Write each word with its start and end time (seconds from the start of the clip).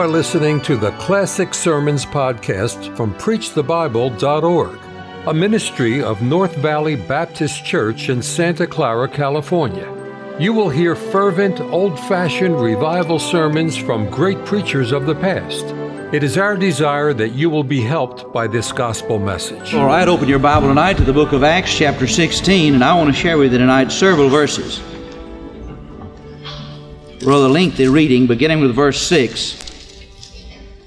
are 0.00 0.08
listening 0.08 0.62
to 0.62 0.78
the 0.78 0.92
Classic 0.92 1.52
Sermons 1.52 2.06
podcast 2.06 2.96
from 2.96 3.12
PreachTheBible.org, 3.16 4.78
a 5.26 5.34
ministry 5.34 6.02
of 6.02 6.22
North 6.22 6.56
Valley 6.56 6.96
Baptist 6.96 7.66
Church 7.66 8.08
in 8.08 8.22
Santa 8.22 8.66
Clara, 8.66 9.06
California. 9.06 9.86
You 10.40 10.54
will 10.54 10.70
hear 10.70 10.96
fervent, 10.96 11.60
old 11.60 12.00
fashioned 12.00 12.58
revival 12.58 13.18
sermons 13.18 13.76
from 13.76 14.08
great 14.08 14.42
preachers 14.46 14.90
of 14.90 15.04
the 15.04 15.14
past. 15.16 15.66
It 16.14 16.22
is 16.22 16.38
our 16.38 16.56
desire 16.56 17.12
that 17.12 17.34
you 17.34 17.50
will 17.50 17.62
be 17.62 17.82
helped 17.82 18.32
by 18.32 18.46
this 18.46 18.72
gospel 18.72 19.18
message. 19.18 19.74
All 19.74 19.84
right, 19.84 20.08
open 20.08 20.30
your 20.30 20.38
Bible 20.38 20.68
tonight 20.68 20.96
to 20.96 21.04
the 21.04 21.12
book 21.12 21.32
of 21.32 21.44
Acts, 21.44 21.76
chapter 21.76 22.06
16, 22.06 22.72
and 22.72 22.82
I 22.82 22.94
want 22.94 23.14
to 23.14 23.20
share 23.20 23.36
with 23.36 23.52
you 23.52 23.58
tonight 23.58 23.92
several 23.92 24.30
verses. 24.30 24.80
Rather 27.22 27.48
lengthy 27.48 27.86
reading, 27.86 28.26
beginning 28.26 28.60
with 28.62 28.74
verse 28.74 28.98
6. 29.02 29.66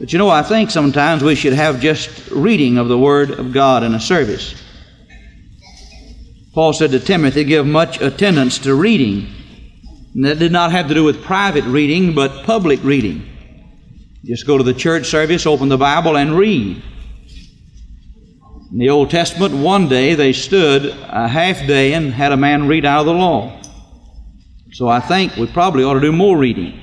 But 0.03 0.11
you 0.11 0.19
know, 0.19 0.29
I 0.29 0.43
think 0.43 0.69
sometimes 0.69 1.23
we 1.23 1.33
should 1.33 1.53
have 1.53 1.79
just 1.79 2.29
reading 2.29 2.77
of 2.77 2.89
the 2.89 2.97
Word 2.97 3.31
of 3.31 3.53
God 3.53 3.83
in 3.83 3.93
a 3.93 4.01
service. 4.01 4.53
Paul 6.53 6.73
said 6.73 6.91
to 6.91 6.99
Timothy, 6.99 7.45
Give 7.45 7.65
much 7.65 8.01
attendance 8.01 8.57
to 8.59 8.75
reading. 8.75 9.33
And 10.13 10.25
that 10.25 10.39
did 10.39 10.51
not 10.51 10.73
have 10.73 10.89
to 10.89 10.93
do 10.93 11.05
with 11.05 11.23
private 11.23 11.63
reading, 11.63 12.13
but 12.13 12.43
public 12.45 12.83
reading. 12.83 13.25
Just 14.25 14.45
go 14.45 14.57
to 14.57 14.63
the 14.65 14.73
church 14.73 15.05
service, 15.05 15.45
open 15.45 15.69
the 15.69 15.77
Bible, 15.77 16.17
and 16.17 16.37
read. 16.37 16.83
In 18.73 18.77
the 18.77 18.89
Old 18.89 19.09
Testament, 19.09 19.53
one 19.53 19.87
day 19.87 20.15
they 20.15 20.33
stood 20.33 20.87
a 20.87 21.29
half 21.29 21.65
day 21.65 21.93
and 21.93 22.13
had 22.13 22.33
a 22.33 22.37
man 22.37 22.67
read 22.67 22.83
out 22.83 22.99
of 22.99 23.05
the 23.05 23.13
law. 23.13 23.57
So 24.73 24.89
I 24.89 24.99
think 24.99 25.37
we 25.37 25.47
probably 25.47 25.85
ought 25.85 25.93
to 25.93 26.01
do 26.01 26.11
more 26.11 26.37
reading. 26.37 26.77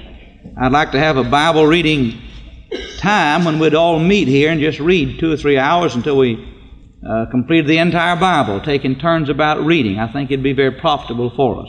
I'd 0.58 0.72
like 0.72 0.92
to 0.92 0.98
have 0.98 1.18
a 1.18 1.24
Bible 1.24 1.66
reading 1.66 2.22
time 2.98 3.44
when 3.44 3.58
we'd 3.58 3.74
all 3.74 3.98
meet 3.98 4.28
here 4.28 4.50
and 4.50 4.60
just 4.60 4.80
read 4.80 5.18
two 5.18 5.32
or 5.32 5.36
three 5.36 5.58
hours 5.58 5.94
until 5.94 6.16
we 6.16 6.46
uh, 7.08 7.26
completed 7.30 7.66
the 7.66 7.78
entire 7.78 8.16
Bible, 8.16 8.60
taking 8.60 8.98
turns 8.98 9.28
about 9.28 9.64
reading. 9.64 9.98
I 9.98 10.12
think 10.12 10.30
it'd 10.30 10.42
be 10.42 10.52
very 10.52 10.72
profitable 10.72 11.30
for 11.30 11.62
us. 11.62 11.68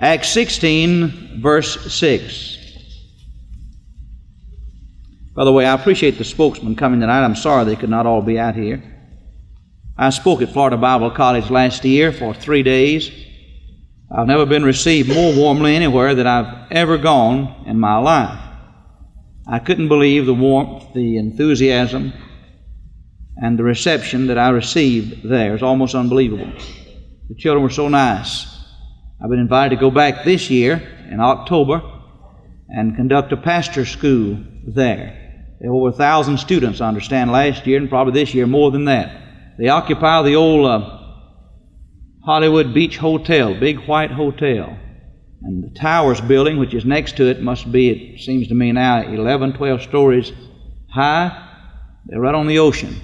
Acts 0.00 0.28
16, 0.30 1.40
verse 1.40 1.94
6. 1.94 2.56
By 5.34 5.44
the 5.44 5.52
way, 5.52 5.66
I 5.66 5.74
appreciate 5.74 6.18
the 6.18 6.24
spokesman 6.24 6.76
coming 6.76 7.00
tonight. 7.00 7.24
I'm 7.24 7.36
sorry 7.36 7.64
they 7.64 7.76
could 7.76 7.90
not 7.90 8.06
all 8.06 8.22
be 8.22 8.38
out 8.38 8.54
here. 8.54 8.82
I 9.96 10.10
spoke 10.10 10.42
at 10.42 10.52
Florida 10.52 10.76
Bible 10.76 11.10
College 11.10 11.50
last 11.50 11.84
year 11.84 12.12
for 12.12 12.34
three 12.34 12.62
days. 12.62 13.10
I've 14.16 14.26
never 14.26 14.46
been 14.46 14.64
received 14.64 15.12
more 15.12 15.34
warmly 15.34 15.76
anywhere 15.76 16.14
than 16.14 16.26
I've 16.26 16.72
ever 16.72 16.96
gone 16.96 17.64
in 17.66 17.78
my 17.78 17.98
life. 17.98 18.40
I 19.46 19.58
couldn't 19.58 19.88
believe 19.88 20.24
the 20.24 20.32
warmth, 20.32 20.94
the 20.94 21.18
enthusiasm, 21.18 22.14
and 23.36 23.58
the 23.58 23.62
reception 23.62 24.28
that 24.28 24.38
I 24.38 24.48
received 24.48 25.22
there. 25.22 25.52
It's 25.52 25.62
almost 25.62 25.94
unbelievable. 25.94 26.50
The 27.28 27.34
children 27.34 27.62
were 27.62 27.68
so 27.68 27.88
nice. 27.88 28.46
I've 29.22 29.28
been 29.28 29.38
invited 29.38 29.74
to 29.74 29.80
go 29.80 29.90
back 29.90 30.24
this 30.24 30.48
year 30.48 30.76
in 31.10 31.20
October 31.20 31.82
and 32.70 32.96
conduct 32.96 33.32
a 33.32 33.36
pastor 33.36 33.84
school 33.84 34.42
there. 34.66 35.56
There 35.60 35.70
were 35.70 35.88
over 35.88 35.88
a 35.90 35.92
thousand 35.92 36.38
students, 36.38 36.80
I 36.80 36.88
understand, 36.88 37.32
last 37.32 37.66
year, 37.66 37.76
and 37.76 37.90
probably 37.90 38.14
this 38.14 38.32
year 38.32 38.46
more 38.46 38.70
than 38.70 38.86
that. 38.86 39.58
They 39.58 39.68
occupy 39.68 40.22
the 40.22 40.36
old 40.36 40.64
uh, 40.64 40.95
Hollywood 42.26 42.74
Beach 42.74 42.96
Hotel, 42.96 43.54
big 43.54 43.86
white 43.86 44.10
hotel. 44.10 44.76
And 45.42 45.62
the 45.62 45.72
Towers 45.78 46.20
building, 46.20 46.58
which 46.58 46.74
is 46.74 46.84
next 46.84 47.16
to 47.18 47.30
it, 47.30 47.40
must 47.40 47.70
be, 47.70 47.88
it 47.88 48.20
seems 48.20 48.48
to 48.48 48.54
me 48.54 48.72
now, 48.72 49.00
11, 49.02 49.52
12 49.52 49.82
stories 49.82 50.32
high. 50.90 51.30
They're 52.06 52.18
right 52.18 52.34
on 52.34 52.48
the 52.48 52.58
ocean. 52.58 53.00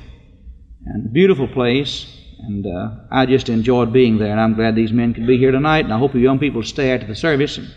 And 0.87 1.13
beautiful 1.13 1.47
place. 1.47 2.05
And 2.41 2.67
uh, 2.67 2.97
I 3.13 3.27
just 3.27 3.49
enjoyed 3.49 3.93
being 3.93 4.19
there. 4.19 4.33
And 4.33 4.41
I'm 4.41 4.55
glad 4.55 4.75
these 4.75 4.91
men 4.91 5.15
could 5.15 5.29
be 5.29 5.39
here 5.39 5.53
tonight. 5.53 5.85
And 5.85 5.95
I 5.95 5.99
hope 5.99 6.15
you 6.15 6.21
young 6.21 6.41
people 6.41 6.65
stay 6.65 6.93
after 6.93 7.07
the 7.07 7.15
service 7.15 7.59
and, 7.59 7.73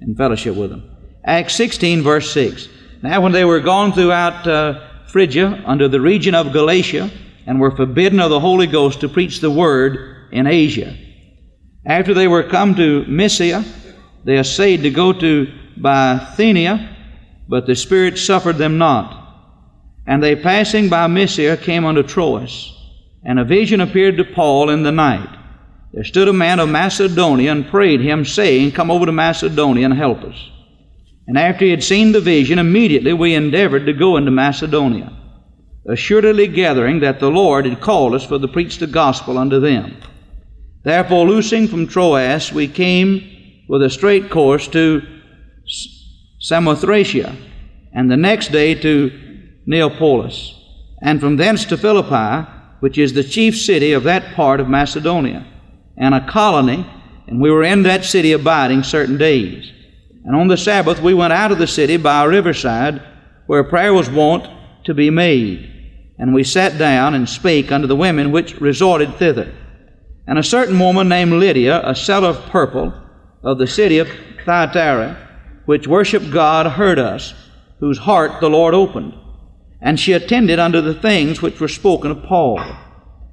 and 0.00 0.16
fellowship 0.16 0.56
with 0.56 0.70
them. 0.70 0.96
Acts 1.24 1.54
16, 1.54 2.02
verse 2.02 2.32
6. 2.32 2.68
Now, 3.04 3.20
when 3.20 3.30
they 3.30 3.44
were 3.44 3.60
gone 3.60 3.92
throughout 3.92 4.48
uh, 4.48 4.80
Phrygia, 5.06 5.62
under 5.64 5.86
the 5.86 6.00
region 6.00 6.34
of 6.34 6.52
Galatia, 6.52 7.08
and 7.46 7.60
were 7.60 7.76
forbidden 7.76 8.18
of 8.18 8.30
the 8.30 8.40
Holy 8.40 8.66
Ghost 8.66 9.02
to 9.02 9.08
preach 9.08 9.38
the 9.38 9.50
word 9.50 10.16
in 10.30 10.46
Asia. 10.46 10.96
After 11.86 12.14
they 12.14 12.28
were 12.28 12.42
come 12.42 12.74
to 12.74 13.04
Mysia, 13.06 13.64
they 14.24 14.38
essayed 14.38 14.82
to 14.82 14.90
go 14.90 15.12
to 15.12 15.46
Bithynia, 15.76 16.96
but 17.48 17.66
the 17.66 17.74
Spirit 17.74 18.18
suffered 18.18 18.58
them 18.58 18.78
not. 18.78 19.14
And 20.06 20.22
they 20.22 20.36
passing 20.36 20.88
by 20.88 21.06
Mysia 21.06 21.56
came 21.56 21.84
unto 21.84 22.02
Troas, 22.02 22.74
and 23.24 23.38
a 23.38 23.44
vision 23.44 23.80
appeared 23.80 24.16
to 24.18 24.24
Paul 24.24 24.70
in 24.70 24.82
the 24.82 24.92
night. 24.92 25.28
There 25.92 26.04
stood 26.04 26.28
a 26.28 26.32
man 26.32 26.60
of 26.60 26.68
Macedonia 26.68 27.52
and 27.52 27.66
prayed 27.66 28.00
him, 28.00 28.24
saying, 28.24 28.72
Come 28.72 28.90
over 28.90 29.06
to 29.06 29.12
Macedonia 29.12 29.86
and 29.86 29.94
help 29.94 30.22
us. 30.22 30.50
And 31.26 31.38
after 31.38 31.64
he 31.64 31.70
had 31.70 31.84
seen 31.84 32.12
the 32.12 32.20
vision, 32.20 32.58
immediately 32.58 33.12
we 33.12 33.34
endeavored 33.34 33.86
to 33.86 33.92
go 33.92 34.16
into 34.16 34.30
Macedonia, 34.30 35.12
assuredly 35.86 36.46
gathering 36.46 37.00
that 37.00 37.20
the 37.20 37.30
Lord 37.30 37.66
had 37.66 37.80
called 37.80 38.14
us 38.14 38.24
for 38.24 38.38
to 38.38 38.48
preach 38.48 38.78
the 38.78 38.86
gospel 38.86 39.38
unto 39.38 39.60
them. 39.60 39.96
Therefore, 40.88 41.26
loosing 41.26 41.68
from 41.68 41.86
Troas, 41.86 42.50
we 42.50 42.66
came 42.66 43.62
with 43.68 43.82
a 43.82 43.90
straight 43.90 44.30
course 44.30 44.66
to 44.68 45.02
Samothracia, 46.40 47.36
and 47.92 48.10
the 48.10 48.16
next 48.16 48.52
day 48.52 48.74
to 48.74 49.12
Neapolis, 49.66 50.54
and 51.02 51.20
from 51.20 51.36
thence 51.36 51.66
to 51.66 51.76
Philippi, 51.76 52.50
which 52.80 52.96
is 52.96 53.12
the 53.12 53.22
chief 53.22 53.54
city 53.54 53.92
of 53.92 54.04
that 54.04 54.34
part 54.34 54.60
of 54.60 54.70
Macedonia, 54.70 55.46
and 55.98 56.14
a 56.14 56.26
colony, 56.26 56.90
and 57.26 57.38
we 57.38 57.50
were 57.50 57.64
in 57.64 57.82
that 57.82 58.06
city 58.06 58.32
abiding 58.32 58.82
certain 58.82 59.18
days. 59.18 59.70
And 60.24 60.34
on 60.34 60.48
the 60.48 60.56
Sabbath 60.56 61.02
we 61.02 61.12
went 61.12 61.34
out 61.34 61.52
of 61.52 61.58
the 61.58 61.66
city 61.66 61.98
by 61.98 62.24
a 62.24 62.28
riverside, 62.28 63.02
where 63.46 63.62
prayer 63.62 63.92
was 63.92 64.08
wont 64.08 64.48
to 64.86 64.94
be 64.94 65.10
made. 65.10 65.70
And 66.16 66.32
we 66.32 66.44
sat 66.44 66.78
down 66.78 67.12
and 67.12 67.28
spake 67.28 67.70
unto 67.70 67.86
the 67.86 67.94
women 67.94 68.32
which 68.32 68.58
resorted 68.58 69.16
thither. 69.16 69.52
And 70.28 70.38
a 70.38 70.42
certain 70.42 70.78
woman 70.78 71.08
named 71.08 71.32
Lydia, 71.32 71.80
a 71.88 71.94
seller 71.94 72.28
of 72.28 72.50
purple 72.50 72.92
of 73.42 73.56
the 73.56 73.66
city 73.66 73.96
of 73.96 74.10
Thyatira, 74.44 75.16
which 75.64 75.88
worshipped 75.88 76.30
God, 76.30 76.66
heard 76.66 76.98
us, 76.98 77.32
whose 77.80 77.96
heart 77.96 78.38
the 78.38 78.50
Lord 78.50 78.74
opened. 78.74 79.14
And 79.80 79.98
she 79.98 80.12
attended 80.12 80.58
unto 80.58 80.82
the 80.82 80.92
things 80.92 81.40
which 81.40 81.58
were 81.58 81.68
spoken 81.68 82.10
of 82.10 82.24
Paul. 82.24 82.58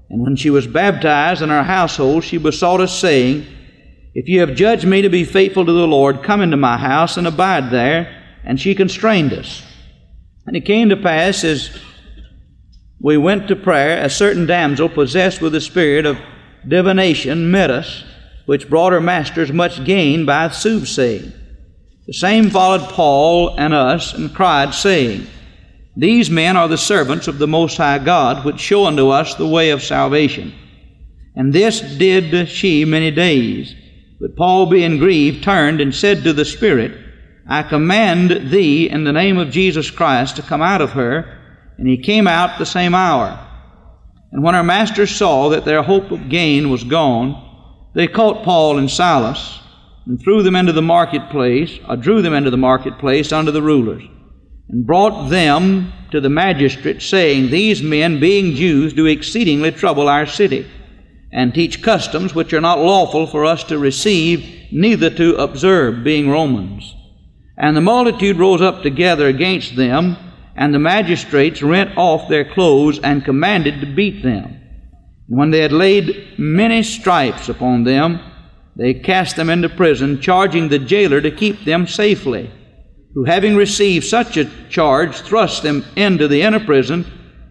And 0.10 0.22
when 0.22 0.38
she 0.38 0.50
was 0.50 0.68
baptized 0.68 1.42
in 1.42 1.52
our 1.52 1.66
household, 1.66 2.24
she 2.24 2.38
besought 2.38 2.80
us, 2.80 2.98
saying, 2.98 3.46
If 4.14 4.30
you 4.30 4.40
have 4.40 4.56
judged 4.56 4.86
me 4.86 5.02
to 5.02 5.10
be 5.10 5.26
faithful 5.26 5.66
to 5.66 5.72
the 5.74 5.88
Lord, 5.88 6.24
come 6.24 6.42
into 6.42 6.56
my 6.56 6.78
house 6.78 7.18
and 7.18 7.28
abide 7.28 7.72
there. 7.72 8.24
And 8.46 8.58
she 8.58 8.74
constrained 8.74 9.34
us. 9.34 9.64
And 10.48 10.56
it 10.56 10.64
came 10.64 10.88
to 10.90 10.98
pass 10.98 11.44
as 11.44 11.78
we 13.02 13.18
went 13.18 13.50
to 13.50 13.56
prayer, 13.58 14.02
a 14.02 14.10
certain 14.10 14.46
damsel 14.46 14.88
possessed 14.88 15.42
with 15.42 15.52
the 15.52 15.60
spirit 15.60 16.06
of 16.06 16.18
divination 16.68 17.52
met 17.52 17.70
us, 17.70 18.04
which 18.46 18.70
brought 18.70 18.94
her 18.94 19.02
masters 19.02 19.52
much 19.52 19.84
gain 19.86 20.26
by 20.26 20.50
soothsaying. 20.50 21.34
The 22.08 22.14
same 22.14 22.50
followed 22.50 22.90
Paul 22.90 23.56
and 23.58 23.74
us, 23.74 24.14
and 24.14 24.34
cried, 24.34 24.74
saying, 24.74 25.28
These 25.96 26.30
men 26.30 26.56
are 26.56 26.68
the 26.68 26.78
servants 26.78 27.28
of 27.28 27.40
the 27.40 27.48
Most 27.48 27.78
High 27.78 28.00
God, 28.00 28.46
which 28.46 28.60
show 28.60 28.86
unto 28.86 29.10
us 29.10 29.34
the 29.34 29.48
way 29.48 29.72
of 29.72 29.84
salvation. 29.84 30.54
And 31.36 31.52
this 31.52 31.82
did 31.82 32.48
she 32.48 32.86
many 32.86 33.12
days. 33.12 33.76
But 34.20 34.36
Paul, 34.36 34.68
being 34.68 34.98
grieved, 34.98 35.44
turned 35.44 35.82
and 35.82 35.94
said 35.94 36.24
to 36.24 36.34
the 36.34 36.46
Spirit, 36.46 36.98
I 37.48 37.64
command 37.64 38.52
thee 38.52 38.90
in 38.90 39.04
the 39.04 39.14
name 39.14 39.38
of 39.38 39.52
Jesus 39.52 39.92
Christ 39.92 40.36
to 40.38 40.42
come 40.42 40.62
out 40.62 40.82
of 40.82 40.92
her. 40.92 41.42
And 41.78 41.88
he 41.88 41.98
came 41.98 42.28
out 42.28 42.58
the 42.58 42.66
same 42.66 42.96
hour. 42.96 43.45
And 44.36 44.44
when 44.44 44.54
our 44.54 44.64
masters 44.66 45.16
saw 45.16 45.48
that 45.48 45.64
their 45.64 45.82
hope 45.82 46.12
of 46.12 46.28
gain 46.28 46.70
was 46.70 46.84
gone, 46.84 47.42
they 47.94 48.06
caught 48.06 48.44
Paul 48.44 48.78
and 48.78 48.92
Silas 48.92 49.62
and 50.06 50.22
threw 50.22 50.44
them 50.44 50.58
into 50.58 50.74
the 50.74 50.82
marketplace, 50.82 51.80
or 51.88 51.96
drew 51.96 52.22
them 52.22 52.34
into 52.34 52.50
the 52.50 52.58
marketplace 52.58 53.32
under 53.32 53.54
the 53.54 53.62
rulers, 53.62 54.04
and 54.68 54.86
brought 54.86 55.30
them 55.30 55.94
to 56.12 56.20
the 56.20 56.28
magistrate, 56.28 57.02
saying, 57.02 57.50
These 57.50 57.82
men, 57.82 58.20
being 58.20 58.56
Jews, 58.56 58.92
do 58.92 59.06
exceedingly 59.06 59.72
trouble 59.72 60.10
our 60.10 60.26
city, 60.26 60.70
and 61.32 61.54
teach 61.54 61.82
customs 61.82 62.36
which 62.36 62.52
are 62.52 62.60
not 62.60 62.80
lawful 62.80 63.28
for 63.28 63.46
us 63.46 63.64
to 63.64 63.80
receive, 63.80 64.68
neither 64.70 65.10
to 65.12 65.38
observe, 65.38 66.04
being 66.04 66.30
Romans. 66.30 66.94
And 67.58 67.78
the 67.78 67.80
multitude 67.80 68.36
rose 68.36 68.62
up 68.62 68.84
together 68.84 69.28
against 69.28 69.78
them, 69.78 70.18
and 70.56 70.74
the 70.74 70.80
magistrates 70.80 71.62
rent 71.62 71.98
off 71.98 72.30
their 72.30 72.46
clothes 72.46 73.00
and 73.00 73.26
commanded 73.26 73.82
to 73.82 73.86
beat 73.86 74.24
them. 74.24 74.62
When 75.28 75.52
they 75.52 75.62
had 75.62 75.72
laid 75.72 76.40
many 76.40 76.84
stripes 76.84 77.50
upon 77.50 77.84
them, 77.84 78.20
they 78.76 78.94
cast 78.94 79.36
them 79.36 79.50
into 79.50 79.70
prison, 79.70 80.22
charging 80.22 80.70
the 80.70 80.80
jailer 80.80 81.22
to 81.22 81.32
keep 81.32 81.66
them 81.66 81.88
safely. 81.88 82.52
who 83.16 83.24
having 83.24 83.56
received 83.56 84.06
such 84.06 84.36
a 84.36 84.50
charge 84.70 85.16
thrust 85.16 85.64
them 85.64 85.86
into 85.96 86.28
the 86.28 86.42
inner 86.42 86.60
prison 86.60 87.06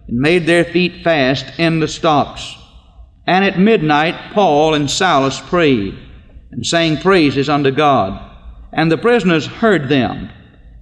and 0.07 0.19
made 0.19 0.45
their 0.47 0.65
feet 0.65 1.03
fast 1.03 1.47
in 1.59 1.81
the 1.81 1.89
stocks. 1.89 2.55
And 3.27 3.45
at 3.45 3.59
midnight 3.59 4.35
Paul 4.35 4.75
and 4.75 4.91
Silas 4.91 5.41
prayed 5.41 5.99
and 6.51 6.67
sang 6.67 6.99
praises 6.99 7.49
unto 7.49 7.71
God. 7.71 8.21
And 8.73 8.93
the 8.93 8.99
prisoners 8.99 9.47
heard 9.47 9.89
them. 9.89 10.29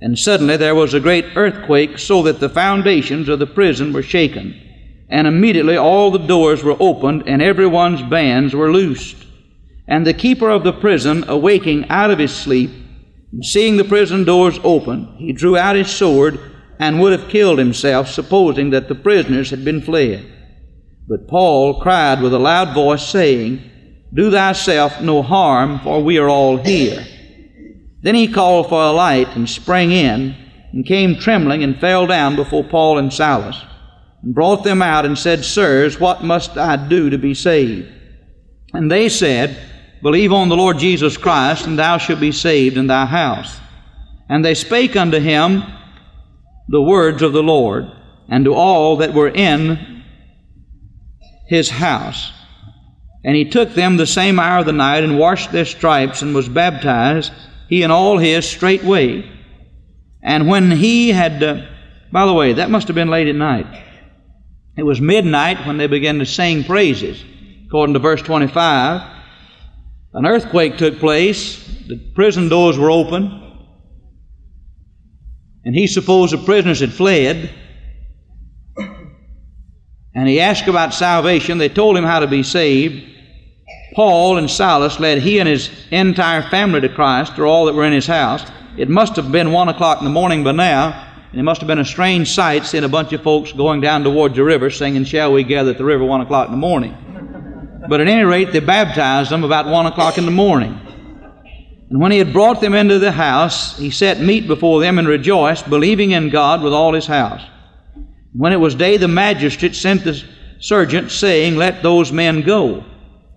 And 0.02 0.18
suddenly 0.18 0.56
there 0.56 0.74
was 0.74 0.94
a 0.94 1.00
great 1.00 1.26
earthquake, 1.36 1.96
so 1.96 2.24
that 2.24 2.40
the 2.40 2.48
foundations 2.48 3.28
of 3.28 3.38
the 3.38 3.46
prison 3.46 3.92
were 3.92 4.02
shaken. 4.02 4.60
And 5.08 5.28
immediately 5.28 5.76
all 5.76 6.10
the 6.10 6.18
doors 6.18 6.64
were 6.64 6.76
opened, 6.80 7.22
and 7.28 7.40
everyone's 7.40 8.02
bands 8.02 8.52
were 8.52 8.72
loosed. 8.72 9.16
And 9.86 10.04
the 10.04 10.12
keeper 10.12 10.50
of 10.50 10.64
the 10.64 10.72
prison, 10.72 11.24
awaking 11.28 11.88
out 11.88 12.10
of 12.10 12.18
his 12.18 12.34
sleep, 12.34 12.70
and 13.30 13.44
seeing 13.44 13.76
the 13.76 13.84
prison 13.84 14.24
doors 14.24 14.58
open, 14.64 15.14
he 15.18 15.32
drew 15.32 15.56
out 15.56 15.76
his 15.76 15.88
sword 15.88 16.40
and 16.80 16.98
would 16.98 17.18
have 17.18 17.30
killed 17.30 17.60
himself, 17.60 18.08
supposing 18.08 18.70
that 18.70 18.88
the 18.88 18.96
prisoners 18.96 19.50
had 19.50 19.64
been 19.64 19.80
fled. 19.80 20.26
But 21.06 21.28
Paul 21.28 21.80
cried 21.80 22.20
with 22.20 22.34
a 22.34 22.40
loud 22.40 22.74
voice, 22.74 23.06
saying, 23.06 23.70
Do 24.12 24.32
thyself 24.32 25.00
no 25.00 25.22
harm, 25.22 25.78
for 25.78 26.02
we 26.02 26.18
are 26.18 26.28
all 26.28 26.56
here. 26.56 27.06
Then 28.02 28.14
he 28.14 28.28
called 28.28 28.68
for 28.68 28.82
a 28.82 28.92
light 28.92 29.28
and 29.36 29.48
sprang 29.48 29.92
in, 29.92 30.36
and 30.72 30.86
came 30.86 31.16
trembling 31.16 31.62
and 31.62 31.78
fell 31.78 32.06
down 32.06 32.36
before 32.36 32.64
Paul 32.64 32.98
and 32.98 33.12
Silas, 33.12 33.60
and 34.22 34.34
brought 34.34 34.64
them 34.64 34.82
out 34.82 35.06
and 35.06 35.18
said, 35.18 35.44
Sirs, 35.44 36.00
what 36.00 36.24
must 36.24 36.56
I 36.56 36.88
do 36.88 37.10
to 37.10 37.18
be 37.18 37.34
saved? 37.34 37.88
And 38.72 38.90
they 38.90 39.08
said, 39.08 39.56
Believe 40.02 40.32
on 40.32 40.48
the 40.48 40.56
Lord 40.56 40.78
Jesus 40.78 41.16
Christ, 41.16 41.66
and 41.66 41.78
thou 41.78 41.98
shalt 41.98 42.18
be 42.18 42.32
saved 42.32 42.76
in 42.76 42.88
thy 42.88 43.06
house. 43.06 43.56
And 44.28 44.44
they 44.44 44.54
spake 44.54 44.96
unto 44.96 45.20
him 45.20 45.62
the 46.68 46.82
words 46.82 47.22
of 47.22 47.32
the 47.32 47.42
Lord, 47.42 47.84
and 48.28 48.44
to 48.46 48.54
all 48.54 48.96
that 48.96 49.14
were 49.14 49.28
in 49.28 50.02
his 51.46 51.70
house. 51.70 52.32
And 53.24 53.36
he 53.36 53.50
took 53.50 53.74
them 53.74 53.96
the 53.96 54.06
same 54.06 54.40
hour 54.40 54.60
of 54.60 54.66
the 54.66 54.72
night, 54.72 55.04
and 55.04 55.18
washed 55.18 55.52
their 55.52 55.66
stripes, 55.66 56.22
and 56.22 56.34
was 56.34 56.48
baptized, 56.48 57.30
he 57.68 57.82
and 57.82 57.92
all 57.92 58.18
his 58.18 58.48
straightway. 58.48 59.30
And 60.22 60.48
when 60.48 60.70
he 60.70 61.10
had, 61.10 61.42
uh, 61.42 61.66
by 62.10 62.26
the 62.26 62.32
way, 62.32 62.54
that 62.54 62.70
must 62.70 62.88
have 62.88 62.94
been 62.94 63.08
late 63.08 63.28
at 63.28 63.34
night. 63.34 63.66
It 64.76 64.84
was 64.84 65.00
midnight 65.00 65.66
when 65.66 65.76
they 65.76 65.86
began 65.86 66.18
to 66.18 66.26
sing 66.26 66.64
praises, 66.64 67.22
according 67.66 67.94
to 67.94 67.98
verse 67.98 68.22
25. 68.22 69.10
An 70.14 70.26
earthquake 70.26 70.76
took 70.76 70.98
place, 70.98 71.66
the 71.88 71.98
prison 72.14 72.48
doors 72.48 72.78
were 72.78 72.90
open, 72.90 73.42
and 75.64 75.74
he 75.74 75.86
supposed 75.86 76.32
the 76.32 76.38
prisoners 76.38 76.80
had 76.80 76.92
fled. 76.92 77.50
And 80.14 80.28
he 80.28 80.40
asked 80.40 80.68
about 80.68 80.92
salvation. 80.92 81.58
They 81.58 81.70
told 81.70 81.96
him 81.96 82.04
how 82.04 82.20
to 82.20 82.26
be 82.26 82.42
saved. 82.42 83.11
Paul 83.94 84.38
and 84.38 84.50
Silas 84.50 84.98
led 84.98 85.18
he 85.18 85.38
and 85.38 85.48
his 85.48 85.70
entire 85.90 86.42
family 86.42 86.80
to 86.80 86.88
Christ, 86.88 87.38
or 87.38 87.46
all 87.46 87.66
that 87.66 87.74
were 87.74 87.84
in 87.84 87.92
his 87.92 88.06
house. 88.06 88.44
It 88.76 88.88
must 88.88 89.16
have 89.16 89.30
been 89.30 89.52
one 89.52 89.68
o'clock 89.68 89.98
in 89.98 90.04
the 90.04 90.10
morning 90.10 90.44
by 90.44 90.52
now, 90.52 91.08
and 91.30 91.38
it 91.40 91.44
must 91.44 91.60
have 91.60 91.68
been 91.68 91.78
a 91.78 91.84
strange 91.84 92.30
sight 92.30 92.64
seeing 92.64 92.84
a 92.84 92.88
bunch 92.88 93.12
of 93.12 93.22
folks 93.22 93.52
going 93.52 93.80
down 93.80 94.02
towards 94.02 94.34
the 94.34 94.44
river 94.44 94.70
singing, 94.70 95.04
Shall 95.04 95.32
we 95.32 95.44
gather 95.44 95.72
at 95.72 95.78
the 95.78 95.84
river 95.84 96.04
one 96.04 96.22
o'clock 96.22 96.46
in 96.46 96.52
the 96.52 96.58
morning? 96.58 96.96
But 97.88 98.00
at 98.00 98.08
any 98.08 98.22
rate, 98.22 98.52
they 98.52 98.60
baptized 98.60 99.30
them 99.30 99.44
about 99.44 99.66
one 99.66 99.86
o'clock 99.86 100.16
in 100.16 100.24
the 100.24 100.30
morning. 100.30 100.78
And 101.90 102.00
when 102.00 102.12
he 102.12 102.18
had 102.18 102.32
brought 102.32 102.62
them 102.62 102.74
into 102.74 102.98
the 102.98 103.12
house, 103.12 103.76
he 103.76 103.90
set 103.90 104.20
meat 104.20 104.46
before 104.46 104.80
them 104.80 104.98
and 104.98 105.06
rejoiced, 105.06 105.68
believing 105.68 106.12
in 106.12 106.30
God 106.30 106.62
with 106.62 106.72
all 106.72 106.94
his 106.94 107.06
house. 107.06 107.42
When 108.32 108.54
it 108.54 108.60
was 108.60 108.74
day, 108.74 108.96
the 108.96 109.08
magistrate 109.08 109.74
sent 109.74 110.04
the 110.04 110.22
serjeant, 110.58 111.10
saying, 111.10 111.56
Let 111.56 111.82
those 111.82 112.10
men 112.10 112.40
go. 112.40 112.84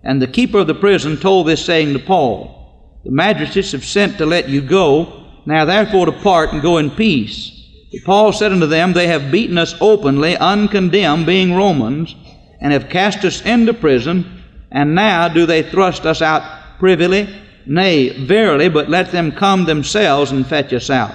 And 0.06 0.22
the 0.22 0.26
keeper 0.26 0.58
of 0.58 0.66
the 0.66 0.74
prison 0.74 1.18
told 1.18 1.46
this 1.46 1.62
saying 1.62 1.92
to 1.92 1.98
Paul, 1.98 3.00
The 3.04 3.10
magistrates 3.10 3.72
have 3.72 3.84
sent 3.84 4.16
to 4.16 4.24
let 4.24 4.48
you 4.48 4.62
go. 4.62 5.24
Now 5.44 5.66
therefore 5.66 6.06
depart 6.06 6.52
and 6.52 6.62
go 6.62 6.78
in 6.78 6.90
peace. 6.90 7.52
But 7.92 8.04
Paul 8.04 8.32
said 8.32 8.52
unto 8.52 8.66
them, 8.66 8.94
They 8.94 9.08
have 9.08 9.30
beaten 9.30 9.58
us 9.58 9.74
openly, 9.80 10.36
uncondemned, 10.36 11.26
being 11.26 11.54
Romans, 11.54 12.14
and 12.60 12.72
have 12.72 12.88
cast 12.88 13.22
us 13.26 13.44
into 13.44 13.74
prison 13.74 14.36
and 14.70 14.94
now 14.94 15.28
do 15.28 15.46
they 15.46 15.62
thrust 15.62 16.04
us 16.06 16.20
out 16.20 16.42
privily? 16.78 17.28
Nay, 17.66 18.26
verily, 18.26 18.68
but 18.68 18.90
let 18.90 19.12
them 19.12 19.32
come 19.32 19.64
themselves 19.64 20.30
and 20.30 20.46
fetch 20.46 20.72
us 20.72 20.90
out. 20.90 21.14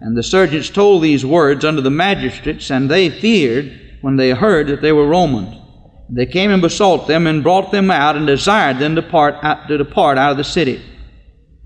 And 0.00 0.16
the 0.16 0.22
serjeants 0.22 0.72
told 0.72 1.02
these 1.02 1.24
words 1.24 1.64
unto 1.64 1.80
the 1.80 1.90
magistrates, 1.90 2.70
and 2.70 2.90
they 2.90 3.10
feared 3.10 3.98
when 4.00 4.16
they 4.16 4.30
heard 4.30 4.68
that 4.68 4.82
they 4.82 4.92
were 4.92 5.06
Romans. 5.06 5.56
They 6.14 6.26
came 6.26 6.50
and 6.50 6.60
besought 6.60 7.08
them 7.08 7.26
and 7.26 7.42
brought 7.42 7.72
them 7.72 7.90
out 7.90 8.16
and 8.16 8.26
desired 8.26 8.78
them 8.78 8.96
to, 8.96 9.02
part 9.02 9.36
out, 9.42 9.66
to 9.68 9.78
depart 9.78 10.18
out 10.18 10.32
of 10.32 10.36
the 10.36 10.44
city. 10.44 10.84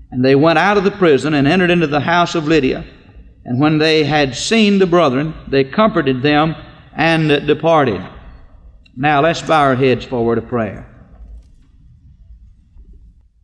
And 0.09 0.23
they 0.23 0.35
went 0.35 0.57
out 0.57 0.77
of 0.77 0.85
the 0.85 0.91
prison 0.91 1.33
and 1.33 1.45
entered 1.45 1.69
into 1.69 1.87
the 1.87 1.99
house 1.99 2.33
of 2.33 2.47
Lydia. 2.47 2.85
And 3.43 3.59
when 3.59 3.77
they 3.77 4.05
had 4.05 4.35
seen 4.35 4.79
the 4.79 4.87
brethren, 4.87 5.33
they 5.49 5.65
comforted 5.65 6.21
them 6.21 6.55
and 6.95 7.45
departed. 7.45 8.01
Now 8.95 9.21
let's 9.21 9.41
bow 9.41 9.59
our 9.59 9.75
heads 9.75 10.05
for 10.05 10.19
a 10.19 10.23
word 10.23 10.37
of 10.37 10.47
prayer. 10.47 10.93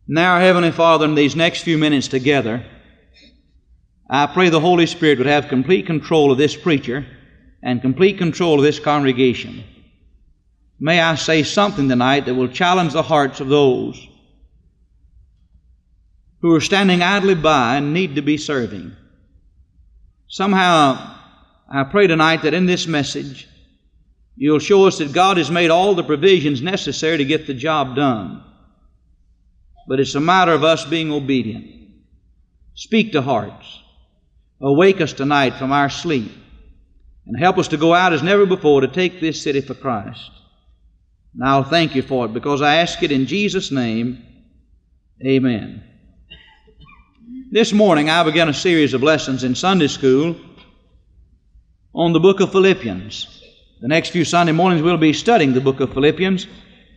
Now, 0.08 0.38
Heavenly 0.38 0.70
Father, 0.70 1.04
in 1.04 1.14
these 1.14 1.36
next 1.36 1.62
few 1.62 1.78
minutes 1.78 2.08
together, 2.08 2.64
I 4.08 4.26
pray 4.26 4.48
the 4.48 4.60
Holy 4.60 4.86
Spirit 4.86 5.18
would 5.18 5.26
have 5.26 5.48
complete 5.48 5.86
control 5.86 6.32
of 6.32 6.38
this 6.38 6.56
preacher 6.56 7.06
and 7.62 7.80
complete 7.80 8.18
control 8.18 8.58
of 8.58 8.62
this 8.62 8.78
congregation. 8.78 9.64
May 10.78 11.00
I 11.00 11.14
say 11.14 11.42
something 11.42 11.88
tonight 11.88 12.26
that 12.26 12.34
will 12.34 12.48
challenge 12.48 12.92
the 12.92 13.02
hearts 13.02 13.40
of 13.40 13.48
those 13.48 14.08
who 16.40 16.54
are 16.54 16.60
standing 16.60 17.02
idly 17.02 17.34
by 17.34 17.76
and 17.76 17.94
need 17.94 18.16
to 18.16 18.22
be 18.22 18.36
serving. 18.36 18.94
Somehow, 20.28 21.16
I 21.70 21.84
pray 21.84 22.06
tonight 22.06 22.42
that 22.42 22.54
in 22.54 22.66
this 22.66 22.86
message, 22.86 23.48
you'll 24.36 24.58
show 24.58 24.86
us 24.86 24.98
that 24.98 25.12
God 25.12 25.36
has 25.38 25.50
made 25.50 25.70
all 25.70 25.94
the 25.94 26.04
provisions 26.04 26.60
necessary 26.60 27.18
to 27.18 27.24
get 27.24 27.46
the 27.46 27.54
job 27.54 27.96
done 27.96 28.42
but 29.86 30.00
it's 30.00 30.14
a 30.14 30.20
matter 30.20 30.52
of 30.52 30.64
us 30.64 30.84
being 30.84 31.10
obedient. 31.12 31.66
Speak 32.74 33.12
to 33.12 33.22
hearts. 33.22 33.82
Awake 34.60 35.00
us 35.00 35.12
tonight 35.12 35.56
from 35.56 35.72
our 35.72 35.90
sleep 35.90 36.32
and 37.26 37.38
help 37.38 37.58
us 37.58 37.68
to 37.68 37.76
go 37.76 37.92
out 37.92 38.12
as 38.12 38.22
never 38.22 38.46
before 38.46 38.80
to 38.80 38.88
take 38.88 39.20
this 39.20 39.42
city 39.42 39.60
for 39.60 39.74
Christ. 39.74 40.30
And 41.34 41.48
I'll 41.48 41.64
thank 41.64 41.94
you 41.94 42.02
for 42.02 42.26
it 42.26 42.32
because 42.32 42.62
I 42.62 42.76
ask 42.76 43.02
it 43.02 43.10
in 43.10 43.26
Jesus' 43.26 43.70
name. 43.70 44.24
Amen. 45.24 45.82
This 47.50 47.72
morning 47.72 48.08
I 48.08 48.22
began 48.22 48.48
a 48.48 48.54
series 48.54 48.94
of 48.94 49.02
lessons 49.02 49.42
in 49.44 49.54
Sunday 49.54 49.88
school 49.88 50.36
on 51.92 52.12
the 52.12 52.20
book 52.20 52.40
of 52.40 52.52
Philippians. 52.52 53.42
The 53.80 53.88
next 53.88 54.10
few 54.10 54.24
Sunday 54.24 54.52
mornings 54.52 54.82
we'll 54.82 54.96
be 54.96 55.12
studying 55.12 55.52
the 55.52 55.60
book 55.60 55.80
of 55.80 55.92
Philippians. 55.92 56.46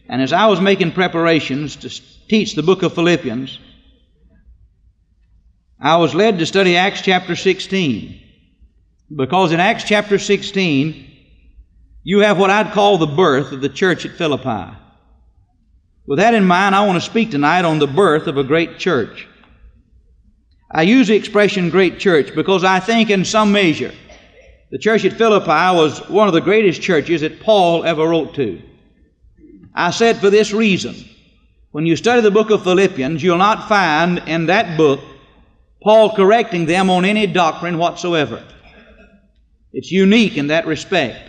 And 0.08 0.22
as 0.22 0.34
I 0.34 0.48
was 0.48 0.62
making 0.62 0.94
preparations 0.94 1.75
to 1.77 1.89
teach 2.29 2.56
the 2.56 2.63
book 2.63 2.84
of 2.84 2.94
Philippians, 2.94 3.60
I 5.79 5.98
was 5.98 6.15
led 6.15 6.39
to 6.39 6.46
study 6.46 6.75
Acts 6.75 7.01
chapter 7.01 7.36
16. 7.36 8.24
Because 9.15 9.51
in 9.51 9.60
Acts 9.60 9.84
chapter 9.84 10.20
16, 10.20 11.07
you 12.08 12.20
have 12.20 12.40
what 12.40 12.50
I'd 12.50 12.72
call 12.72 12.98
the 12.98 13.06
birth 13.06 13.52
of 13.52 13.60
the 13.60 13.68
church 13.68 14.06
at 14.06 14.14
Philippi. 14.14 14.74
With 16.06 16.20
that 16.20 16.34
in 16.34 16.46
mind, 16.46 16.74
I 16.74 16.88
want 16.88 16.96
to 16.96 17.10
speak 17.10 17.32
tonight 17.32 17.66
on 17.66 17.80
the 17.80 17.86
birth 17.86 18.28
of 18.28 18.38
a 18.38 18.46
great 18.46 18.80
church. 18.80 19.28
I 20.72 20.84
use 20.84 21.10
the 21.10 21.18
expression 21.18 21.70
great 21.70 22.00
church 22.00 22.34
because 22.34 22.64
I 22.64 22.80
think, 22.80 23.10
in 23.10 23.26
some 23.26 23.52
measure, 23.52 23.92
the 24.72 24.78
church 24.78 25.04
at 25.04 25.18
Philippi 25.18 25.50
was 25.50 26.00
one 26.08 26.30
of 26.30 26.34
the 26.34 26.40
greatest 26.40 26.82
churches 26.82 27.20
that 27.20 27.42
Paul 27.42 27.84
ever 27.84 28.08
wrote 28.08 28.36
to. 28.36 28.62
I 29.76 29.92
said 29.92 30.16
for 30.16 30.30
this 30.30 30.54
reason 30.54 30.96
when 31.72 31.86
you 31.86 31.98
study 31.98 32.22
the 32.22 32.32
book 32.32 32.52
of 32.52 32.64
Philippians, 32.64 33.22
you'll 33.22 33.38
not 33.38 33.68
find 33.68 34.20
in 34.30 34.46
that 34.46 34.78
book 34.78 35.02
Paul 35.84 36.16
correcting 36.16 36.68
them 36.68 36.90
on 36.90 37.04
any 37.04 37.28
doctrine 37.28 37.78
whatsoever. 37.78 38.42
It's 39.74 39.92
unique 39.92 40.38
in 40.38 40.48
that 40.48 40.68
respect. 40.68 41.26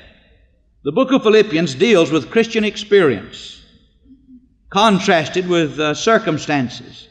The 0.84 0.92
book 0.92 1.12
of 1.12 1.22
Philippians 1.22 1.74
deals 1.74 2.10
with 2.10 2.30
Christian 2.30 2.64
experience, 2.64 3.62
contrasted 4.70 5.48
with 5.48 5.78
uh, 5.80 5.94
circumstances. 5.94 7.08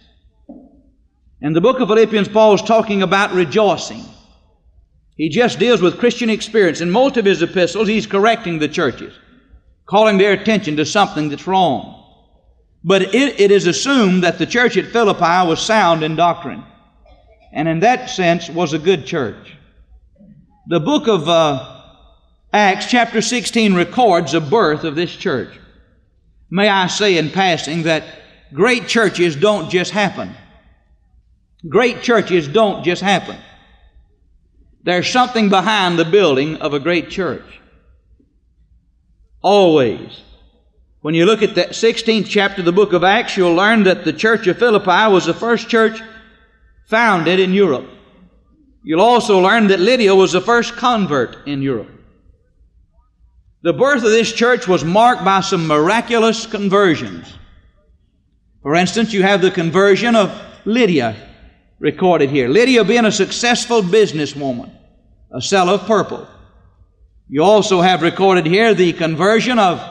In 1.42 1.54
the 1.54 1.62
book 1.62 1.80
of 1.80 1.90
Philippians, 1.90 2.30
Paul's 2.30 2.62
talking 2.62 3.04
about 3.04 3.34
rejoicing. 3.34 4.04
He 5.16 5.30
just 5.30 5.60
deals 5.60 5.82
with 5.82 6.00
Christian 6.00 6.30
experience. 6.30 6.82
In 6.82 6.92
most 6.92 7.18
of 7.18 7.26
his 7.26 7.42
epistles, 7.42 7.88
he's 7.88 8.08
correcting 8.08 8.60
the 8.60 8.70
churches, 8.70 9.14
calling 9.86 10.18
their 10.18 10.34
attention 10.34 10.78
to 10.78 10.86
something 10.86 11.30
that's 11.30 11.48
wrong. 11.48 11.94
But 12.84 13.14
it, 13.14 13.40
it 13.40 13.52
is 13.52 13.68
assumed 13.68 14.24
that 14.24 14.38
the 14.38 14.46
church 14.46 14.78
at 14.78 14.92
Philippi 14.92 15.48
was 15.48 15.62
sound 15.62 16.04
in 16.04 16.16
doctrine. 16.16 16.64
and 17.52 17.68
in 17.68 17.80
that 17.82 18.10
sense 18.10 18.50
was 18.50 18.74
a 18.74 18.80
good 18.80 19.06
church. 19.06 19.58
The 20.68 20.80
book 20.80 21.08
of 21.08 21.28
uh, 21.28 21.76
Acts, 22.54 22.86
chapter 22.86 23.22
16, 23.22 23.74
records 23.74 24.32
the 24.32 24.42
birth 24.42 24.84
of 24.84 24.96
this 24.96 25.13
church. 25.13 25.60
May 26.50 26.70
I 26.70 26.88
say 26.88 27.18
in 27.18 27.30
passing 27.30 27.84
that 27.84 28.06
great 28.54 28.88
churches 28.88 29.36
don't 29.36 29.70
just 29.70 29.92
happen. 29.92 30.34
Great 31.68 32.01
churches 32.01 32.48
don't 32.48 32.84
just 32.84 33.01
happen. 33.01 33.38
There's 34.84 35.10
something 35.10 35.50
behind 35.50 36.00
the 36.00 36.06
building 36.06 36.56
of 36.58 36.74
a 36.74 36.80
great 36.80 37.10
church. 37.10 37.60
Always. 39.42 40.22
When 41.01 41.13
you 41.13 41.25
look 41.25 41.42
at 41.42 41.56
that 41.56 41.72
16th 41.72 42.27
chapter 42.27 42.62
of 42.62 42.66
the 42.66 42.72
book 42.72 42.94
of 42.94 43.04
Acts, 43.04 43.36
you'll 43.36 43.54
learn 43.56 43.84
that 43.84 44.06
the 44.06 44.13
church 44.13 44.48
of 44.48 44.58
Philippi 44.58 45.12
was 45.12 45.25
the 45.25 45.34
first 45.34 45.68
church 45.68 46.00
founded 46.86 47.42
in 47.42 47.54
Europe. 47.54 47.89
You'll 48.84 49.01
also 49.01 49.39
learn 49.39 49.68
that 49.68 49.82
Lydia 49.82 50.16
was 50.16 50.32
the 50.32 50.42
first 50.42 50.77
convert 50.77 51.46
in 51.46 51.62
Europe. 51.62 51.97
The 53.68 53.74
birth 53.74 54.02
of 54.06 54.12
this 54.12 54.32
church 54.32 54.66
was 54.66 54.86
marked 54.86 55.26
by 55.26 55.42
some 55.42 55.68
miraculous 55.68 56.46
conversions. 56.46 57.28
For 58.62 58.76
instance, 58.76 59.12
you 59.12 59.24
have 59.24 59.42
the 59.42 59.52
conversion 59.52 60.16
of 60.16 60.32
Lydia 60.64 61.18
recorded 61.78 62.30
here. 62.30 62.48
Lydia 62.48 62.86
being 62.86 63.04
a 63.04 63.12
successful 63.12 63.82
businesswoman, 63.82 64.72
a 65.34 65.42
seller 65.42 65.74
of 65.74 65.86
purple. 65.86 66.26
You 67.28 67.44
also 67.44 67.82
have 67.82 68.04
recorded 68.04 68.46
here 68.46 68.74
the 68.74 68.94
conversion 68.94 69.60
of, 69.60 69.84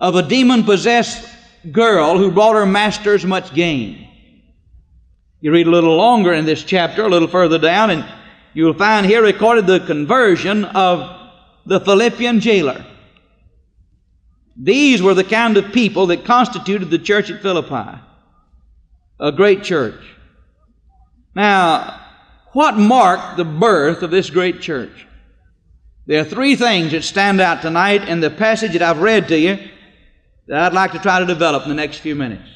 of 0.00 0.14
a 0.14 0.22
demon 0.22 0.64
possessed 0.64 1.28
girl 1.70 2.16
who 2.16 2.30
brought 2.30 2.54
her 2.54 2.64
masters 2.64 3.26
much 3.26 3.52
gain. 3.52 4.08
You 5.42 5.52
read 5.52 5.66
a 5.66 5.70
little 5.70 5.96
longer 5.96 6.32
in 6.32 6.46
this 6.46 6.64
chapter, 6.64 7.04
a 7.04 7.10
little 7.10 7.28
further 7.28 7.58
down, 7.58 7.90
and 7.90 8.06
you'll 8.54 8.72
find 8.72 9.04
here 9.04 9.22
recorded 9.22 9.66
the 9.66 9.80
conversion 9.80 10.64
of 10.64 11.17
the 11.68 11.80
Philippian 11.80 12.40
jailer. 12.40 12.84
These 14.56 15.02
were 15.02 15.14
the 15.14 15.22
kind 15.22 15.56
of 15.58 15.72
people 15.72 16.06
that 16.06 16.24
constituted 16.24 16.90
the 16.90 16.98
church 16.98 17.30
at 17.30 17.42
Philippi, 17.42 18.00
a 19.20 19.30
great 19.30 19.62
church. 19.62 20.02
Now, 21.34 22.00
what 22.52 22.78
marked 22.78 23.36
the 23.36 23.44
birth 23.44 24.02
of 24.02 24.10
this 24.10 24.30
great 24.30 24.62
church? 24.62 25.06
There 26.06 26.22
are 26.22 26.24
three 26.24 26.56
things 26.56 26.92
that 26.92 27.04
stand 27.04 27.38
out 27.38 27.60
tonight 27.60 28.08
in 28.08 28.20
the 28.20 28.30
passage 28.30 28.72
that 28.72 28.82
I've 28.82 29.02
read 29.02 29.28
to 29.28 29.38
you 29.38 29.58
that 30.46 30.62
I'd 30.62 30.72
like 30.72 30.92
to 30.92 30.98
try 30.98 31.20
to 31.20 31.26
develop 31.26 31.64
in 31.64 31.68
the 31.68 31.74
next 31.74 31.98
few 31.98 32.14
minutes. 32.14 32.48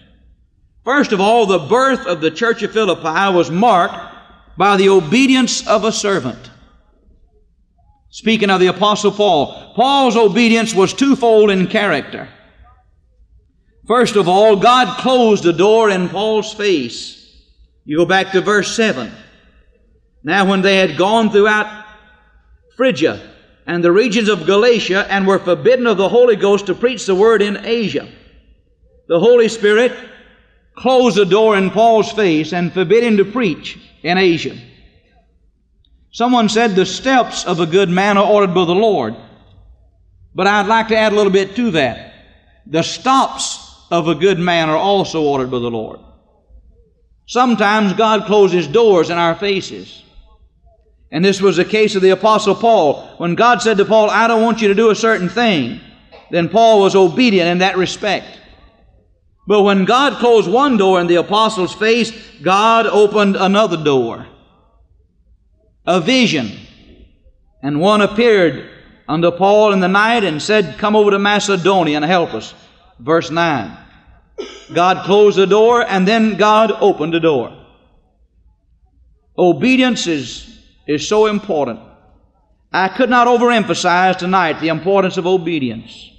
First 0.84 1.12
of 1.12 1.20
all, 1.20 1.44
the 1.44 1.58
birth 1.58 2.06
of 2.06 2.22
the 2.22 2.30
church 2.30 2.62
of 2.62 2.72
Philippi 2.72 3.36
was 3.36 3.50
marked 3.50 4.56
by 4.56 4.78
the 4.78 4.88
obedience 4.88 5.68
of 5.68 5.84
a 5.84 5.92
servant. 5.92 6.50
Speaking 8.12 8.50
of 8.50 8.60
the 8.60 8.66
Apostle 8.66 9.10
Paul, 9.10 9.72
Paul's 9.74 10.16
obedience 10.16 10.74
was 10.74 10.92
twofold 10.92 11.50
in 11.50 11.66
character. 11.66 12.28
First 13.86 14.16
of 14.16 14.28
all, 14.28 14.56
God 14.56 14.98
closed 14.98 15.44
the 15.44 15.52
door 15.54 15.88
in 15.88 16.10
Paul's 16.10 16.52
face. 16.52 17.42
You 17.86 17.96
go 17.96 18.04
back 18.04 18.32
to 18.32 18.42
verse 18.42 18.76
7. 18.76 19.10
Now, 20.22 20.44
when 20.44 20.60
they 20.60 20.76
had 20.76 20.98
gone 20.98 21.30
throughout 21.30 21.86
Phrygia 22.76 23.18
and 23.66 23.82
the 23.82 23.90
regions 23.90 24.28
of 24.28 24.44
Galatia 24.44 25.06
and 25.10 25.26
were 25.26 25.38
forbidden 25.38 25.86
of 25.86 25.96
the 25.96 26.10
Holy 26.10 26.36
Ghost 26.36 26.66
to 26.66 26.74
preach 26.74 27.06
the 27.06 27.14
word 27.14 27.40
in 27.40 27.64
Asia, 27.64 28.06
the 29.08 29.18
Holy 29.18 29.48
Spirit 29.48 29.92
closed 30.76 31.16
the 31.16 31.24
door 31.24 31.56
in 31.56 31.70
Paul's 31.70 32.12
face 32.12 32.52
and 32.52 32.74
forbid 32.74 33.04
him 33.04 33.16
to 33.16 33.24
preach 33.24 33.78
in 34.02 34.18
Asia. 34.18 34.58
Someone 36.12 36.50
said 36.50 36.76
the 36.76 36.84
steps 36.86 37.44
of 37.44 37.58
a 37.58 37.66
good 37.66 37.88
man 37.88 38.18
are 38.18 38.30
ordered 38.30 38.54
by 38.54 38.66
the 38.66 38.74
Lord. 38.74 39.16
But 40.34 40.46
I'd 40.46 40.66
like 40.66 40.88
to 40.88 40.96
add 40.96 41.12
a 41.12 41.16
little 41.16 41.32
bit 41.32 41.56
to 41.56 41.72
that. 41.72 42.12
The 42.66 42.82
stops 42.82 43.86
of 43.90 44.08
a 44.08 44.14
good 44.14 44.38
man 44.38 44.68
are 44.68 44.76
also 44.76 45.22
ordered 45.22 45.50
by 45.50 45.58
the 45.58 45.70
Lord. 45.70 46.00
Sometimes 47.26 47.94
God 47.94 48.26
closes 48.26 48.66
doors 48.68 49.08
in 49.08 49.16
our 49.16 49.34
faces. 49.34 50.02
And 51.10 51.24
this 51.24 51.40
was 51.40 51.56
the 51.56 51.64
case 51.64 51.94
of 51.94 52.02
the 52.02 52.10
Apostle 52.10 52.54
Paul. 52.54 53.06
When 53.16 53.34
God 53.34 53.62
said 53.62 53.78
to 53.78 53.84
Paul, 53.84 54.10
I 54.10 54.28
don't 54.28 54.42
want 54.42 54.60
you 54.60 54.68
to 54.68 54.74
do 54.74 54.90
a 54.90 54.94
certain 54.94 55.28
thing, 55.28 55.80
then 56.30 56.48
Paul 56.48 56.80
was 56.80 56.94
obedient 56.94 57.48
in 57.48 57.58
that 57.58 57.76
respect. 57.76 58.26
But 59.46 59.62
when 59.62 59.86
God 59.86 60.18
closed 60.18 60.50
one 60.50 60.76
door 60.76 61.00
in 61.00 61.06
the 61.06 61.16
apostle's 61.16 61.74
face, 61.74 62.12
God 62.42 62.86
opened 62.86 63.36
another 63.36 63.82
door. 63.82 64.26
A 65.86 66.00
vision. 66.00 66.50
And 67.62 67.80
one 67.80 68.00
appeared 68.00 68.70
unto 69.08 69.30
Paul 69.30 69.72
in 69.72 69.80
the 69.80 69.88
night 69.88 70.24
and 70.24 70.40
said, 70.40 70.78
Come 70.78 70.96
over 70.96 71.10
to 71.10 71.18
Macedonia 71.18 71.96
and 71.96 72.04
help 72.04 72.34
us. 72.34 72.54
Verse 72.98 73.30
9. 73.30 73.76
God 74.74 75.04
closed 75.04 75.38
the 75.38 75.46
door 75.46 75.84
and 75.86 76.06
then 76.06 76.36
God 76.36 76.72
opened 76.72 77.14
the 77.14 77.20
door. 77.20 77.56
Obedience 79.36 80.06
is, 80.06 80.58
is 80.86 81.06
so 81.06 81.26
important. 81.26 81.80
I 82.72 82.88
could 82.88 83.10
not 83.10 83.26
overemphasize 83.26 84.18
tonight 84.18 84.60
the 84.60 84.68
importance 84.68 85.16
of 85.16 85.26
obedience 85.26 86.12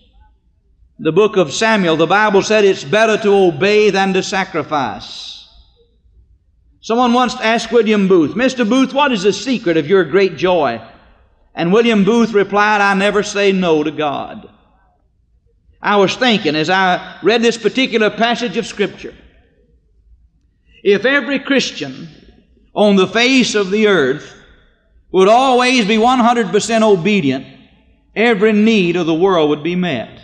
the 1.00 1.12
book 1.12 1.38
of 1.38 1.52
Samuel, 1.52 1.98
the 1.98 2.08
Bible 2.08 2.42
said 2.42 2.64
it's 2.64 2.84
better 2.84 3.18
to 3.24 3.30
obey 3.34 3.90
than 3.90 4.14
to 4.14 4.24
sacrifice. 4.24 5.33
Someone 6.84 7.14
once 7.14 7.36
asked 7.40 7.72
William 7.72 8.10
Booth, 8.10 8.36
Mr. 8.36 8.68
Booth, 8.68 8.94
what 8.94 9.14
is 9.14 9.24
the 9.24 9.32
secret 9.32 9.78
of 9.78 9.88
your 9.88 10.04
great 10.04 10.36
joy? 10.36 10.86
And 11.56 11.72
William 11.72 12.04
Booth 12.04 12.34
replied, 12.34 12.82
I 12.82 12.94
never 12.94 13.24
say 13.24 13.54
no 13.54 13.84
to 13.84 13.92
God. 13.92 14.50
I 15.82 15.96
was 15.96 16.18
thinking 16.18 16.58
as 16.58 16.70
I 16.70 17.20
read 17.24 17.42
this 17.42 17.58
particular 17.58 18.10
passage 18.10 18.58
of 18.58 18.68
Scripture, 18.68 19.16
if 20.84 21.06
every 21.06 21.40
Christian 21.40 22.10
on 22.74 22.98
the 22.98 23.08
face 23.08 23.56
of 23.56 23.72
the 23.72 23.88
earth 23.88 24.36
would 25.10 25.30
always 25.30 25.86
be 25.88 25.96
100% 25.96 26.82
obedient, 26.82 27.46
every 28.14 28.52
need 28.52 28.98
of 28.98 29.06
the 29.06 29.14
world 29.14 29.52
would 29.52 29.64
be 29.64 29.78
met. 29.78 30.20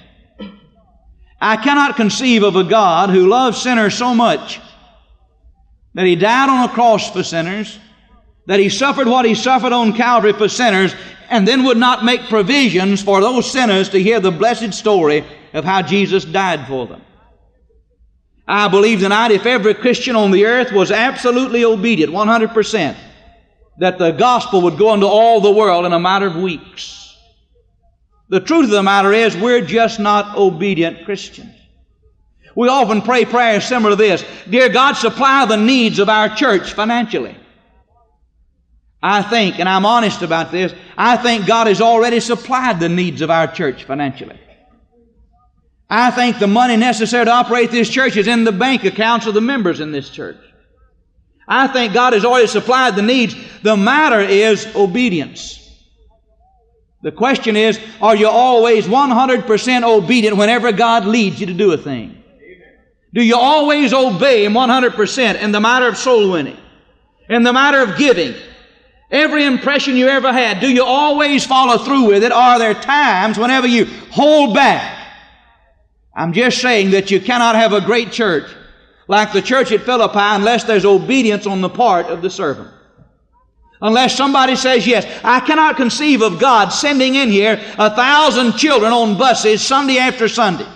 I 1.40 1.56
cannot 1.56 1.96
conceive 1.96 2.44
of 2.44 2.58
a 2.58 2.66
God 2.66 3.12
who 3.12 3.28
loves 3.28 3.62
sinners 3.62 3.98
so 3.98 4.14
much 4.14 4.60
that 5.94 6.06
He 6.06 6.16
died 6.16 6.50
on 6.50 6.70
a 6.70 6.74
cross 6.74 7.12
for 7.12 7.24
sinners, 7.24 7.80
that 8.46 8.60
He 8.60 8.70
suffered 8.70 9.08
what 9.08 9.26
He 9.26 9.36
suffered 9.36 9.74
on 9.74 9.94
Calvary 9.94 10.34
for 10.34 10.48
sinners, 10.48 10.94
and 11.30 11.48
then 11.48 11.64
would 11.64 11.78
not 11.78 12.04
make 12.04 12.22
provisions 12.30 13.02
for 13.02 13.22
those 13.22 13.52
sinners 13.52 13.90
to 13.90 14.02
hear 14.02 14.20
the 14.20 14.32
blessed 14.32 14.74
story 14.74 15.24
of 15.54 15.64
how 15.64 15.82
Jesus 15.82 16.26
died 16.26 16.68
for 16.68 16.88
them. 16.88 17.02
I 18.48 18.68
believe 18.68 19.02
tonight 19.02 19.30
if 19.30 19.46
every 19.46 19.76
Christian 19.76 20.16
on 20.16 20.32
the 20.32 20.46
earth 20.46 20.72
was 20.72 20.92
absolutely 20.92 21.64
obedient, 21.64 22.12
100%, 22.12 22.98
that 23.78 24.00
the 24.00 24.12
gospel 24.12 24.64
would 24.64 24.78
go 24.78 24.94
into 24.96 25.06
all 25.06 25.40
the 25.40 25.52
world 25.52 25.86
in 25.86 25.94
a 25.94 26.00
matter 26.00 26.26
of 26.26 26.36
weeks. 26.36 27.16
The 28.30 28.40
truth 28.40 28.66
of 28.66 28.72
the 28.72 28.84
matter 28.84 29.14
is, 29.14 29.38
we're 29.38 29.62
just 29.62 30.00
not 30.00 30.36
obedient 30.36 31.06
Christians. 31.06 31.56
We 32.60 32.68
often 32.68 33.02
pray 33.02 33.24
prayers 33.24 33.64
similar 33.64 33.92
to 33.92 33.96
this 33.96 34.22
Dear 34.50 34.68
God, 34.68 34.98
supply 34.98 35.46
the 35.46 35.56
needs 35.56 35.98
of 35.98 36.10
our 36.10 36.36
church 36.36 36.74
financially. 36.74 37.38
I 39.02 39.22
think, 39.22 39.62
and 39.62 39.70
I'm 39.70 39.86
honest 39.86 40.24
about 40.24 40.52
this, 40.52 40.74
I 40.98 41.16
think 41.16 41.48
God 41.48 41.68
has 41.68 41.80
already 41.80 42.20
supplied 42.20 42.82
the 42.82 42.90
needs 42.90 43.22
of 43.22 43.32
our 43.32 43.48
church 43.48 43.86
financially. 43.86 44.38
I 45.90 46.12
think 46.12 46.38
the 46.38 46.48
money 46.48 46.76
necessary 46.76 47.24
to 47.24 47.32
operate 47.32 47.72
this 47.72 47.90
church 47.90 48.18
is 48.18 48.28
in 48.28 48.44
the 48.44 48.52
bank 48.52 48.84
accounts 48.84 49.26
of 49.26 49.36
the 49.36 49.40
members 49.40 49.80
in 49.80 49.94
this 49.94 50.10
church. 50.10 50.36
I 51.48 51.68
think 51.68 51.94
God 51.94 52.12
has 52.12 52.26
already 52.26 52.48
supplied 52.48 52.98
the 52.98 53.04
needs. 53.04 53.38
The 53.64 53.78
matter 53.78 54.20
is 54.20 54.68
obedience. 54.76 55.66
The 57.04 57.14
question 57.14 57.56
is, 57.56 57.80
are 58.02 58.18
you 58.18 58.28
always 58.28 58.86
100% 58.86 59.84
obedient 59.84 60.36
whenever 60.36 60.74
God 60.74 61.06
leads 61.06 61.40
you 61.40 61.46
to 61.46 61.54
do 61.54 61.72
a 61.72 61.78
thing? 61.78 62.19
Do 63.14 63.24
you 63.24 63.36
always 63.38 63.94
obey 63.94 64.46
Him 64.46 64.54
100% 64.54 65.42
in 65.42 65.52
the 65.52 65.60
matter 65.60 65.88
of 65.88 65.98
soul 65.98 66.32
winning? 66.32 66.58
In 67.28 67.44
the 67.44 67.54
matter 67.54 67.82
of 67.82 67.98
giving? 67.98 68.36
Every 69.12 69.46
impression 69.46 69.96
you 69.96 70.08
ever 70.08 70.32
had, 70.32 70.60
do 70.60 70.72
you 70.72 70.84
always 70.84 71.46
follow 71.46 71.84
through 71.84 72.08
with 72.08 72.24
it? 72.24 72.32
Are 72.32 72.60
there 72.60 72.76
times 72.76 73.40
whenever 73.40 73.66
you 73.66 73.86
hold 74.12 74.54
back? 74.54 74.98
I'm 76.16 76.34
just 76.34 76.62
saying 76.62 76.92
that 76.92 77.10
you 77.10 77.20
cannot 77.20 77.56
have 77.56 77.74
a 77.74 77.82
great 77.82 78.12
church 78.12 78.50
like 79.08 79.34
the 79.34 79.42
church 79.42 79.72
at 79.72 79.82
Philippi 79.82 80.20
unless 80.20 80.64
there's 80.64 80.86
obedience 80.86 81.48
on 81.48 81.62
the 81.62 81.70
part 81.70 82.06
of 82.06 82.22
the 82.22 82.30
servant. 82.30 82.70
Unless 83.82 84.16
somebody 84.16 84.56
says 84.56 84.86
yes. 84.86 85.06
I 85.24 85.40
cannot 85.40 85.78
conceive 85.78 86.22
of 86.22 86.40
God 86.40 86.70
sending 86.70 87.16
in 87.16 87.30
here 87.30 87.60
a 87.78 87.96
thousand 87.96 88.58
children 88.58 88.92
on 88.92 89.18
buses 89.18 89.66
Sunday 89.66 89.98
after 89.98 90.28
Sunday. 90.28 90.68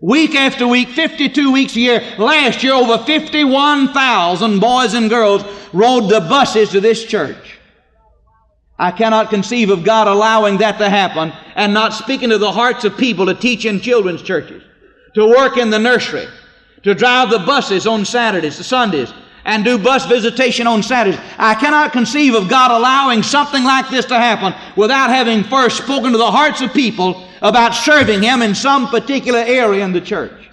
Week 0.00 0.34
after 0.34 0.66
week, 0.66 0.88
52 0.88 1.52
weeks 1.52 1.76
a 1.76 1.80
year. 1.80 2.14
Last 2.18 2.62
year, 2.62 2.72
over 2.72 3.04
51,000 3.04 4.58
boys 4.58 4.94
and 4.94 5.10
girls 5.10 5.44
rode 5.74 6.08
the 6.08 6.20
buses 6.20 6.70
to 6.70 6.80
this 6.80 7.04
church. 7.04 7.58
I 8.78 8.92
cannot 8.92 9.28
conceive 9.28 9.68
of 9.68 9.84
God 9.84 10.08
allowing 10.08 10.56
that 10.58 10.78
to 10.78 10.88
happen 10.88 11.34
and 11.54 11.74
not 11.74 11.92
speaking 11.92 12.30
to 12.30 12.38
the 12.38 12.50
hearts 12.50 12.84
of 12.84 12.96
people 12.96 13.26
to 13.26 13.34
teach 13.34 13.66
in 13.66 13.78
children's 13.80 14.22
churches, 14.22 14.62
to 15.14 15.28
work 15.28 15.58
in 15.58 15.68
the 15.68 15.78
nursery, 15.78 16.26
to 16.82 16.94
drive 16.94 17.28
the 17.28 17.40
buses 17.40 17.86
on 17.86 18.06
Saturdays, 18.06 18.56
the 18.56 18.64
Sundays, 18.64 19.12
and 19.50 19.64
do 19.64 19.76
bus 19.76 20.06
visitation 20.06 20.68
on 20.68 20.80
Saturdays. 20.80 21.20
I 21.36 21.56
cannot 21.56 21.90
conceive 21.90 22.34
of 22.36 22.48
God 22.48 22.70
allowing 22.70 23.24
something 23.24 23.64
like 23.64 23.90
this 23.90 24.04
to 24.04 24.14
happen 24.14 24.54
without 24.76 25.10
having 25.10 25.42
first 25.42 25.78
spoken 25.78 26.12
to 26.12 26.18
the 26.18 26.30
hearts 26.30 26.60
of 26.60 26.72
people 26.72 27.26
about 27.42 27.74
serving 27.74 28.22
Him 28.22 28.42
in 28.42 28.54
some 28.54 28.86
particular 28.86 29.40
area 29.40 29.84
in 29.84 29.92
the 29.92 30.00
church. 30.00 30.50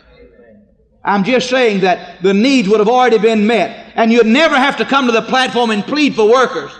I'm 1.06 1.24
just 1.24 1.48
saying 1.48 1.82
that 1.82 2.24
the 2.24 2.34
needs 2.34 2.68
would 2.68 2.80
have 2.80 2.90
already 2.90 3.20
been 3.20 3.46
met, 3.46 3.94
and 3.94 4.12
you'd 4.12 4.26
never 4.26 4.56
have 4.56 4.78
to 4.78 4.86
come 4.86 5.06
to 5.06 5.12
the 5.12 5.22
platform 5.22 5.70
and 5.70 5.84
plead 5.84 6.16
for 6.16 6.28
workers. 6.28 6.72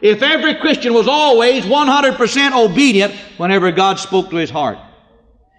If 0.00 0.22
every 0.22 0.54
Christian 0.54 0.94
was 0.94 1.08
always 1.08 1.64
100% 1.64 2.52
obedient 2.52 3.14
whenever 3.36 3.72
God 3.72 3.98
spoke 3.98 4.30
to 4.30 4.36
his 4.36 4.48
heart, 4.48 4.78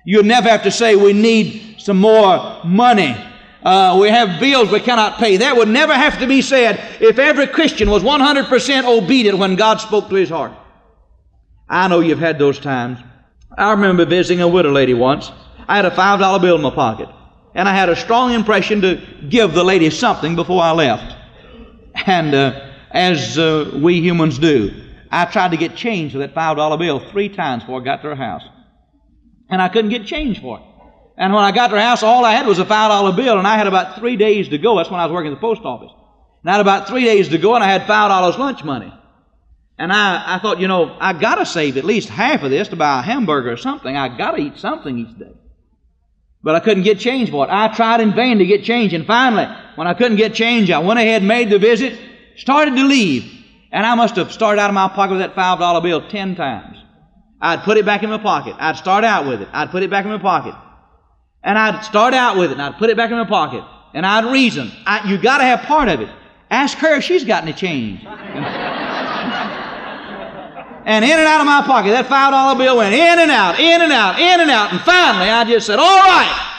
you'd 0.05 0.25
never 0.25 0.47
have 0.47 0.63
to 0.63 0.71
say, 0.71 0.95
We 0.95 1.11
need 1.11 1.75
some 1.77 1.97
more 1.99 2.61
money. 2.63 3.17
Uh, 3.65 3.97
we 3.99 4.09
have 4.09 4.39
bills 4.39 4.71
we 4.71 4.79
cannot 4.79 5.17
pay. 5.17 5.37
That 5.37 5.57
would 5.57 5.67
never 5.67 5.93
have 5.93 6.19
to 6.19 6.27
be 6.27 6.43
said 6.43 7.01
if 7.01 7.17
every 7.17 7.47
Christian 7.47 7.89
was 7.89 8.03
100% 8.03 8.85
obedient 8.85 9.39
when 9.39 9.55
God 9.55 9.81
spoke 9.81 10.07
to 10.09 10.15
his 10.15 10.29
heart. 10.29 10.51
I 11.67 11.87
know 11.87 11.99
you've 11.99 12.19
had 12.19 12.37
those 12.37 12.59
times. 12.59 12.99
I 13.57 13.71
remember 13.71 14.05
visiting 14.05 14.41
a 14.41 14.47
widow 14.47 14.71
lady 14.71 14.93
once. 14.93 15.31
I 15.67 15.77
had 15.77 15.85
a 15.85 15.89
$5 15.89 16.41
bill 16.41 16.57
in 16.57 16.61
my 16.61 16.69
pocket. 16.69 17.09
And 17.55 17.67
I 17.67 17.73
had 17.73 17.89
a 17.89 17.95
strong 17.95 18.33
impression 18.33 18.81
to 18.81 19.01
give 19.27 19.53
the 19.53 19.63
lady 19.63 19.89
something 19.89 20.35
before 20.35 20.61
I 20.61 20.71
left. 20.71 21.15
And 22.05 22.35
uh, 22.35 22.69
as 22.91 23.39
uh, 23.39 23.79
we 23.81 23.99
humans 23.99 24.37
do, 24.37 24.79
I 25.09 25.25
tried 25.25 25.51
to 25.51 25.57
get 25.57 25.75
change 25.75 26.11
for 26.11 26.19
that 26.19 26.35
$5 26.35 26.79
bill 26.79 26.99
three 27.09 27.29
times 27.29 27.63
before 27.63 27.81
I 27.81 27.83
got 27.83 28.03
to 28.03 28.09
her 28.09 28.15
house. 28.15 28.43
And 29.49 29.59
I 29.59 29.69
couldn't 29.69 29.89
get 29.89 30.05
change 30.05 30.39
for 30.39 30.59
it. 30.59 30.74
And 31.17 31.33
when 31.33 31.43
I 31.43 31.51
got 31.51 31.67
to 31.67 31.75
her 31.75 31.81
house, 31.81 32.03
all 32.03 32.25
I 32.25 32.33
had 32.33 32.45
was 32.45 32.59
a 32.59 32.65
$5 32.65 33.15
bill, 33.15 33.37
and 33.37 33.47
I 33.47 33.57
had 33.57 33.67
about 33.67 33.97
three 33.99 34.17
days 34.17 34.49
to 34.49 34.57
go. 34.57 34.77
That's 34.77 34.89
when 34.89 34.99
I 34.99 35.05
was 35.05 35.13
working 35.13 35.31
at 35.31 35.35
the 35.35 35.41
post 35.41 35.61
office. 35.63 35.91
And 36.43 36.49
I 36.49 36.53
had 36.53 36.61
about 36.61 36.87
three 36.87 37.05
days 37.05 37.29
to 37.29 37.37
go, 37.37 37.55
and 37.55 37.63
I 37.63 37.67
had 37.67 37.83
$5 37.83 38.37
lunch 38.37 38.63
money. 38.63 38.93
And 39.77 39.91
I, 39.91 40.35
I 40.35 40.39
thought, 40.39 40.59
you 40.59 40.67
know, 40.67 40.95
I 40.99 41.13
got 41.13 41.35
to 41.35 41.45
save 41.45 41.77
at 41.77 41.83
least 41.83 42.09
half 42.09 42.43
of 42.43 42.49
this 42.49 42.69
to 42.69 42.75
buy 42.75 42.99
a 42.99 43.01
hamburger 43.01 43.51
or 43.51 43.57
something. 43.57 43.95
I 43.95 44.17
got 44.17 44.31
to 44.31 44.41
eat 44.41 44.57
something 44.57 44.97
each 44.97 45.17
day. 45.17 45.33
But 46.43 46.55
I 46.55 46.59
couldn't 46.59 46.83
get 46.83 46.99
change 46.99 47.31
for 47.31 47.45
it. 47.45 47.49
I 47.51 47.73
tried 47.73 48.01
in 48.01 48.13
vain 48.13 48.37
to 48.37 48.45
get 48.45 48.63
change. 48.63 48.93
And 48.93 49.05
finally, 49.05 49.47
when 49.75 49.87
I 49.87 49.93
couldn't 49.93 50.17
get 50.17 50.33
change, 50.33 50.69
I 50.69 50.79
went 50.79 50.99
ahead 50.99 51.21
and 51.21 51.27
made 51.27 51.49
the 51.49 51.59
visit, 51.59 51.97
started 52.37 52.75
to 52.75 52.83
leave. 52.85 53.31
And 53.71 53.85
I 53.85 53.95
must 53.95 54.15
have 54.15 54.31
started 54.31 54.61
out 54.61 54.69
of 54.69 54.75
my 54.75 54.87
pocket 54.87 55.13
with 55.13 55.21
that 55.21 55.35
$5 55.35 55.83
bill 55.83 56.07
10 56.07 56.35
times. 56.35 56.77
I'd 57.41 57.63
put 57.63 57.77
it 57.77 57.85
back 57.85 58.03
in 58.03 58.09
my 58.09 58.17
pocket. 58.17 58.55
I'd 58.59 58.77
start 58.77 59.03
out 59.03 59.27
with 59.27 59.41
it. 59.41 59.49
I'd 59.51 59.71
put 59.71 59.83
it 59.83 59.89
back 59.89 60.05
in 60.05 60.11
my 60.11 60.19
pocket. 60.19 60.55
And 61.45 61.57
I'd 61.59 61.85
start 61.85 62.13
out 62.15 62.37
with 62.37 62.49
it 62.49 62.53
and 62.53 62.61
I'd 62.61 62.77
put 62.77 62.89
it 62.89 62.97
back 62.97 63.11
in 63.11 63.17
my 63.17 63.25
pocket. 63.25 63.63
And 63.93 64.03
I'd 64.05 64.25
reason. 64.25 64.71
I, 64.85 65.09
you 65.09 65.17
got 65.17 65.37
to 65.37 65.43
have 65.43 65.61
part 65.61 65.87
of 65.87 66.01
it. 66.01 66.09
Ask 66.49 66.77
her 66.79 66.95
if 66.95 67.03
she's 67.03 67.23
got 67.23 67.43
any 67.43 67.53
change. 67.53 68.03
and 70.85 71.05
in 71.05 71.11
and 71.11 71.27
out 71.27 71.39
of 71.39 71.45
my 71.45 71.61
pocket, 71.61 71.91
that 71.91 72.07
$5 72.07 72.57
bill 72.57 72.77
went 72.77 72.95
in 72.95 73.19
and 73.19 73.29
out, 73.31 73.59
in 73.59 73.81
and 73.81 73.93
out, 73.93 74.19
in 74.19 74.41
and 74.41 74.49
out. 74.49 74.73
And 74.73 74.81
finally, 74.81 75.29
I 75.29 75.43
just 75.45 75.67
said, 75.67 75.77
All 75.79 75.85
right, 75.85 76.55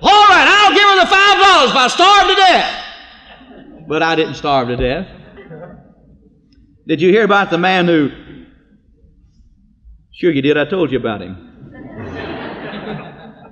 all 0.00 0.28
right, 0.28 0.48
I'll 0.48 0.72
give 0.72 0.82
her 0.82 0.96
the 0.96 1.10
$5 1.10 1.70
if 1.70 1.76
I 1.76 1.88
starve 1.88 2.28
to 2.28 2.34
death. 2.34 3.86
But 3.86 4.02
I 4.02 4.16
didn't 4.16 4.34
starve 4.34 4.68
to 4.68 4.76
death. 4.76 5.08
Did 6.86 7.00
you 7.00 7.10
hear 7.10 7.24
about 7.24 7.50
the 7.50 7.58
man 7.58 7.86
who? 7.86 8.10
Sure, 10.12 10.32
you 10.32 10.42
did. 10.42 10.56
I 10.56 10.64
told 10.64 10.90
you 10.90 10.98
about 10.98 11.20
him. 11.20 11.51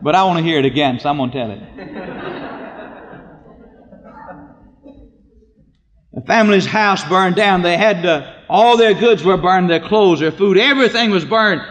But 0.03 0.15
I 0.15 0.25
want 0.25 0.39
to 0.39 0.45
hear 0.45 0.59
it 0.59 0.65
again, 0.65 0.99
so 1.01 1.09
I'm 1.09 1.17
going 1.17 1.31
to 1.31 1.39
tell 1.39 1.51
it. 1.51 1.61
The 6.13 6.23
family's 6.23 6.67
house 6.67 7.09
burned 7.09 7.37
down. 7.37 7.63
They 7.63 7.77
had 7.77 8.03
to 8.03 8.41
all 8.49 8.77
their 8.77 8.95
goods 8.95 9.23
were 9.23 9.37
burned, 9.37 9.71
their 9.71 9.81
clothes, 9.81 10.21
their 10.21 10.33
food, 10.33 10.59
everything 10.59 11.11
was 11.11 11.25
burned. 11.25 11.63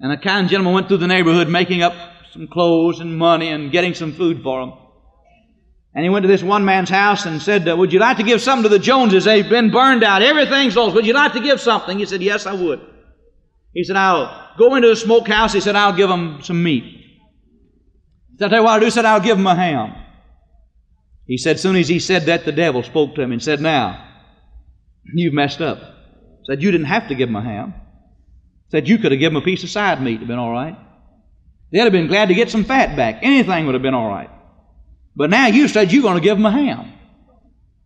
And 0.00 0.12
a 0.12 0.16
kind 0.18 0.48
gentleman 0.48 0.74
went 0.74 0.88
through 0.88 0.98
the 0.98 1.06
neighborhood 1.06 1.48
making 1.48 1.82
up 1.82 1.94
some 2.32 2.48
clothes 2.48 2.98
and 2.98 3.16
money 3.16 3.48
and 3.48 3.70
getting 3.70 3.94
some 3.94 4.12
food 4.12 4.42
for 4.42 4.60
them. 4.60 4.76
And 5.94 6.02
he 6.02 6.10
went 6.10 6.24
to 6.24 6.28
this 6.28 6.42
one 6.42 6.64
man's 6.64 6.90
house 6.90 7.24
and 7.24 7.40
said, 7.40 7.68
uh, 7.68 7.76
Would 7.76 7.92
you 7.92 8.00
like 8.00 8.16
to 8.16 8.24
give 8.24 8.42
something 8.42 8.64
to 8.64 8.68
the 8.68 8.80
Joneses? 8.80 9.24
They've 9.24 9.48
been 9.48 9.70
burned 9.70 10.02
out. 10.02 10.22
Everything's 10.22 10.74
lost. 10.74 10.96
Would 10.96 11.06
you 11.06 11.12
like 11.12 11.34
to 11.34 11.40
give 11.40 11.60
something? 11.60 12.00
He 12.00 12.06
said, 12.06 12.20
Yes, 12.20 12.46
I 12.46 12.52
would. 12.52 12.80
He 13.74 13.84
said, 13.84 13.96
I'll 13.96 14.54
go 14.56 14.74
into 14.76 14.88
the 14.88 14.96
smokehouse. 14.96 15.52
He 15.52 15.60
said, 15.60 15.76
I'll 15.76 15.96
give 15.96 16.08
them 16.08 16.40
some 16.42 16.62
meat. 16.62 16.84
He 16.84 18.38
said, 18.38 18.44
I'll 18.44 18.50
tell 18.50 18.58
you 18.58 18.64
what 18.64 18.72
I'll 18.72 18.80
do. 18.80 18.84
He 18.86 18.90
said, 18.90 19.04
I'll 19.04 19.20
give 19.20 19.36
them 19.36 19.46
a 19.46 19.54
ham. 19.54 19.94
He 21.26 21.36
said, 21.36 21.58
soon 21.58 21.76
as 21.76 21.88
he 21.88 21.98
said 21.98 22.24
that, 22.26 22.44
the 22.44 22.52
devil 22.52 22.82
spoke 22.82 23.14
to 23.16 23.22
him 23.22 23.32
and 23.32 23.42
said, 23.42 23.60
Now, 23.60 24.04
You've 25.12 25.34
messed 25.34 25.60
up. 25.60 25.78
Said 26.44 26.62
you 26.62 26.70
didn't 26.70 26.86
have 26.86 27.08
to 27.08 27.14
give 27.14 27.28
them 27.28 27.36
a 27.36 27.42
ham. 27.42 27.74
Said 28.70 28.88
you 28.88 28.98
could 28.98 29.12
have 29.12 29.20
given 29.20 29.34
them 29.34 29.42
a 29.42 29.44
piece 29.44 29.62
of 29.62 29.70
side 29.70 30.02
meat, 30.02 30.20
have 30.20 30.28
been 30.28 30.38
all 30.38 30.50
right. 30.50 30.76
They'd 31.72 31.80
have 31.80 31.92
been 31.92 32.06
glad 32.06 32.28
to 32.28 32.34
get 32.34 32.50
some 32.50 32.64
fat 32.64 32.96
back. 32.96 33.18
Anything 33.22 33.66
would 33.66 33.74
have 33.74 33.82
been 33.82 33.94
all 33.94 34.08
right. 34.08 34.30
But 35.16 35.30
now 35.30 35.46
you 35.46 35.68
said 35.68 35.92
you're 35.92 36.02
going 36.02 36.16
to 36.16 36.22
give 36.22 36.36
them 36.36 36.46
a 36.46 36.50
ham. 36.50 36.92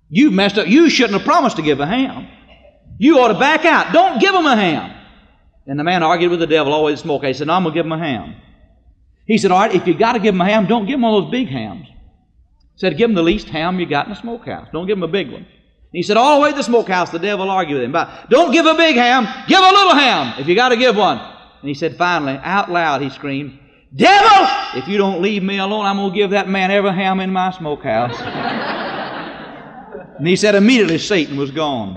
You've 0.08 0.32
messed 0.32 0.58
up. 0.58 0.66
You 0.66 0.88
shouldn't 0.88 1.18
have 1.18 1.26
promised 1.26 1.56
to 1.56 1.62
give 1.62 1.80
a 1.80 1.86
ham. 1.86 2.28
You 2.98 3.18
ought 3.18 3.28
to 3.28 3.38
back 3.38 3.64
out. 3.64 3.92
Don't 3.92 4.20
give 4.20 4.32
them 4.32 4.46
a 4.46 4.56
ham. 4.56 4.94
And 5.68 5.78
the 5.78 5.84
man 5.84 6.02
argued 6.02 6.30
with 6.30 6.40
the 6.40 6.46
devil, 6.46 6.72
always 6.72 7.00
smoke. 7.00 7.24
He 7.24 7.34
said, 7.34 7.46
no, 7.46 7.52
I'm 7.52 7.62
going 7.62 7.74
to 7.74 7.78
give 7.78 7.84
him 7.84 7.92
a 7.92 7.98
ham. 7.98 8.36
He 9.26 9.36
said, 9.36 9.50
all 9.50 9.60
right, 9.60 9.74
if 9.74 9.86
you 9.86 9.92
got 9.92 10.14
to 10.14 10.18
give 10.18 10.34
him 10.34 10.40
a 10.40 10.46
ham, 10.46 10.66
don't 10.66 10.86
give 10.86 10.94
him 10.94 11.02
one 11.02 11.14
of 11.14 11.24
those 11.24 11.30
big 11.30 11.48
hams. 11.48 11.86
He 11.86 12.78
said, 12.78 12.96
give 12.96 13.10
him 13.10 13.14
the 13.14 13.22
least 13.22 13.50
ham 13.50 13.78
you 13.78 13.84
got 13.84 14.06
in 14.06 14.14
the 14.14 14.18
smokehouse. 14.18 14.68
Don't 14.72 14.86
give 14.86 14.96
him 14.96 15.02
a 15.02 15.08
big 15.08 15.30
one. 15.30 15.46
He 15.92 16.02
said, 16.02 16.16
all 16.16 16.36
the 16.36 16.42
way 16.42 16.50
to 16.50 16.56
the 16.56 16.62
smokehouse, 16.62 17.10
the 17.10 17.18
devil 17.18 17.50
argued 17.50 17.76
with 17.76 17.84
him 17.84 17.92
But 17.92 18.30
don't 18.30 18.50
give 18.52 18.64
a 18.66 18.74
big 18.74 18.96
ham, 18.96 19.26
give 19.46 19.60
a 19.60 19.70
little 19.70 19.94
ham 19.94 20.40
if 20.40 20.48
you 20.48 20.54
got 20.54 20.70
to 20.70 20.76
give 20.76 20.96
one. 20.96 21.18
And 21.18 21.68
he 21.68 21.74
said, 21.74 21.96
finally, 21.96 22.38
out 22.42 22.70
loud, 22.70 23.02
he 23.02 23.10
screamed, 23.10 23.58
Devil, 23.94 24.46
if 24.74 24.88
you 24.88 24.96
don't 24.96 25.20
leave 25.22 25.42
me 25.42 25.58
alone, 25.58 25.84
I'm 25.84 25.96
going 25.96 26.12
to 26.12 26.16
give 26.16 26.30
that 26.30 26.48
man 26.48 26.70
every 26.70 26.92
ham 26.92 27.20
in 27.20 27.30
my 27.32 27.50
smokehouse. 27.50 28.18
and 30.18 30.26
he 30.26 30.36
said, 30.36 30.54
immediately 30.54 30.98
Satan 30.98 31.36
was 31.36 31.50
gone. 31.50 31.96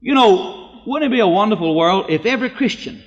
You 0.00 0.14
know, 0.14 0.61
wouldn't 0.86 1.12
it 1.12 1.14
be 1.14 1.20
a 1.20 1.26
wonderful 1.26 1.74
world 1.74 2.06
if 2.08 2.26
every 2.26 2.50
Christian 2.50 3.02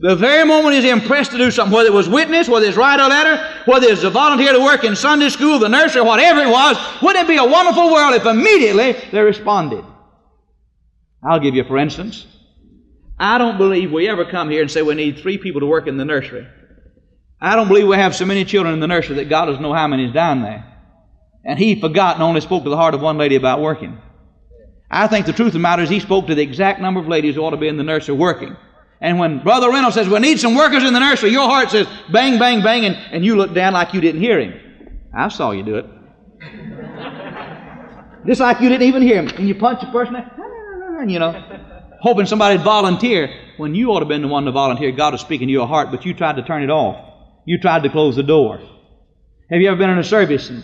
the 0.00 0.16
very 0.16 0.46
moment 0.46 0.74
he's 0.74 0.90
impressed 0.90 1.30
to 1.32 1.36
do 1.36 1.50
something, 1.50 1.74
whether 1.74 1.90
it 1.90 1.92
was 1.92 2.08
witness, 2.08 2.48
whether 2.48 2.64
it's 2.64 2.76
write 2.76 3.00
a 3.00 3.06
letter, 3.06 3.36
whether 3.66 3.86
it's 3.86 4.02
a 4.02 4.08
volunteer 4.08 4.52
to 4.54 4.58
work 4.58 4.82
in 4.82 4.96
Sunday 4.96 5.28
school, 5.28 5.58
the 5.58 5.68
nursery, 5.68 6.00
whatever 6.00 6.40
it 6.40 6.48
was, 6.48 6.78
wouldn't 7.02 7.24
it 7.24 7.28
be 7.28 7.36
a 7.36 7.44
wonderful 7.44 7.92
world 7.92 8.14
if 8.14 8.24
immediately 8.24 8.96
they 9.12 9.20
responded? 9.20 9.84
I'll 11.22 11.38
give 11.38 11.54
you, 11.54 11.64
for 11.64 11.76
instance, 11.76 12.26
I 13.18 13.36
don't 13.36 13.58
believe 13.58 13.92
we 13.92 14.08
ever 14.08 14.24
come 14.24 14.48
here 14.48 14.62
and 14.62 14.70
say 14.70 14.80
we 14.80 14.94
need 14.94 15.18
three 15.18 15.36
people 15.36 15.60
to 15.60 15.66
work 15.66 15.86
in 15.86 15.98
the 15.98 16.06
nursery. 16.06 16.48
I 17.38 17.54
don't 17.54 17.68
believe 17.68 17.86
we 17.86 17.96
have 17.96 18.16
so 18.16 18.24
many 18.24 18.46
children 18.46 18.72
in 18.72 18.80
the 18.80 18.86
nursery 18.86 19.16
that 19.16 19.28
God 19.28 19.46
doesn't 19.46 19.62
know 19.62 19.74
how 19.74 19.86
many 19.86 20.06
is 20.06 20.14
down 20.14 20.40
there. 20.40 20.64
And 21.44 21.58
he 21.58 21.78
forgot 21.78 22.14
and 22.14 22.22
only 22.22 22.40
spoke 22.40 22.64
to 22.64 22.70
the 22.70 22.76
heart 22.76 22.94
of 22.94 23.02
one 23.02 23.18
lady 23.18 23.36
about 23.36 23.60
working. 23.60 23.98
I 24.90 25.06
think 25.06 25.26
the 25.26 25.32
truth 25.32 25.48
of 25.48 25.52
the 25.54 25.58
matter 25.60 25.82
is 25.82 25.88
he 25.88 26.00
spoke 26.00 26.26
to 26.26 26.34
the 26.34 26.42
exact 26.42 26.80
number 26.80 26.98
of 27.00 27.06
ladies 27.06 27.36
who 27.36 27.42
ought 27.42 27.50
to 27.50 27.56
be 27.56 27.68
in 27.68 27.76
the 27.76 27.84
nursery 27.84 28.16
working. 28.16 28.56
And 29.00 29.18
when 29.18 29.38
Brother 29.42 29.70
Reynolds 29.70 29.94
says, 29.94 30.08
we 30.08 30.18
need 30.18 30.40
some 30.40 30.54
workers 30.54 30.84
in 30.84 30.92
the 30.92 31.00
nursery, 31.00 31.30
your 31.30 31.48
heart 31.48 31.70
says, 31.70 31.86
bang, 32.12 32.38
bang, 32.38 32.62
bang, 32.62 32.84
and, 32.84 32.96
and 33.12 33.24
you 33.24 33.36
look 33.36 33.54
down 33.54 33.72
like 33.72 33.94
you 33.94 34.00
didn't 34.00 34.20
hear 34.20 34.38
him. 34.38 34.52
I 35.16 35.28
saw 35.28 35.52
you 35.52 35.62
do 35.62 35.76
it. 35.76 35.86
Just 38.26 38.40
like 38.40 38.60
you 38.60 38.68
didn't 38.68 38.86
even 38.86 39.02
hear 39.02 39.22
him. 39.22 39.28
And 39.28 39.48
you 39.48 39.54
punch 39.54 39.82
a 39.82 39.90
person, 39.90 40.16
ah, 40.16 41.02
you 41.02 41.18
know, 41.18 41.32
hoping 42.00 42.26
somebody'd 42.26 42.62
volunteer. 42.62 43.34
When 43.56 43.74
you 43.74 43.90
ought 43.90 44.00
to 44.00 44.04
have 44.04 44.08
been 44.08 44.22
the 44.22 44.28
one 44.28 44.44
to 44.44 44.52
volunteer, 44.52 44.92
God 44.92 45.12
was 45.12 45.20
speaking 45.20 45.48
to 45.48 45.52
your 45.52 45.66
heart, 45.66 45.90
but 45.90 46.04
you 46.04 46.14
tried 46.14 46.36
to 46.36 46.42
turn 46.42 46.62
it 46.62 46.70
off. 46.70 47.06
You 47.46 47.58
tried 47.58 47.84
to 47.84 47.90
close 47.90 48.16
the 48.16 48.22
door. 48.22 48.58
Have 49.50 49.60
you 49.60 49.68
ever 49.68 49.76
been 49.76 49.90
in 49.90 49.98
a 49.98 50.04
service 50.04 50.50
and, 50.50 50.62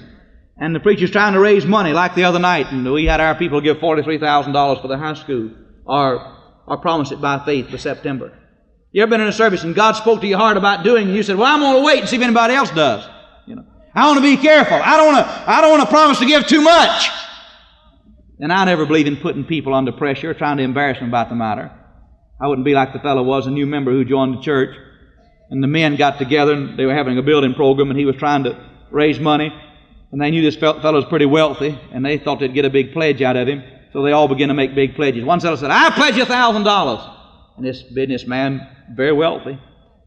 and 0.58 0.74
the 0.74 0.80
preacher's 0.80 1.10
trying 1.10 1.34
to 1.34 1.40
raise 1.40 1.66
money 1.66 1.92
like 1.92 2.14
the 2.14 2.24
other 2.24 2.38
night, 2.38 2.72
and 2.72 2.90
we 2.90 3.04
had 3.04 3.20
our 3.20 3.34
people 3.34 3.60
give 3.60 3.78
$43,000 3.78 4.80
for 4.80 4.88
the 4.88 4.96
high 4.98 5.14
school, 5.14 5.50
or 5.84 6.34
or 6.66 6.78
promise 6.78 7.12
it 7.12 7.20
by 7.20 7.44
faith 7.44 7.68
for 7.70 7.78
September. 7.78 8.32
You 8.90 9.02
ever 9.02 9.10
been 9.10 9.20
in 9.20 9.28
a 9.28 9.32
service 9.32 9.62
and 9.62 9.74
God 9.74 9.92
spoke 9.92 10.20
to 10.22 10.26
your 10.26 10.38
heart 10.38 10.56
about 10.56 10.82
doing, 10.82 11.06
and 11.06 11.16
you 11.16 11.22
said, 11.22 11.36
"Well, 11.36 11.46
I'm 11.52 11.60
going 11.60 11.76
to 11.76 11.84
wait 11.84 12.00
and 12.00 12.08
see 12.08 12.16
if 12.16 12.22
anybody 12.22 12.54
else 12.54 12.70
does." 12.70 13.06
You 13.46 13.56
know, 13.56 13.64
I 13.94 14.06
want 14.06 14.18
to 14.18 14.22
be 14.22 14.36
careful. 14.36 14.80
I 14.82 14.96
don't 14.96 15.12
want 15.12 15.26
to. 15.26 15.50
I 15.50 15.60
don't 15.60 15.70
want 15.70 15.82
to 15.82 15.88
promise 15.88 16.18
to 16.18 16.26
give 16.26 16.46
too 16.46 16.62
much. 16.62 17.10
And 18.40 18.52
I 18.52 18.64
never 18.64 18.84
believe 18.84 19.06
in 19.06 19.16
putting 19.16 19.44
people 19.44 19.74
under 19.74 19.92
pressure, 19.92 20.34
trying 20.34 20.56
to 20.58 20.62
embarrass 20.62 20.98
them 20.98 21.08
about 21.08 21.28
the 21.28 21.34
matter. 21.36 21.70
I 22.40 22.48
wouldn't 22.48 22.64
be 22.64 22.74
like 22.74 22.92
the 22.92 22.98
fellow 22.98 23.22
was, 23.22 23.46
a 23.46 23.50
new 23.50 23.66
member 23.66 23.92
who 23.92 24.04
joined 24.04 24.38
the 24.38 24.42
church. 24.42 24.76
and 25.50 25.62
the 25.62 25.68
men 25.68 25.96
got 25.96 26.18
together 26.18 26.52
and 26.52 26.76
they 26.78 26.84
were 26.84 26.94
having 26.94 27.18
a 27.18 27.22
building 27.22 27.54
program 27.54 27.88
and 27.90 27.98
he 27.98 28.04
was 28.04 28.16
trying 28.16 28.44
to 28.44 28.58
raise 28.90 29.20
money. 29.20 29.52
And 30.12 30.20
they 30.20 30.30
knew 30.30 30.42
this 30.42 30.56
fellow 30.56 30.94
was 30.94 31.04
pretty 31.06 31.26
wealthy 31.26 31.78
and 31.92 32.04
they 32.04 32.18
thought 32.18 32.40
they'd 32.40 32.54
get 32.54 32.64
a 32.64 32.70
big 32.70 32.92
pledge 32.92 33.22
out 33.22 33.36
of 33.36 33.48
him. 33.48 33.62
So 33.92 34.02
they 34.02 34.12
all 34.12 34.28
began 34.28 34.48
to 34.48 34.54
make 34.54 34.74
big 34.74 34.94
pledges. 34.94 35.24
One 35.24 35.40
fellow 35.40 35.56
said, 35.56 35.70
I 35.70 35.90
pledge 35.90 36.16
you 36.16 36.22
a 36.22 36.26
thousand 36.26 36.64
dollars. 36.64 37.04
And 37.56 37.66
this 37.66 37.82
businessman, 37.82 38.66
very 38.94 39.12
wealthy, 39.12 39.58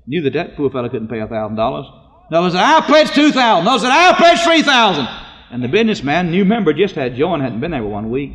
knew 0.06 0.22
that 0.24 0.34
that 0.34 0.56
poor 0.56 0.70
fellow 0.70 0.90
couldn't 0.90 1.08
pay 1.08 1.20
a 1.20 1.28
thousand 1.28 1.56
dollars. 1.56 1.86
Another 2.30 2.52
said, 2.52 2.62
I 2.62 2.82
pledge 2.82 3.12
two 3.12 3.32
thousand. 3.32 3.68
Another 3.68 3.80
said, 3.80 3.92
I 3.92 4.14
pledge 4.14 4.40
three 4.42 4.62
thousand. 4.62 5.08
And 5.52 5.64
the 5.64 5.68
businessman, 5.68 6.30
new 6.30 6.46
member, 6.46 6.74
just 6.74 6.96
had 6.96 7.16
joined, 7.16 7.42
hadn't 7.42 7.60
been 7.60 7.72
there 7.72 7.82
for 7.82 7.88
one 7.88 8.12
week. 8.12 8.32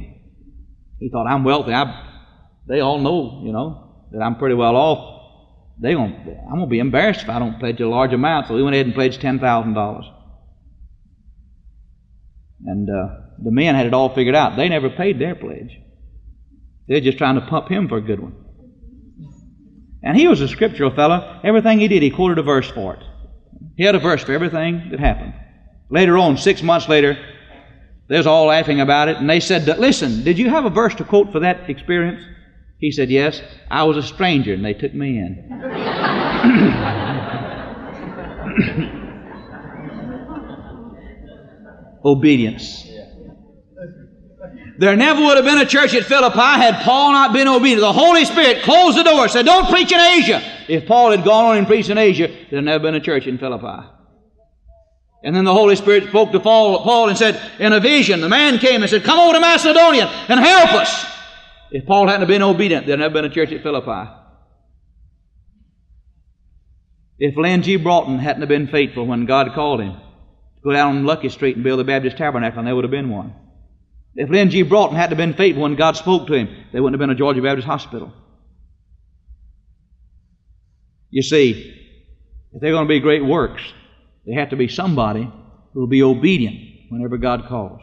He 0.99 1.11
thought, 1.11 1.27
I'm 1.27 1.45
wealthy. 1.45 1.73
I, 1.73 2.11
they 2.67 2.81
all 2.81 2.99
know, 2.99 3.43
you 3.45 3.53
know, 3.53 4.09
that 4.13 4.21
I'm 4.21 4.37
pretty 4.37 4.57
well 4.57 4.75
off 4.75 5.15
they 5.81 5.95
gonna, 5.95 6.15
I'm 6.47 6.57
going 6.57 6.61
to 6.63 6.67
be 6.67 6.79
embarrassed 6.79 7.23
if 7.23 7.29
I 7.29 7.39
don't 7.39 7.59
pledge 7.59 7.81
a 7.81 7.89
large 7.89 8.13
amount. 8.13 8.49
So 8.49 8.57
he 8.57 8.63
went 8.63 8.75
ahead 8.75 8.87
and 8.87 8.95
pledged 8.95 9.21
$10,000. 9.21 10.14
And 12.65 12.89
uh, 12.89 13.09
the 13.39 13.51
men 13.51 13.75
had 13.75 13.87
it 13.87 13.95
all 13.95 14.15
figured 14.15 14.35
out. 14.35 14.57
They 14.57 14.69
never 14.69 14.91
paid 14.91 15.19
their 15.19 15.35
pledge. 15.35 15.79
They're 16.89 17.01
just 17.01 17.19
trying 17.19 17.35
to 17.37 17.47
pump 17.47 17.69
him 17.69 17.89
for 17.89 17.99
a 17.99 18.03
good 18.03 18.21
one. 18.21 18.35
And 20.03 20.17
he 20.17 20.29
was 20.29 20.41
a 20.41 20.49
scriptural 20.49 20.91
fellow. 20.91 21.41
Everything 21.45 21.79
he 21.79 21.89
did, 21.89 22.03
he 22.03 22.11
quoted 22.11 22.39
a 22.39 22.43
verse 22.43 22.71
for 22.71 22.95
it. 22.95 23.03
He 23.77 23.85
had 23.85 23.95
a 23.95 23.99
verse 23.99 24.23
for 24.23 24.33
everything 24.33 24.89
that 24.91 25.01
happened. 25.01 25.35
Later 25.91 26.19
on, 26.19 26.37
six 26.37 26.63
months 26.63 26.89
later, 26.89 27.19
they 28.09 28.17
was 28.19 28.27
all 28.27 28.47
laughing 28.47 28.81
about 28.81 29.09
it, 29.09 29.17
and 29.17 29.29
they 29.29 29.41
said, 29.41 29.67
Listen, 29.79 30.25
did 30.25 30.39
you 30.39 30.51
have 30.51 30.67
a 30.67 30.71
verse 30.71 30.95
to 30.97 31.05
quote 31.05 31.33
for 31.33 31.41
that 31.41 31.71
experience? 31.71 32.23
He 32.79 32.91
said, 32.91 33.11
Yes, 33.11 33.41
I 33.71 33.85
was 33.85 33.97
a 33.97 34.03
stranger 34.03 34.53
and 34.53 34.65
they 34.65 34.75
took 34.75 34.93
me 34.93 35.19
in. 35.19 35.51
Obedience. 42.05 42.85
There 44.77 44.97
never 44.97 45.23
would 45.23 45.37
have 45.37 45.45
been 45.45 45.59
a 45.59 45.67
church 45.67 45.95
at 45.95 46.05
Philippi 46.05 46.37
had 46.37 46.83
Paul 46.83 47.13
not 47.13 47.33
been 47.33 47.47
obedient. 47.47 47.81
The 47.81 47.93
Holy 47.93 48.25
Spirit 48.25 48.63
closed 48.63 48.99
the 48.99 49.05
door, 49.05 49.29
said, 49.29 49.47
Don't 49.47 49.69
preach 49.69 49.93
in 49.93 50.01
Asia. 50.01 50.43
If 50.69 50.87
Paul 50.87 51.13
had 51.13 51.25
gone 51.25 51.45
on 51.45 51.57
and 51.59 51.67
preached 51.67 51.91
in 51.91 51.99
Asia, 51.99 52.29
there'd 52.51 52.65
never 52.65 52.83
been 52.83 52.95
a 52.95 53.01
church 53.01 53.27
in 53.27 53.39
Philippi. 53.39 53.87
And 55.23 55.35
then 55.35 55.45
the 55.45 55.55
Holy 55.55 55.77
Spirit 55.77 56.09
spoke 56.09 56.33
to 56.33 56.41
Paul 56.41 57.09
and 57.09 57.17
said, 57.17 57.41
In 57.61 57.73
a 57.73 57.81
vision, 57.81 58.21
the 58.21 58.29
man 58.29 58.59
came 58.59 58.83
and 58.83 58.91
said, 58.91 59.05
Come 59.05 59.19
over 59.19 59.35
to 59.35 59.41
Macedonia 59.41 60.07
and 60.29 60.41
help 60.41 60.73
us. 60.73 61.07
If 61.71 61.87
Paul 61.87 62.09
hadn't 62.09 62.27
been 62.27 62.43
obedient, 62.43 62.87
there'd 62.87 63.01
never 63.01 63.15
been 63.15 63.25
a 63.25 63.31
church 63.31 63.53
at 63.53 63.63
Philippi. 63.63 64.11
If 67.19 67.37
Len 67.37 67.63
G. 67.63 67.77
Broughton 67.77 68.19
hadn't 68.19 68.47
been 68.49 68.67
faithful 68.67 69.07
when 69.07 69.25
God 69.25 69.55
called 69.55 69.81
him 69.81 69.97
go 70.65 70.73
down 70.73 70.97
on 70.97 71.05
Luckie 71.05 71.29
Street 71.29 71.57
and 71.57 71.63
build 71.65 71.79
the 71.79 71.85
Baptist 71.85 72.17
Tabernacle, 72.17 72.59
and 72.59 72.67
there 72.67 72.75
would 72.75 72.85
have 72.85 72.91
been 72.91 73.11
one. 73.11 73.35
If 74.17 74.31
Len 74.31 74.51
G. 74.51 74.63
Broughton 74.63 74.97
hadn't 74.97 75.19
been 75.19 75.35
faithful 75.35 75.63
when 75.63 75.75
God 75.75 75.97
spoke 75.97 76.27
to 76.29 76.35
him, 76.35 76.49
there 76.73 76.83
wouldn't 76.83 77.01
have 77.01 77.07
been 77.07 77.15
a 77.15 77.19
Georgia 77.19 77.43
Baptist 77.43 77.67
Hospital. 77.67 78.13
You 81.11 81.23
see, 81.23 81.73
if 82.53 82.61
they're 82.61 82.73
going 82.73 82.87
to 82.87 82.89
be 82.89 83.01
great 83.01 83.25
works, 83.25 83.63
they 84.27 84.33
have 84.35 84.51
to 84.51 84.57
be 84.57 84.69
somebody 84.69 85.31
who 85.73 85.81
will 85.81 85.87
be 85.87 86.03
obedient 86.03 86.91
whenever 86.91 87.19
God 87.19 87.47
calls. 87.47 87.81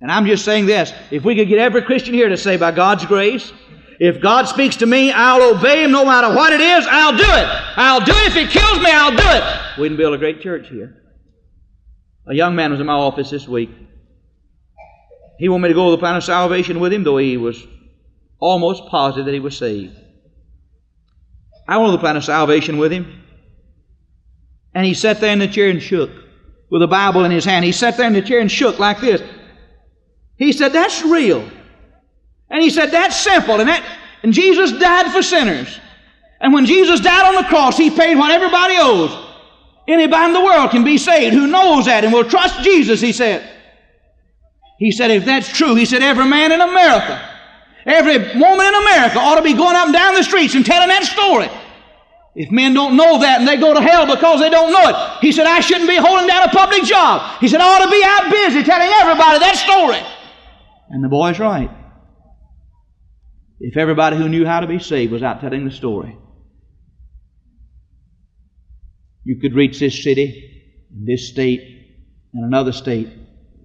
And 0.00 0.10
I'm 0.10 0.26
just 0.26 0.44
saying 0.44 0.66
this 0.66 0.92
if 1.10 1.24
we 1.24 1.36
could 1.36 1.48
get 1.48 1.58
every 1.58 1.82
Christian 1.82 2.12
here 2.12 2.28
to 2.28 2.36
say, 2.36 2.56
by 2.56 2.72
God's 2.72 3.06
grace, 3.06 3.52
if 4.00 4.20
God 4.20 4.48
speaks 4.48 4.76
to 4.76 4.86
me, 4.86 5.12
I'll 5.12 5.56
obey 5.56 5.84
Him 5.84 5.92
no 5.92 6.04
matter 6.04 6.34
what 6.34 6.52
it 6.52 6.60
is, 6.60 6.86
I'll 6.90 7.16
do 7.16 7.22
it. 7.22 7.48
I'll 7.76 8.00
do 8.00 8.12
it. 8.12 8.26
If 8.26 8.34
He 8.34 8.46
kills 8.46 8.78
me, 8.80 8.90
I'll 8.90 9.12
do 9.12 9.22
it. 9.22 9.80
We 9.80 9.88
can 9.88 9.96
build 9.96 10.14
a 10.14 10.18
great 10.18 10.40
church 10.40 10.68
here. 10.68 11.01
A 12.26 12.34
young 12.34 12.54
man 12.54 12.70
was 12.70 12.80
in 12.80 12.86
my 12.86 12.92
office 12.92 13.30
this 13.30 13.48
week. 13.48 13.70
He 15.38 15.48
wanted 15.48 15.62
me 15.62 15.68
to 15.68 15.74
go 15.74 15.86
to 15.86 15.90
the 15.92 15.98
plan 15.98 16.16
of 16.16 16.22
salvation 16.22 16.78
with 16.78 16.92
him, 16.92 17.02
though 17.02 17.16
he 17.16 17.36
was 17.36 17.66
almost 18.38 18.86
positive 18.86 19.26
that 19.26 19.34
he 19.34 19.40
was 19.40 19.56
saved. 19.56 19.96
I 21.66 21.78
went 21.78 21.88
to 21.88 21.92
the 21.92 21.98
plan 21.98 22.16
of 22.16 22.24
salvation 22.24 22.78
with 22.78 22.92
him. 22.92 23.22
And 24.74 24.86
he 24.86 24.94
sat 24.94 25.20
there 25.20 25.32
in 25.32 25.38
the 25.38 25.48
chair 25.48 25.68
and 25.68 25.82
shook 25.82 26.10
with 26.70 26.82
a 26.82 26.86
Bible 26.86 27.24
in 27.24 27.30
his 27.30 27.44
hand. 27.44 27.64
He 27.64 27.72
sat 27.72 27.96
there 27.96 28.06
in 28.06 28.12
the 28.12 28.22
chair 28.22 28.40
and 28.40 28.50
shook 28.50 28.78
like 28.78 29.00
this. 29.00 29.22
He 30.36 30.52
said, 30.52 30.72
That's 30.72 31.02
real. 31.02 31.48
And 32.48 32.62
he 32.62 32.70
said, 32.70 32.90
That's 32.90 33.16
simple. 33.16 33.60
And, 33.60 33.68
that, 33.68 33.84
and 34.22 34.32
Jesus 34.32 34.72
died 34.72 35.12
for 35.12 35.22
sinners. 35.22 35.78
And 36.40 36.52
when 36.52 36.66
Jesus 36.66 37.00
died 37.00 37.34
on 37.34 37.42
the 37.42 37.48
cross, 37.48 37.76
he 37.76 37.90
paid 37.90 38.16
what 38.16 38.30
everybody 38.30 38.76
owes. 38.78 39.31
Anybody 39.88 40.26
in 40.26 40.32
the 40.32 40.44
world 40.44 40.70
can 40.70 40.84
be 40.84 40.98
saved 40.98 41.34
who 41.34 41.46
knows 41.46 41.86
that 41.86 42.04
and 42.04 42.12
will 42.12 42.28
trust 42.28 42.62
Jesus, 42.62 43.00
he 43.00 43.12
said. 43.12 43.48
He 44.78 44.90
said, 44.92 45.10
if 45.10 45.24
that's 45.24 45.48
true, 45.48 45.74
he 45.74 45.84
said, 45.84 46.02
every 46.02 46.26
man 46.26 46.52
in 46.52 46.60
America, 46.60 47.30
every 47.86 48.18
woman 48.18 48.66
in 48.66 48.74
America 48.74 49.18
ought 49.18 49.36
to 49.36 49.42
be 49.42 49.54
going 49.54 49.76
up 49.76 49.86
and 49.86 49.94
down 49.94 50.14
the 50.14 50.22
streets 50.22 50.54
and 50.54 50.64
telling 50.64 50.88
that 50.88 51.04
story. 51.04 51.48
If 52.34 52.50
men 52.50 52.72
don't 52.72 52.96
know 52.96 53.20
that 53.20 53.40
and 53.40 53.48
they 53.48 53.56
go 53.56 53.74
to 53.74 53.80
hell 53.80 54.06
because 54.06 54.40
they 54.40 54.48
don't 54.48 54.72
know 54.72 54.88
it, 54.88 55.20
he 55.20 55.32
said, 55.32 55.46
I 55.46 55.60
shouldn't 55.60 55.88
be 55.88 55.96
holding 55.96 56.26
down 56.26 56.48
a 56.48 56.50
public 56.50 56.84
job. 56.84 57.40
He 57.40 57.48
said, 57.48 57.60
I 57.60 57.64
ought 57.64 57.84
to 57.84 57.90
be 57.90 58.02
out 58.04 58.30
busy 58.30 58.62
telling 58.62 58.88
everybody 58.88 59.38
that 59.38 59.56
story. 59.56 60.00
And 60.88 61.04
the 61.04 61.08
boy's 61.08 61.38
right. 61.38 61.70
If 63.60 63.76
everybody 63.76 64.16
who 64.16 64.28
knew 64.28 64.46
how 64.46 64.60
to 64.60 64.66
be 64.66 64.78
saved 64.78 65.12
was 65.12 65.22
out 65.22 65.40
telling 65.40 65.64
the 65.64 65.70
story, 65.70 66.16
you 69.24 69.36
could 69.40 69.54
reach 69.54 69.78
this 69.78 70.02
city, 70.02 70.86
this 70.90 71.28
state, 71.28 71.60
and 72.34 72.44
another 72.44 72.72
state. 72.72 73.08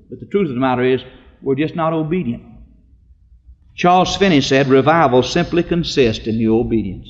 But 0.09 0.19
the 0.19 0.25
truth 0.27 0.49
of 0.49 0.55
the 0.55 0.61
matter 0.61 0.83
is, 0.83 1.01
we're 1.41 1.55
just 1.55 1.75
not 1.75 1.93
obedient. 1.93 2.43
Charles 3.75 4.15
Finney 4.17 4.41
said, 4.41 4.67
Revival 4.67 5.23
simply 5.23 5.63
consists 5.63 6.25
in 6.25 6.37
new 6.37 6.57
obedience. 6.57 7.07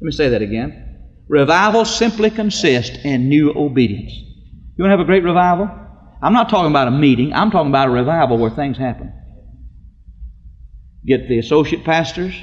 Let 0.00 0.06
me 0.06 0.12
say 0.12 0.28
that 0.30 0.42
again. 0.42 0.84
Revival 1.28 1.84
simply 1.84 2.30
consists 2.30 2.96
in 3.04 3.28
new 3.28 3.52
obedience. 3.54 4.12
You 4.12 4.84
want 4.84 4.92
to 4.92 4.98
have 4.98 5.00
a 5.00 5.04
great 5.04 5.24
revival? 5.24 5.68
I'm 6.22 6.32
not 6.32 6.48
talking 6.48 6.70
about 6.70 6.88
a 6.88 6.92
meeting, 6.92 7.32
I'm 7.32 7.50
talking 7.50 7.68
about 7.68 7.88
a 7.88 7.90
revival 7.90 8.38
where 8.38 8.50
things 8.50 8.78
happen. 8.78 9.12
Get 11.06 11.28
the 11.28 11.38
associate 11.38 11.84
pastors, 11.84 12.34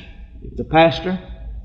get 0.41 0.55
the 0.55 0.63
pastor, 0.63 1.19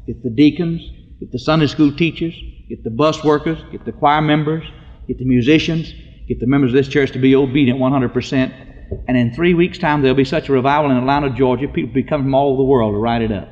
get 0.07 0.23
the 0.23 0.31
deacons, 0.31 0.83
get 1.21 1.31
the 1.31 1.39
Sunday 1.39 1.67
school 1.67 1.95
teachers, 1.95 2.35
get 2.71 2.85
the 2.85 2.91
bus 2.91 3.23
workers, 3.25 3.59
get 3.73 3.85
the 3.85 3.91
choir 3.91 4.23
members, 4.23 4.65
get 5.09 5.19
the 5.19 5.25
musicians, 5.25 5.93
get 6.29 6.39
the 6.39 6.47
members 6.47 6.71
of 6.71 6.75
this 6.75 6.89
church 6.89 7.11
to 7.11 7.19
be 7.19 7.35
obedient 7.35 7.81
100%. 7.81 8.67
And 9.09 9.17
in 9.17 9.35
three 9.35 9.55
weeks' 9.55 9.77
time, 9.77 10.03
there'll 10.03 10.17
be 10.17 10.25
such 10.25 10.49
a 10.49 10.53
revival 10.53 10.91
in 10.93 10.97
Atlanta, 10.97 11.31
Georgia, 11.31 11.67
people 11.67 11.89
will 11.89 11.95
be 11.95 12.05
coming 12.05 12.27
from 12.27 12.35
all 12.35 12.53
over 12.53 12.59
the 12.59 12.65
world 12.65 12.95
to 12.95 12.99
write 12.99 13.23
it 13.23 13.33
up. 13.33 13.49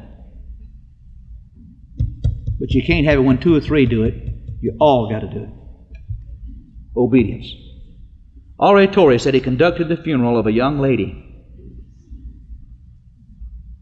But 2.61 2.71
you 2.71 2.83
can't 2.85 3.07
have 3.07 3.19
it 3.19 3.23
when 3.23 3.39
two 3.39 3.57
or 3.57 3.61
three 3.61 3.87
do 3.87 4.05
it. 4.05 4.15
You 4.61 4.77
all 4.81 5.11
got 5.11 5.21
to 5.21 5.29
do 5.29 5.43
it. 5.45 5.51
Obedience. 6.97 7.53
R.A. 8.61 8.87
Torrey 8.87 9.19
said 9.19 9.35
he 9.35 9.41
conducted 9.41 9.89
the 9.89 9.97
funeral 9.97 10.39
of 10.39 10.47
a 10.47 10.53
young 10.53 10.79
lady, 10.79 11.25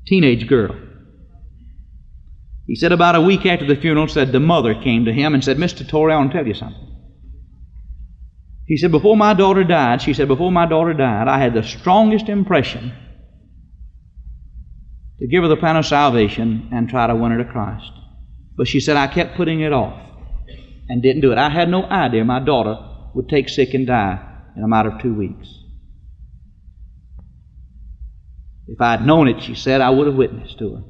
teenage 0.07 0.47
girl. 0.47 0.77
He 2.67 2.75
said 2.75 2.93
about 2.93 3.15
a 3.15 3.21
week 3.21 3.47
after 3.47 3.65
the 3.65 3.77
funeral, 3.77 4.09
said 4.09 4.33
the 4.33 4.41
mother 4.41 4.75
came 4.75 5.05
to 5.05 5.13
him 5.13 5.35
and 5.35 5.45
said, 5.45 5.57
Mr. 5.57 5.89
Torrey, 5.89 6.13
I 6.13 6.17
want 6.17 6.33
to 6.33 6.39
tell 6.39 6.47
you 6.47 6.55
something. 6.55 6.97
He 8.67 8.77
said, 8.77 8.91
Before 8.91 9.17
my 9.17 9.35
daughter 9.35 9.63
died, 9.63 10.03
she 10.03 10.13
said, 10.13 10.27
Before 10.27 10.51
my 10.51 10.67
daughter 10.67 10.93
died, 10.93 11.29
I 11.29 11.39
had 11.39 11.55
the 11.55 11.63
strongest 11.63 12.29
impression 12.29 12.93
to 15.21 15.29
give 15.29 15.45
her 15.45 15.49
the 15.49 15.57
plan 15.57 15.77
of 15.77 15.87
salvation 15.87 16.69
and 16.73 16.89
try 16.89 17.07
to 17.07 17.15
win 17.15 17.31
her 17.31 17.39
to 17.39 17.51
Christ. 17.51 17.93
But 18.57 18.67
she 18.67 18.81
said, 18.81 18.97
I 18.97 19.07
kept 19.07 19.37
putting 19.37 19.61
it 19.61 19.73
off 19.73 20.01
and 20.89 21.03
didn't 21.03 21.23
do 21.23 21.31
it. 21.31 21.39
I 21.39 21.49
had 21.49 21.69
no 21.69 21.85
idea 21.85 22.25
my 22.25 22.41
daughter 22.41 22.77
would 23.15 23.29
take 23.29 23.49
sick 23.49 23.75
and 23.75 23.87
die 23.87 24.19
in 24.57 24.65
a 24.65 24.69
matter 24.69 24.91
of 24.91 25.01
two 25.01 25.15
weeks. 25.15 25.49
If 28.67 28.81
I 28.81 28.91
had 28.93 29.07
known 29.07 29.29
it, 29.29 29.43
she 29.43 29.55
said, 29.55 29.81
I 29.81 29.91
would 29.91 30.09
have 30.09 30.17
witnessed 30.17 30.59
to 30.59 30.75
her. 30.75 30.83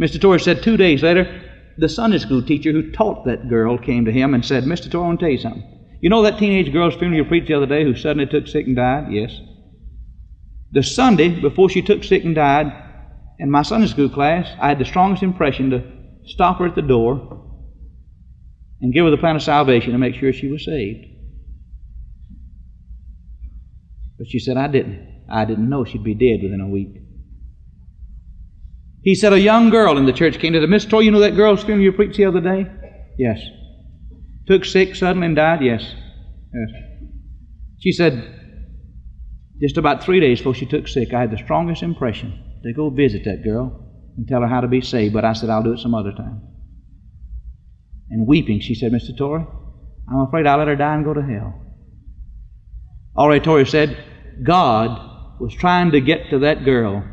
Mr. 0.00 0.20
Torrey 0.20 0.40
said 0.40 0.62
two 0.62 0.76
days 0.76 1.02
later, 1.02 1.42
the 1.78 1.88
Sunday 1.88 2.18
school 2.18 2.42
teacher 2.42 2.72
who 2.72 2.90
taught 2.90 3.24
that 3.24 3.48
girl 3.48 3.78
came 3.78 4.04
to 4.04 4.12
him 4.12 4.34
and 4.34 4.44
said, 4.44 4.64
Mr. 4.64 4.90
Torrey, 4.90 5.04
I 5.04 5.06
want 5.08 5.20
to 5.20 5.26
tell 5.26 5.32
you 5.32 5.38
something. 5.38 5.76
You 6.00 6.10
know 6.10 6.22
that 6.22 6.38
teenage 6.38 6.72
girl's 6.72 6.94
funeral 6.94 7.22
you 7.22 7.24
preached 7.24 7.48
the 7.48 7.54
other 7.54 7.66
day 7.66 7.82
who 7.82 7.94
suddenly 7.94 8.26
took 8.26 8.46
sick 8.46 8.66
and 8.66 8.76
died? 8.76 9.06
Yes. 9.10 9.38
The 10.72 10.82
Sunday 10.82 11.40
before 11.40 11.70
she 11.70 11.82
took 11.82 12.04
sick 12.04 12.24
and 12.24 12.34
died, 12.34 12.66
in 13.38 13.50
my 13.50 13.62
Sunday 13.62 13.86
school 13.86 14.08
class, 14.08 14.48
I 14.60 14.68
had 14.68 14.78
the 14.78 14.84
strongest 14.84 15.22
impression 15.22 15.70
to 15.70 15.82
stop 16.26 16.58
her 16.58 16.66
at 16.66 16.74
the 16.74 16.82
door 16.82 17.44
and 18.80 18.92
give 18.92 19.04
her 19.04 19.10
the 19.10 19.16
plan 19.16 19.36
of 19.36 19.42
salvation 19.42 19.92
to 19.92 19.98
make 19.98 20.14
sure 20.14 20.32
she 20.32 20.48
was 20.48 20.64
saved. 20.64 21.06
But 24.18 24.28
she 24.28 24.38
said, 24.38 24.56
I 24.56 24.68
didn't. 24.68 25.24
I 25.28 25.44
didn't 25.44 25.68
know 25.68 25.84
she'd 25.84 26.04
be 26.04 26.14
dead 26.14 26.42
within 26.42 26.60
a 26.60 26.68
week. 26.68 27.05
He 29.06 29.14
said 29.14 29.32
a 29.32 29.38
young 29.38 29.70
girl 29.70 29.98
in 29.98 30.06
the 30.06 30.12
church 30.12 30.40
came 30.40 30.52
to 30.54 30.58
the 30.58 30.66
Mr. 30.66 30.90
Torrey, 30.90 31.04
you 31.04 31.12
know 31.12 31.20
that 31.20 31.36
girl's 31.36 31.62
funeral 31.62 31.84
you 31.84 31.92
preached 31.92 32.16
the 32.16 32.24
other 32.24 32.40
day? 32.40 32.66
Yes. 33.16 33.40
Took 34.48 34.64
sick 34.64 34.96
suddenly 34.96 35.28
and 35.28 35.36
died? 35.36 35.62
Yes. 35.62 35.82
Yes. 36.52 36.82
She 37.78 37.92
said, 37.92 38.34
just 39.60 39.76
about 39.76 40.02
three 40.02 40.18
days 40.18 40.40
before 40.40 40.54
she 40.54 40.66
took 40.66 40.88
sick, 40.88 41.14
I 41.14 41.20
had 41.20 41.30
the 41.30 41.38
strongest 41.38 41.84
impression 41.84 42.58
to 42.64 42.72
go 42.72 42.90
visit 42.90 43.22
that 43.26 43.44
girl 43.44 44.10
and 44.16 44.26
tell 44.26 44.40
her 44.40 44.48
how 44.48 44.60
to 44.60 44.66
be 44.66 44.80
saved, 44.80 45.14
but 45.14 45.24
I 45.24 45.34
said, 45.34 45.50
I'll 45.50 45.62
do 45.62 45.74
it 45.74 45.78
some 45.78 45.94
other 45.94 46.10
time. 46.10 46.42
And 48.10 48.26
weeping, 48.26 48.58
she 48.58 48.74
said, 48.74 48.90
Mr. 48.90 49.16
Torrey, 49.16 49.46
I'm 50.10 50.26
afraid 50.26 50.48
I'll 50.48 50.58
let 50.58 50.66
her 50.66 50.74
die 50.74 50.96
and 50.96 51.04
go 51.04 51.14
to 51.14 51.22
hell. 51.22 51.54
All 53.14 53.28
right, 53.28 53.44
Torrey 53.44 53.66
said, 53.66 53.96
God 54.42 55.38
was 55.38 55.54
trying 55.54 55.92
to 55.92 56.00
get 56.00 56.30
to 56.30 56.40
that 56.40 56.64
girl 56.64 57.04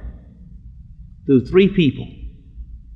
through 1.25 1.45
three 1.45 1.69
people. 1.69 2.07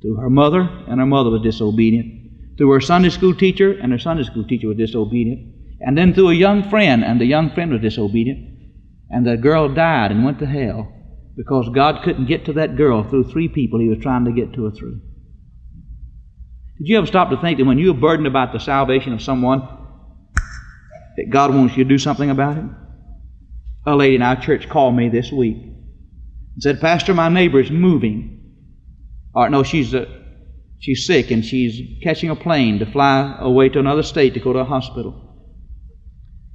Through 0.00 0.16
her 0.16 0.30
mother, 0.30 0.60
and 0.60 1.00
her 1.00 1.06
mother 1.06 1.30
was 1.30 1.42
disobedient, 1.42 2.56
through 2.56 2.70
her 2.70 2.80
Sunday 2.80 3.10
school 3.10 3.34
teacher, 3.34 3.72
and 3.72 3.90
her 3.92 3.98
Sunday 3.98 4.22
school 4.22 4.44
teacher 4.44 4.68
was 4.68 4.76
disobedient, 4.76 5.54
and 5.80 5.98
then 5.98 6.14
through 6.14 6.30
a 6.30 6.34
young 6.34 6.68
friend, 6.70 7.04
and 7.04 7.20
the 7.20 7.26
young 7.26 7.50
friend 7.50 7.72
was 7.72 7.80
disobedient, 7.80 8.48
and 9.10 9.26
the 9.26 9.36
girl 9.36 9.68
died 9.68 10.12
and 10.12 10.24
went 10.24 10.38
to 10.38 10.46
hell 10.46 10.92
because 11.36 11.68
God 11.70 12.02
couldn't 12.02 12.26
get 12.26 12.44
to 12.46 12.52
that 12.54 12.76
girl 12.76 13.02
through 13.02 13.30
three 13.30 13.48
people 13.48 13.80
he 13.80 13.88
was 13.88 13.98
trying 13.98 14.24
to 14.24 14.32
get 14.32 14.52
to 14.54 14.64
her 14.64 14.70
through. 14.70 15.00
Did 16.78 16.88
you 16.88 16.98
ever 16.98 17.06
stop 17.06 17.30
to 17.30 17.40
think 17.40 17.58
that 17.58 17.64
when 17.64 17.78
you're 17.78 17.94
burdened 17.94 18.26
about 18.26 18.52
the 18.52 18.60
salvation 18.60 19.12
of 19.12 19.22
someone, 19.22 19.66
that 21.16 21.30
God 21.30 21.52
wants 21.52 21.76
you 21.76 21.84
to 21.84 21.88
do 21.88 21.98
something 21.98 22.30
about 22.30 22.58
it? 22.58 22.64
A 23.86 23.96
lady 23.96 24.16
in 24.16 24.22
our 24.22 24.36
church 24.36 24.68
called 24.68 24.94
me 24.94 25.08
this 25.08 25.32
week 25.32 25.56
and 26.58 26.62
said, 26.64 26.80
Pastor, 26.80 27.14
my 27.14 27.28
neighbor 27.28 27.60
is 27.60 27.70
moving. 27.70 28.34
Or 29.32 29.48
no, 29.48 29.62
she's 29.62 29.94
uh, 29.94 30.06
she's 30.80 31.06
sick 31.06 31.30
and 31.30 31.44
she's 31.44 32.02
catching 32.02 32.30
a 32.30 32.34
plane 32.34 32.80
to 32.80 32.86
fly 32.90 33.36
away 33.38 33.68
to 33.68 33.78
another 33.78 34.02
state 34.02 34.34
to 34.34 34.40
go 34.40 34.52
to 34.52 34.58
a 34.58 34.64
hospital. 34.64 35.14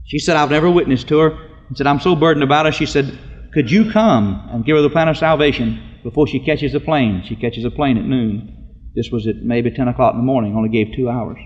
She 0.04 0.20
said, 0.20 0.36
I've 0.36 0.52
never 0.52 0.70
witnessed 0.70 1.08
to 1.08 1.20
her. 1.20 1.30
And 1.70 1.78
said, 1.78 1.88
I'm 1.88 2.02
so 2.02 2.18
burdened 2.18 2.44
about 2.44 2.66
her. 2.66 2.74
She 2.74 2.86
said, 2.86 3.18
Could 3.54 3.72
you 3.72 3.94
come 3.94 4.50
and 4.52 4.66
give 4.66 4.76
her 4.76 4.82
the 4.82 4.90
plan 4.90 5.08
of 5.08 5.16
salvation 5.16 6.00
before 6.04 6.28
she 6.28 6.44
catches 6.44 6.74
the 6.74 6.82
plane? 6.82 7.24
She 7.26 7.38
catches 7.38 7.64
a 7.64 7.72
plane 7.72 7.98
at 7.98 8.04
noon. 8.04 8.74
This 8.96 9.10
was 9.10 9.26
at 9.26 9.38
maybe 9.38 9.72
10 9.72 9.88
o'clock 9.88 10.16
in 10.16 10.20
the 10.20 10.26
morning, 10.26 10.54
only 10.54 10.68
gave 10.68 10.94
two 10.94 11.10
hours. 11.10 11.40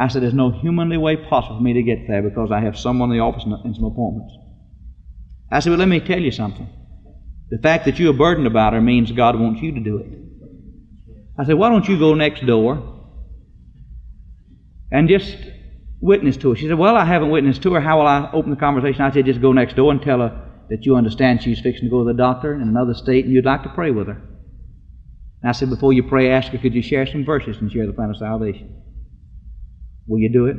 I 0.00 0.08
said, 0.08 0.22
There's 0.22 0.32
no 0.32 0.50
humanly 0.50 0.96
way 0.96 1.16
possible 1.16 1.58
for 1.58 1.62
me 1.62 1.74
to 1.74 1.82
get 1.82 2.08
there 2.08 2.22
because 2.22 2.50
I 2.50 2.60
have 2.60 2.78
someone 2.78 3.10
in 3.10 3.18
the 3.18 3.22
office 3.22 3.44
and 3.44 3.76
some 3.76 3.84
appointments. 3.84 4.32
I 5.52 5.60
said, 5.60 5.68
Well, 5.68 5.78
let 5.78 5.88
me 5.88 6.00
tell 6.00 6.20
you 6.20 6.30
something. 6.30 6.70
The 7.50 7.58
fact 7.58 7.86
that 7.86 7.98
you're 7.98 8.12
burdened 8.12 8.46
about 8.46 8.74
her 8.74 8.80
means 8.80 9.10
God 9.12 9.38
wants 9.38 9.62
you 9.62 9.72
to 9.72 9.80
do 9.80 9.98
it. 9.98 10.28
I 11.38 11.44
said, 11.44 11.54
Why 11.54 11.70
don't 11.70 11.88
you 11.88 11.98
go 11.98 12.14
next 12.14 12.44
door 12.44 13.06
and 14.90 15.08
just 15.08 15.36
witness 16.00 16.36
to 16.38 16.50
her? 16.50 16.56
She 16.56 16.66
said, 16.66 16.78
Well, 16.78 16.96
I 16.96 17.04
haven't 17.04 17.30
witnessed 17.30 17.62
to 17.62 17.74
her. 17.74 17.80
How 17.80 17.98
will 17.98 18.06
I 18.06 18.30
open 18.32 18.50
the 18.50 18.56
conversation? 18.56 19.02
I 19.02 19.12
said, 19.12 19.24
Just 19.24 19.40
go 19.40 19.52
next 19.52 19.76
door 19.76 19.92
and 19.92 20.02
tell 20.02 20.18
her 20.18 20.44
that 20.68 20.84
you 20.84 20.96
understand 20.96 21.42
she's 21.42 21.60
fixing 21.60 21.84
to 21.84 21.90
go 21.90 22.04
to 22.04 22.12
the 22.12 22.18
doctor 22.18 22.54
in 22.54 22.62
another 22.62 22.92
state 22.92 23.24
and 23.24 23.32
you'd 23.32 23.44
like 23.44 23.62
to 23.62 23.70
pray 23.70 23.90
with 23.90 24.08
her. 24.08 24.20
And 25.42 25.48
I 25.48 25.52
said, 25.52 25.70
Before 25.70 25.92
you 25.92 26.02
pray, 26.02 26.30
ask 26.30 26.52
her, 26.52 26.58
Could 26.58 26.74
you 26.74 26.82
share 26.82 27.06
some 27.06 27.24
verses 27.24 27.56
and 27.58 27.72
share 27.72 27.86
the 27.86 27.92
plan 27.92 28.10
of 28.10 28.16
salvation? 28.16 28.82
Will 30.06 30.18
you 30.18 30.30
do 30.30 30.46
it? 30.46 30.56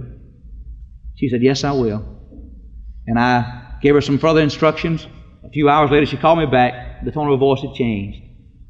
She 1.17 1.29
said, 1.29 1.43
Yes, 1.43 1.63
I 1.63 1.73
will. 1.73 2.17
And 3.05 3.19
I 3.19 3.77
gave 3.81 3.95
her 3.95 4.01
some 4.01 4.17
further 4.17 4.41
instructions. 4.41 5.05
A 5.49 5.51
few 5.51 5.67
hours 5.67 5.89
later, 5.89 6.05
she 6.05 6.15
called 6.15 6.37
me 6.37 6.45
back. 6.45 7.03
The 7.03 7.11
tone 7.11 7.25
of 7.27 7.31
her 7.31 7.37
voice 7.37 7.61
had 7.61 7.73
changed. 7.73 8.19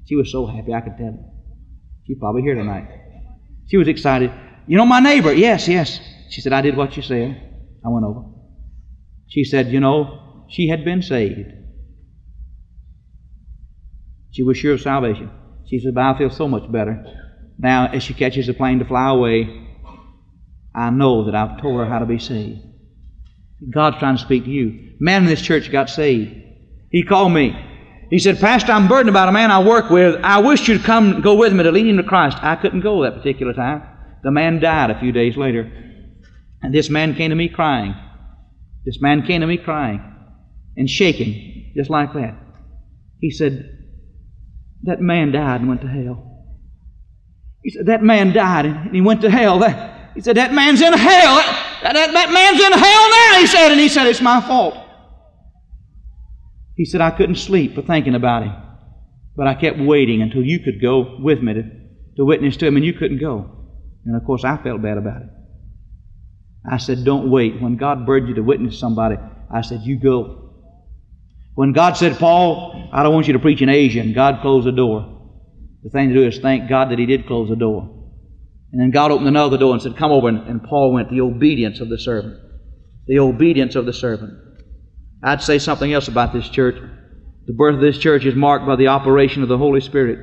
She 0.07 0.15
was 0.15 0.31
so 0.31 0.45
happy, 0.45 0.73
I 0.73 0.79
could 0.79 0.97
tell. 0.97 1.13
She's 2.07 2.17
probably 2.17 2.41
here 2.41 2.55
tonight. 2.55 2.87
She 3.67 3.75
was 3.75 3.89
excited. 3.89 4.31
You 4.65 4.77
know 4.77 4.85
my 4.85 5.01
neighbor? 5.01 5.33
Yes, 5.33 5.67
yes. 5.67 5.99
She 6.29 6.39
said, 6.39 6.53
I 6.53 6.61
did 6.61 6.77
what 6.77 6.95
you 6.95 7.03
said. 7.03 7.35
I 7.85 7.89
went 7.89 8.05
over. 8.05 8.23
She 9.27 9.43
said, 9.43 9.67
You 9.67 9.81
know, 9.81 10.45
she 10.49 10.69
had 10.69 10.85
been 10.85 11.01
saved. 11.01 11.51
She 14.31 14.43
was 14.43 14.57
sure 14.57 14.73
of 14.73 14.81
salvation. 14.81 15.29
She 15.67 15.79
said, 15.79 15.93
But 15.93 16.03
I 16.03 16.17
feel 16.17 16.29
so 16.29 16.47
much 16.47 16.71
better. 16.71 17.03
Now, 17.57 17.87
as 17.87 18.03
she 18.03 18.13
catches 18.13 18.47
the 18.47 18.53
plane 18.53 18.79
to 18.79 18.85
fly 18.85 19.09
away, 19.09 19.67
I 20.73 20.91
know 20.91 21.25
that 21.25 21.35
I've 21.35 21.61
told 21.61 21.77
her 21.77 21.85
how 21.85 21.99
to 21.99 22.05
be 22.05 22.19
saved. 22.19 22.61
God's 23.69 23.97
trying 23.97 24.15
to 24.15 24.21
speak 24.21 24.45
to 24.45 24.49
you. 24.49 24.95
Man 25.01 25.23
in 25.23 25.27
this 25.27 25.41
church 25.41 25.69
got 25.71 25.89
saved. 25.89 26.45
He 26.91 27.03
called 27.03 27.31
me. 27.31 27.55
He 28.09 28.17
said, 28.17 28.39
Pastor, 28.39 28.71
I'm 28.71 28.87
burdened 28.87 29.09
about 29.09 29.29
a 29.29 29.31
man 29.31 29.51
I 29.51 29.63
work 29.63 29.89
with. 29.91 30.19
I 30.23 30.39
wish 30.39 30.67
you'd 30.67 30.83
come 30.83 31.21
go 31.21 31.35
with 31.35 31.53
me 31.53 31.63
to 31.63 31.71
lead 31.71 31.85
him 31.85 31.97
to 31.97 32.03
Christ. 32.03 32.37
I 32.41 32.55
couldn't 32.55 32.81
go 32.81 33.03
that 33.03 33.15
particular 33.15 33.53
time. 33.53 33.83
The 34.23 34.31
man 34.31 34.59
died 34.59 34.89
a 34.89 34.99
few 34.99 35.11
days 35.11 35.37
later. 35.37 35.71
And 36.61 36.73
this 36.73 36.89
man 36.89 37.15
came 37.15 37.29
to 37.29 37.35
me 37.35 37.49
crying. 37.49 37.95
This 38.83 38.99
man 38.99 39.25
came 39.25 39.41
to 39.41 39.47
me 39.47 39.57
crying 39.57 40.01
and 40.75 40.89
shaking, 40.89 41.71
just 41.75 41.89
like 41.89 42.13
that. 42.13 42.35
He 43.19 43.29
said, 43.29 43.77
That 44.83 44.99
man 44.99 45.31
died 45.31 45.61
and 45.61 45.69
went 45.69 45.81
to 45.81 45.87
hell. 45.87 46.25
He 47.63 47.69
said, 47.69 47.85
That 47.85 48.01
man 48.01 48.33
died 48.33 48.65
and 48.65 48.95
he 48.95 49.01
went 49.01 49.21
to 49.21 49.29
hell. 49.29 49.59
He 50.15 50.21
said, 50.21 50.37
That 50.37 50.53
man's 50.53 50.81
in 50.81 50.93
hell. 50.93 51.35
That, 51.83 51.93
that, 51.93 52.11
that 52.11 52.31
man's 52.31 52.59
in 52.59 52.71
hell 52.71 53.09
now, 53.09 53.39
he 53.39 53.45
said. 53.45 53.71
And 53.71 53.79
he 53.79 53.89
said, 53.89 54.07
It's 54.07 54.21
my 54.21 54.41
fault. 54.41 54.88
He 56.79 56.85
said, 56.85 57.01
I 57.01 57.11
couldn't 57.11 57.35
sleep 57.35 57.75
for 57.75 57.81
thinking 57.81 58.15
about 58.15 58.43
him. 58.43 58.53
But 59.35 59.47
I 59.47 59.53
kept 59.53 59.79
waiting 59.79 60.21
until 60.21 60.41
you 60.41 60.59
could 60.59 60.81
go 60.81 61.17
with 61.19 61.41
me 61.41 61.53
to, 61.55 61.63
to 62.15 62.23
witness 62.23 62.55
to 62.55 62.67
him, 62.67 62.77
and 62.77 62.85
you 62.85 62.93
couldn't 62.93 63.19
go. 63.19 63.51
And 64.05 64.15
of 64.15 64.23
course, 64.23 64.45
I 64.45 64.55
felt 64.55 64.81
bad 64.81 64.97
about 64.97 65.23
it. 65.23 65.27
I 66.65 66.77
said, 66.77 67.03
Don't 67.03 67.29
wait. 67.29 67.61
When 67.61 67.75
God 67.75 68.05
burned 68.05 68.29
you 68.29 68.35
to 68.35 68.43
witness 68.43 68.79
somebody, 68.79 69.17
I 69.53 69.59
said, 69.59 69.81
You 69.81 69.99
go. 69.99 70.53
When 71.53 71.73
God 71.73 71.97
said, 71.97 72.17
Paul, 72.17 72.89
I 72.93 73.03
don't 73.03 73.13
want 73.13 73.27
you 73.27 73.33
to 73.33 73.39
preach 73.39 73.61
in 73.61 73.67
Asia, 73.67 73.99
and 73.99 74.15
God 74.15 74.39
closed 74.41 74.65
the 74.65 74.71
door, 74.71 75.33
the 75.83 75.89
thing 75.89 76.07
to 76.07 76.15
do 76.15 76.25
is 76.25 76.39
thank 76.39 76.69
God 76.69 76.91
that 76.91 76.99
He 76.99 77.05
did 77.05 77.27
close 77.27 77.49
the 77.49 77.57
door. 77.57 77.93
And 78.71 78.79
then 78.79 78.91
God 78.91 79.11
opened 79.11 79.27
another 79.27 79.57
door 79.57 79.73
and 79.73 79.81
said, 79.81 79.97
Come 79.97 80.13
over. 80.13 80.29
And, 80.29 80.47
and 80.47 80.63
Paul 80.63 80.93
went, 80.93 81.09
The 81.09 81.19
obedience 81.19 81.81
of 81.81 81.89
the 81.89 81.99
servant. 81.99 82.39
The 83.05 83.19
obedience 83.19 83.75
of 83.75 83.85
the 83.85 83.91
servant. 83.91 84.48
I'd 85.23 85.41
say 85.41 85.59
something 85.59 85.91
else 85.91 86.07
about 86.07 86.33
this 86.33 86.47
church. 86.49 86.75
The 87.45 87.53
birth 87.53 87.75
of 87.75 87.81
this 87.81 87.97
church 87.97 88.25
is 88.25 88.35
marked 88.35 88.65
by 88.65 88.75
the 88.75 88.87
operation 88.87 89.43
of 89.43 89.49
the 89.49 89.57
Holy 89.57 89.81
Spirit. 89.81 90.19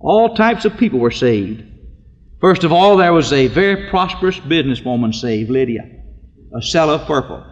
All 0.00 0.34
types 0.34 0.64
of 0.64 0.76
people 0.76 1.00
were 1.00 1.10
saved. 1.10 1.64
First 2.40 2.62
of 2.62 2.72
all, 2.72 2.96
there 2.96 3.12
was 3.12 3.32
a 3.32 3.48
very 3.48 3.90
prosperous 3.90 4.38
businesswoman 4.38 5.12
saved, 5.12 5.50
Lydia, 5.50 5.82
a 6.56 6.62
seller 6.62 6.94
of 6.94 7.06
purple. 7.06 7.44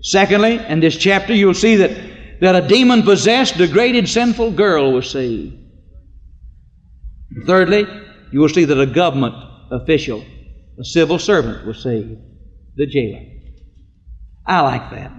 Secondly, 0.00 0.56
in 0.68 0.80
this 0.80 0.96
chapter, 0.96 1.34
you'll 1.34 1.52
see 1.52 1.76
that, 1.76 2.40
that 2.40 2.64
a 2.64 2.66
demon 2.66 3.02
possessed, 3.02 3.58
degraded, 3.58 4.08
sinful 4.08 4.52
girl 4.52 4.92
was 4.92 5.10
saved. 5.10 5.56
Thirdly, 7.46 7.86
you 8.32 8.40
will 8.40 8.48
see 8.48 8.64
that 8.64 8.80
a 8.80 8.86
government 8.86 9.34
official, 9.70 10.24
a 10.78 10.84
civil 10.84 11.18
servant, 11.18 11.66
was 11.66 11.82
saved, 11.82 12.18
the 12.76 12.86
jailer. 12.86 13.26
I 14.46 14.60
like 14.60 14.90
that. 14.90 15.12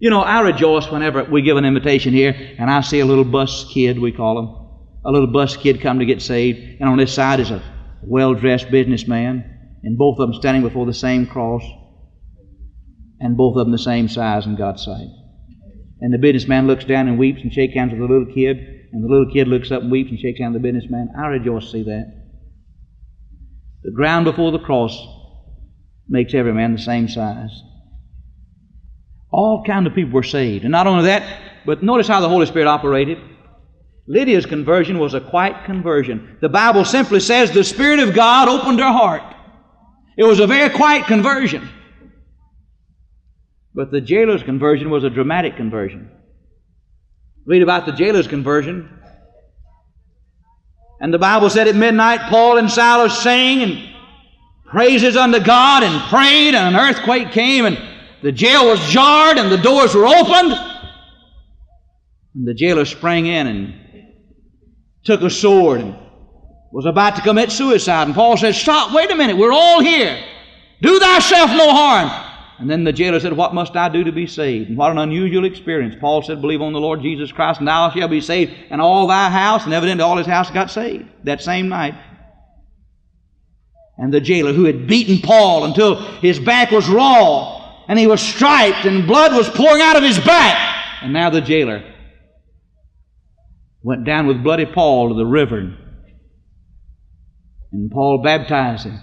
You 0.00 0.08
know, 0.08 0.22
I 0.22 0.40
rejoice 0.40 0.90
whenever 0.90 1.24
we 1.24 1.42
give 1.42 1.58
an 1.58 1.66
invitation 1.66 2.14
here 2.14 2.34
and 2.58 2.70
I 2.70 2.80
see 2.80 3.00
a 3.00 3.06
little 3.06 3.24
bus 3.24 3.70
kid, 3.70 3.98
we 3.98 4.12
call 4.12 4.38
him, 4.38 4.46
a 5.04 5.12
little 5.12 5.30
bus 5.30 5.58
kid 5.58 5.82
come 5.82 5.98
to 5.98 6.06
get 6.06 6.22
saved, 6.22 6.80
and 6.80 6.88
on 6.88 6.96
this 6.96 7.12
side 7.12 7.38
is 7.38 7.50
a 7.50 7.62
well 8.02 8.32
dressed 8.32 8.70
businessman, 8.70 9.44
and 9.82 9.98
both 9.98 10.18
of 10.18 10.30
them 10.30 10.40
standing 10.40 10.62
before 10.62 10.86
the 10.86 10.94
same 10.94 11.26
cross, 11.26 11.62
and 13.20 13.36
both 13.36 13.56
of 13.56 13.66
them 13.66 13.72
the 13.72 13.78
same 13.78 14.08
size 14.08 14.46
in 14.46 14.56
God's 14.56 14.82
sight. 14.82 15.08
And 16.00 16.14
the 16.14 16.18
businessman 16.18 16.66
looks 16.66 16.84
down 16.84 17.06
and 17.06 17.18
weeps 17.18 17.42
and 17.42 17.52
shakes 17.52 17.74
hands 17.74 17.92
with 17.92 18.00
the 18.00 18.06
little 18.06 18.32
kid, 18.32 18.56
and 18.92 19.04
the 19.04 19.08
little 19.08 19.30
kid 19.30 19.48
looks 19.48 19.70
up 19.70 19.82
and 19.82 19.92
weeps 19.92 20.10
and 20.10 20.18
shakes 20.18 20.40
hands 20.40 20.54
with 20.54 20.62
the 20.62 20.68
businessman. 20.72 21.10
I 21.14 21.26
rejoice 21.26 21.66
to 21.66 21.70
see 21.70 21.82
that. 21.82 22.10
The 23.82 23.92
ground 23.92 24.24
before 24.24 24.50
the 24.50 24.58
cross 24.58 24.98
makes 26.08 26.32
every 26.32 26.54
man 26.54 26.72
the 26.72 26.78
same 26.78 27.06
size. 27.06 27.62
All 29.30 29.62
kind 29.64 29.86
of 29.86 29.94
people 29.94 30.12
were 30.12 30.22
saved. 30.22 30.64
And 30.64 30.72
not 30.72 30.86
only 30.86 31.04
that, 31.04 31.40
but 31.64 31.82
notice 31.82 32.08
how 32.08 32.20
the 32.20 32.28
Holy 32.28 32.46
Spirit 32.46 32.66
operated. 32.66 33.18
Lydia's 34.06 34.46
conversion 34.46 34.98
was 34.98 35.14
a 35.14 35.20
quiet 35.20 35.64
conversion. 35.64 36.36
The 36.40 36.48
Bible 36.48 36.84
simply 36.84 37.20
says 37.20 37.52
the 37.52 37.62
Spirit 37.62 38.00
of 38.00 38.14
God 38.14 38.48
opened 38.48 38.80
her 38.80 38.92
heart. 38.92 39.22
It 40.16 40.24
was 40.24 40.40
a 40.40 40.46
very 40.46 40.70
quiet 40.70 41.06
conversion. 41.06 41.68
But 43.72 43.92
the 43.92 44.00
jailer's 44.00 44.42
conversion 44.42 44.90
was 44.90 45.04
a 45.04 45.10
dramatic 45.10 45.56
conversion. 45.56 46.10
Read 47.46 47.62
about 47.62 47.86
the 47.86 47.92
jailer's 47.92 48.26
conversion. 48.26 48.88
And 51.00 51.14
the 51.14 51.18
Bible 51.18 51.48
said 51.48 51.68
at 51.68 51.76
midnight, 51.76 52.28
Paul 52.28 52.58
and 52.58 52.70
Silas 52.70 53.16
sang 53.18 53.62
and 53.62 53.94
praises 54.66 55.16
unto 55.16 55.40
God 55.40 55.82
and 55.82 56.02
prayed, 56.10 56.54
and 56.54 56.74
an 56.74 56.80
earthquake 56.80 57.30
came, 57.30 57.64
and 57.64 57.78
the 58.22 58.32
jail 58.32 58.66
was 58.66 58.80
jarred 58.88 59.38
and 59.38 59.50
the 59.50 59.58
doors 59.58 59.94
were 59.94 60.06
opened. 60.06 60.52
And 62.34 62.46
the 62.46 62.54
jailer 62.54 62.84
sprang 62.84 63.26
in 63.26 63.46
and 63.46 63.74
took 65.04 65.22
a 65.22 65.30
sword 65.30 65.80
and 65.80 65.96
was 66.70 66.86
about 66.86 67.16
to 67.16 67.22
commit 67.22 67.50
suicide. 67.50 68.06
And 68.06 68.14
Paul 68.14 68.36
said, 68.36 68.54
Stop, 68.54 68.94
wait 68.94 69.10
a 69.10 69.16
minute, 69.16 69.36
we're 69.36 69.52
all 69.52 69.80
here. 69.80 70.22
Do 70.82 70.98
thyself 70.98 71.50
no 71.50 71.70
harm. 71.70 72.26
And 72.58 72.70
then 72.70 72.84
the 72.84 72.92
jailer 72.92 73.18
said, 73.18 73.32
What 73.32 73.54
must 73.54 73.74
I 73.74 73.88
do 73.88 74.04
to 74.04 74.12
be 74.12 74.26
saved? 74.26 74.68
And 74.68 74.78
what 74.78 74.90
an 74.90 74.98
unusual 74.98 75.44
experience. 75.44 75.96
Paul 75.98 76.22
said, 76.22 76.40
Believe 76.40 76.60
on 76.60 76.72
the 76.72 76.80
Lord 76.80 77.00
Jesus 77.00 77.32
Christ, 77.32 77.58
and 77.58 77.68
thou 77.68 77.90
shalt 77.90 78.10
be 78.10 78.20
saved, 78.20 78.52
and 78.70 78.80
all 78.80 79.06
thy 79.06 79.30
house. 79.30 79.64
And 79.64 79.74
evidently 79.74 80.04
all 80.04 80.18
his 80.18 80.26
house 80.26 80.50
got 80.50 80.70
saved 80.70 81.08
that 81.24 81.42
same 81.42 81.68
night. 81.68 81.94
And 83.96 84.12
the 84.12 84.20
jailer, 84.20 84.52
who 84.52 84.64
had 84.64 84.86
beaten 84.86 85.18
Paul 85.18 85.64
until 85.64 85.96
his 86.20 86.38
back 86.38 86.70
was 86.70 86.88
raw, 86.88 87.59
and 87.90 87.98
he 87.98 88.06
was 88.06 88.22
striped, 88.22 88.84
and 88.84 89.04
blood 89.04 89.32
was 89.32 89.48
pouring 89.48 89.82
out 89.82 89.96
of 89.96 90.04
his 90.04 90.20
back. 90.20 91.02
And 91.02 91.12
now 91.12 91.28
the 91.28 91.40
jailer 91.40 91.82
went 93.82 94.04
down 94.04 94.28
with 94.28 94.44
bloody 94.44 94.64
Paul 94.64 95.08
to 95.08 95.16
the 95.16 95.26
river. 95.26 95.76
And 97.72 97.90
Paul 97.90 98.22
baptized 98.22 98.86
him. 98.86 98.92
And 98.92 99.02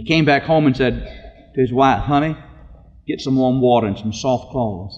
he 0.00 0.04
came 0.04 0.24
back 0.24 0.44
home 0.44 0.68
and 0.68 0.76
said 0.76 1.00
to 1.56 1.60
his 1.60 1.72
wife, 1.72 2.02
Honey, 2.02 2.36
get 3.08 3.20
some 3.20 3.34
warm 3.34 3.60
water 3.60 3.88
and 3.88 3.98
some 3.98 4.12
soft 4.12 4.52
cloths. 4.52 4.96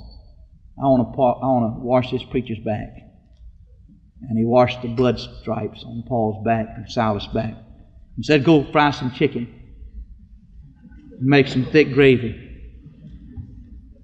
I 0.79 0.85
want 0.85 1.11
to, 1.11 1.19
I 1.19 1.47
want 1.47 1.77
to 1.77 1.81
wash 1.83 2.11
this 2.11 2.25
preacher's 2.25 2.63
back. 2.63 2.91
And 4.29 4.39
he 4.39 4.45
washed 4.45 4.83
the 4.83 4.89
blood 4.89 5.19
stripes 5.19 5.83
on 5.83 6.05
Paul's 6.07 6.45
back 6.45 6.67
and 6.77 6.87
Silas' 6.93 7.27
back. 7.29 7.55
And 8.17 8.25
said, 8.27 8.45
Go 8.45 8.71
fry 8.71 8.91
some 8.91 9.13
chicken. 9.13 9.49
And 11.19 11.27
make 11.27 11.49
some 11.49 11.65
thick 11.65 11.95
gravy. 11.95 12.48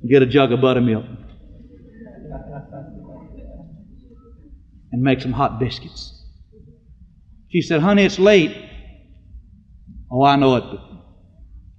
Get 0.09 0.23
a 0.23 0.27
jug 0.27 0.53
of 0.53 0.61
buttermilk. 0.61 1.05
And 4.93 5.03
make 5.03 5.21
some 5.21 5.33
hot 5.33 5.59
biscuits. 5.59 6.23
She 7.51 7.63
said, 7.63 7.81
Honey, 7.81 8.05
it's 8.05 8.19
late. 8.19 8.57
Oh, 10.11 10.23
I 10.23 10.37
know 10.37 10.57
it, 10.57 10.65
but 10.71 10.81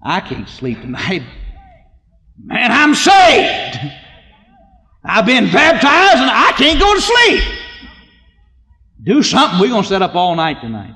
I 0.04 0.20
can't 0.22 0.50
sleep 0.50 0.82
tonight. 0.82 1.24
Man, 2.44 2.72
I'm 2.72 2.96
saved. 2.96 3.80
I've 5.04 5.26
been 5.26 5.52
baptized 5.52 6.18
and 6.18 6.30
I 6.30 6.54
can't 6.58 6.80
go 6.80 6.94
to 6.94 7.02
sleep. 7.02 7.44
Do 9.04 9.24
something. 9.24 9.60
We're 9.60 9.70
going 9.70 9.84
to 9.84 9.88
set 9.88 10.02
up 10.02 10.16
all 10.16 10.36
night 10.36 10.62
tonight. 10.62 10.96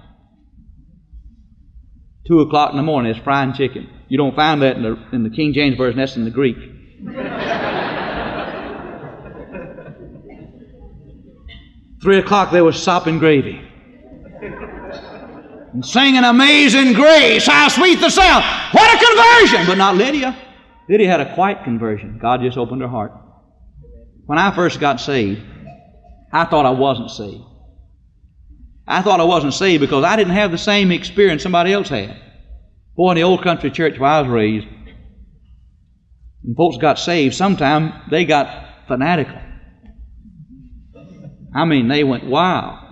Two 2.27 2.41
o'clock 2.41 2.71
in 2.71 2.77
the 2.77 2.83
morning, 2.83 3.11
it's 3.11 3.23
frying 3.23 3.53
chicken. 3.53 3.89
You 4.07 4.17
don't 4.17 4.35
find 4.35 4.61
that 4.61 4.77
in 4.77 4.83
the, 4.83 4.97
in 5.13 5.23
the 5.23 5.29
King 5.29 5.53
James 5.53 5.77
Version, 5.77 5.99
that's 5.99 6.15
in 6.15 6.25
the 6.25 6.31
Greek. 6.31 6.57
Three 12.01 12.19
o'clock, 12.19 12.51
they 12.51 12.61
were 12.61 12.71
sopping 12.71 13.19
gravy 13.19 13.69
and 15.73 15.85
singing 15.85 16.23
Amazing 16.23 16.93
Grace. 16.93 17.45
How 17.45 17.67
sweet 17.67 17.99
the 17.99 18.09
sound. 18.09 18.43
What 18.71 18.93
a 18.93 19.05
conversion! 19.05 19.67
But 19.67 19.77
not 19.77 19.95
Lydia. 19.95 20.35
Lydia 20.87 21.09
had 21.09 21.21
a 21.21 21.35
quiet 21.35 21.63
conversion. 21.63 22.19
God 22.21 22.41
just 22.41 22.57
opened 22.57 22.81
her 22.81 22.87
heart. 22.87 23.11
When 24.25 24.37
I 24.37 24.53
first 24.55 24.79
got 24.79 24.99
saved, 24.99 25.41
I 26.31 26.45
thought 26.45 26.65
I 26.65 26.71
wasn't 26.71 27.11
saved. 27.11 27.43
I 28.87 29.01
thought 29.01 29.19
I 29.19 29.23
wasn't 29.23 29.53
saved 29.53 29.81
because 29.81 30.03
I 30.03 30.15
didn't 30.15 30.33
have 30.33 30.51
the 30.51 30.57
same 30.57 30.91
experience 30.91 31.43
somebody 31.43 31.73
else 31.73 31.89
had. 31.89 32.19
Boy, 32.95 33.11
in 33.11 33.15
the 33.15 33.23
old 33.23 33.43
country 33.43 33.69
church 33.69 33.99
where 33.99 34.09
I 34.09 34.21
was 34.21 34.29
raised, 34.29 34.67
when 36.41 36.55
folks 36.55 36.77
got 36.77 36.97
saved, 36.97 37.35
sometimes 37.35 37.93
they 38.09 38.25
got 38.25 38.87
fanatical. 38.87 39.39
I 41.53 41.65
mean, 41.65 41.87
they 41.87 42.03
went 42.03 42.25
wild 42.25 42.89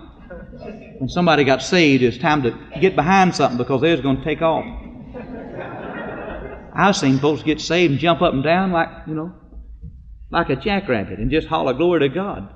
when 0.98 1.08
somebody 1.08 1.44
got 1.44 1.62
saved, 1.62 2.02
it's 2.02 2.18
time 2.18 2.42
to 2.42 2.58
get 2.80 2.96
behind 2.96 3.34
something 3.34 3.56
because 3.56 3.80
they 3.80 3.92
was 3.92 4.00
going 4.00 4.18
to 4.18 4.24
take 4.24 4.42
off. 4.42 4.64
I've 6.74 6.96
seen 6.96 7.18
folks 7.18 7.42
get 7.42 7.60
saved 7.60 7.92
and 7.92 8.00
jump 8.00 8.22
up 8.22 8.32
and 8.32 8.42
down 8.42 8.72
like, 8.72 8.88
you 9.06 9.14
know, 9.14 9.32
like 10.30 10.50
a 10.50 10.56
jackrabbit 10.56 11.18
and 11.18 11.30
just 11.30 11.48
holler 11.48 11.74
glory 11.74 12.00
to 12.00 12.08
God. 12.08 12.52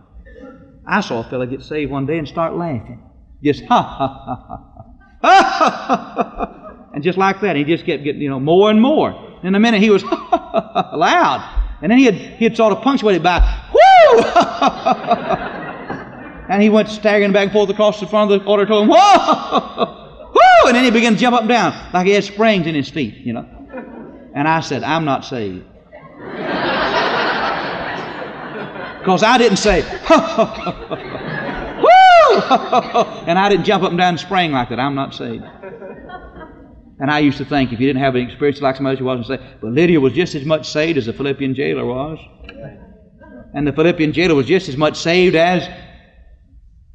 I 0.87 1.01
saw 1.01 1.21
a 1.21 1.31
fellow 1.31 1.47
get 1.47 1.63
saved 1.63 1.91
one 1.91 2.07
day 2.07 2.19
and 2.19 2.29
start 2.29 2.55
laughing. 2.55 3.03
Just 3.43 3.65
ha 3.65 3.83
ha 3.83 4.09
ha 4.09 4.35
ha 4.35 4.57
ha. 4.67 4.85
ha, 5.23 6.35
ha 6.37 6.89
and 6.95 7.03
just 7.03 7.19
like 7.19 7.41
that, 7.41 7.57
he 7.57 7.65
just 7.65 7.87
kept 7.87 8.05
getting, 8.05 8.21
you 8.21 8.29
know, 8.29 8.41
more 8.41 8.71
and 8.71 8.81
more. 8.81 9.39
In 9.43 9.55
a 9.55 9.61
minute, 9.61 9.81
he 9.81 9.91
was 9.91 10.03
ha 10.03 10.17
ha 10.17 10.39
ha 10.51 10.83
ha 10.91 10.97
loud. 10.97 11.79
And 11.81 11.91
then 11.91 11.99
he 11.99 12.05
had, 12.05 12.15
he 12.15 12.45
had 12.45 12.57
sort 12.57 12.73
of 12.73 12.83
punctuated 12.83 13.23
by, 13.23 13.41
whoo! 13.73 15.52
And 16.53 16.63
he 16.63 16.69
went 16.69 16.91
staggering 16.91 17.33
back 17.33 17.45
and 17.45 17.53
forth 17.53 17.71
across 17.71 17.99
the 17.99 18.07
front 18.07 18.31
of 18.31 18.43
the 18.43 18.47
auditorium. 18.47 18.87
Whoa! 18.93 18.97
Whoa! 18.97 20.69
And 20.69 20.77
then 20.77 20.85
he 20.85 20.91
began 20.91 21.15
to 21.15 21.19
jump 21.19 21.35
up 21.35 21.41
and 21.41 21.49
down 21.49 21.91
like 21.95 22.07
he 22.07 22.13
had 22.13 22.25
springs 22.25 22.67
in 22.67 22.75
his 22.75 22.91
feet, 22.91 23.15
you 23.15 23.33
know. 23.33 23.49
And 24.35 24.47
I 24.47 24.61
said, 24.61 24.83
I'm 24.85 25.07
not 25.07 25.25
saved. 25.25 25.65
Because 29.03 29.25
I 29.25 29.37
didn't 29.37 29.57
say, 29.57 29.81
Woo! 31.81 31.87
and 33.27 33.37
I 33.37 33.49
didn't 33.49 33.65
jump 33.65 33.83
up 33.83 33.91
and 33.91 33.99
down 33.99 34.11
and 34.11 34.21
spring 34.21 34.53
like 34.53 34.69
that. 34.69 34.79
I'm 34.79 34.95
not 34.95 35.13
saved. 35.13 35.43
And 37.01 37.11
I 37.11 37.19
used 37.19 37.39
to 37.39 37.45
think 37.45 37.73
if 37.73 37.81
you 37.81 37.89
didn't 37.89 38.01
have 38.01 38.15
an 38.15 38.21
experience 38.21 38.61
like 38.61 38.77
somebody 38.77 39.03
wasn't 39.03 39.27
saved, 39.27 39.43
but 39.61 39.73
Lydia 39.73 39.99
was 39.99 40.13
just 40.13 40.37
as 40.37 40.45
much 40.45 40.71
saved 40.71 40.99
as 40.99 41.07
the 41.07 41.13
Philippian 41.13 41.53
jailer 41.53 41.85
was. 41.85 42.21
And 43.55 43.67
the 43.67 43.73
Philippian 43.73 44.13
jailer 44.13 44.37
was 44.37 44.47
just 44.47 44.69
as 44.69 44.77
much 44.77 44.97
saved 44.97 45.35
as 45.35 45.69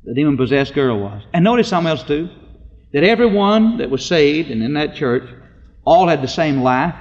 the 0.07 0.13
demon 0.13 0.37
possessed 0.37 0.73
girl 0.73 0.99
was. 0.99 1.21
And 1.33 1.43
notice 1.43 1.67
something 1.67 1.89
else 1.89 2.03
too 2.03 2.29
that 2.93 3.03
everyone 3.03 3.79
that 3.79 3.89
was 3.89 4.05
saved 4.05 4.49
and 4.49 4.63
in 4.63 4.73
that 4.75 4.95
church 4.95 5.29
all 5.85 6.07
had 6.07 6.21
the 6.21 6.29
same 6.29 6.61
life. 6.61 6.95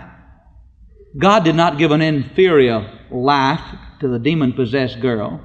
God 1.16 1.45
did 1.45 1.55
not 1.55 1.79
give 1.79 1.92
an 1.92 2.03
inferior 2.03 3.07
life 3.11 3.61
to 4.01 4.09
the 4.09 4.19
demon 4.19 4.53
possessed 4.53 5.01
girl 5.01 5.40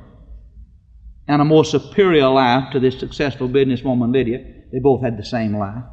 and 1.28 1.40
a 1.40 1.46
more 1.46 1.64
superior 1.64 2.28
life 2.30 2.72
to 2.74 2.80
this 2.80 3.00
successful 3.00 3.48
businesswoman 3.48 4.12
Lydia. 4.12 4.40
They 4.74 4.80
both 4.80 5.04
had 5.04 5.18
the 5.18 5.24
same 5.24 5.56
life. 5.56 5.84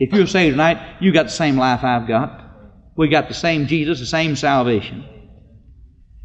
If 0.00 0.12
you're 0.12 0.26
saved 0.26 0.54
tonight, 0.54 0.96
you 1.00 1.12
got 1.12 1.26
the 1.26 1.30
same 1.30 1.56
life 1.56 1.84
I've 1.84 2.08
got. 2.08 2.42
We 2.96 3.08
got 3.08 3.28
the 3.28 3.34
same 3.34 3.68
Jesus, 3.68 4.00
the 4.00 4.06
same 4.06 4.34
salvation. 4.34 5.04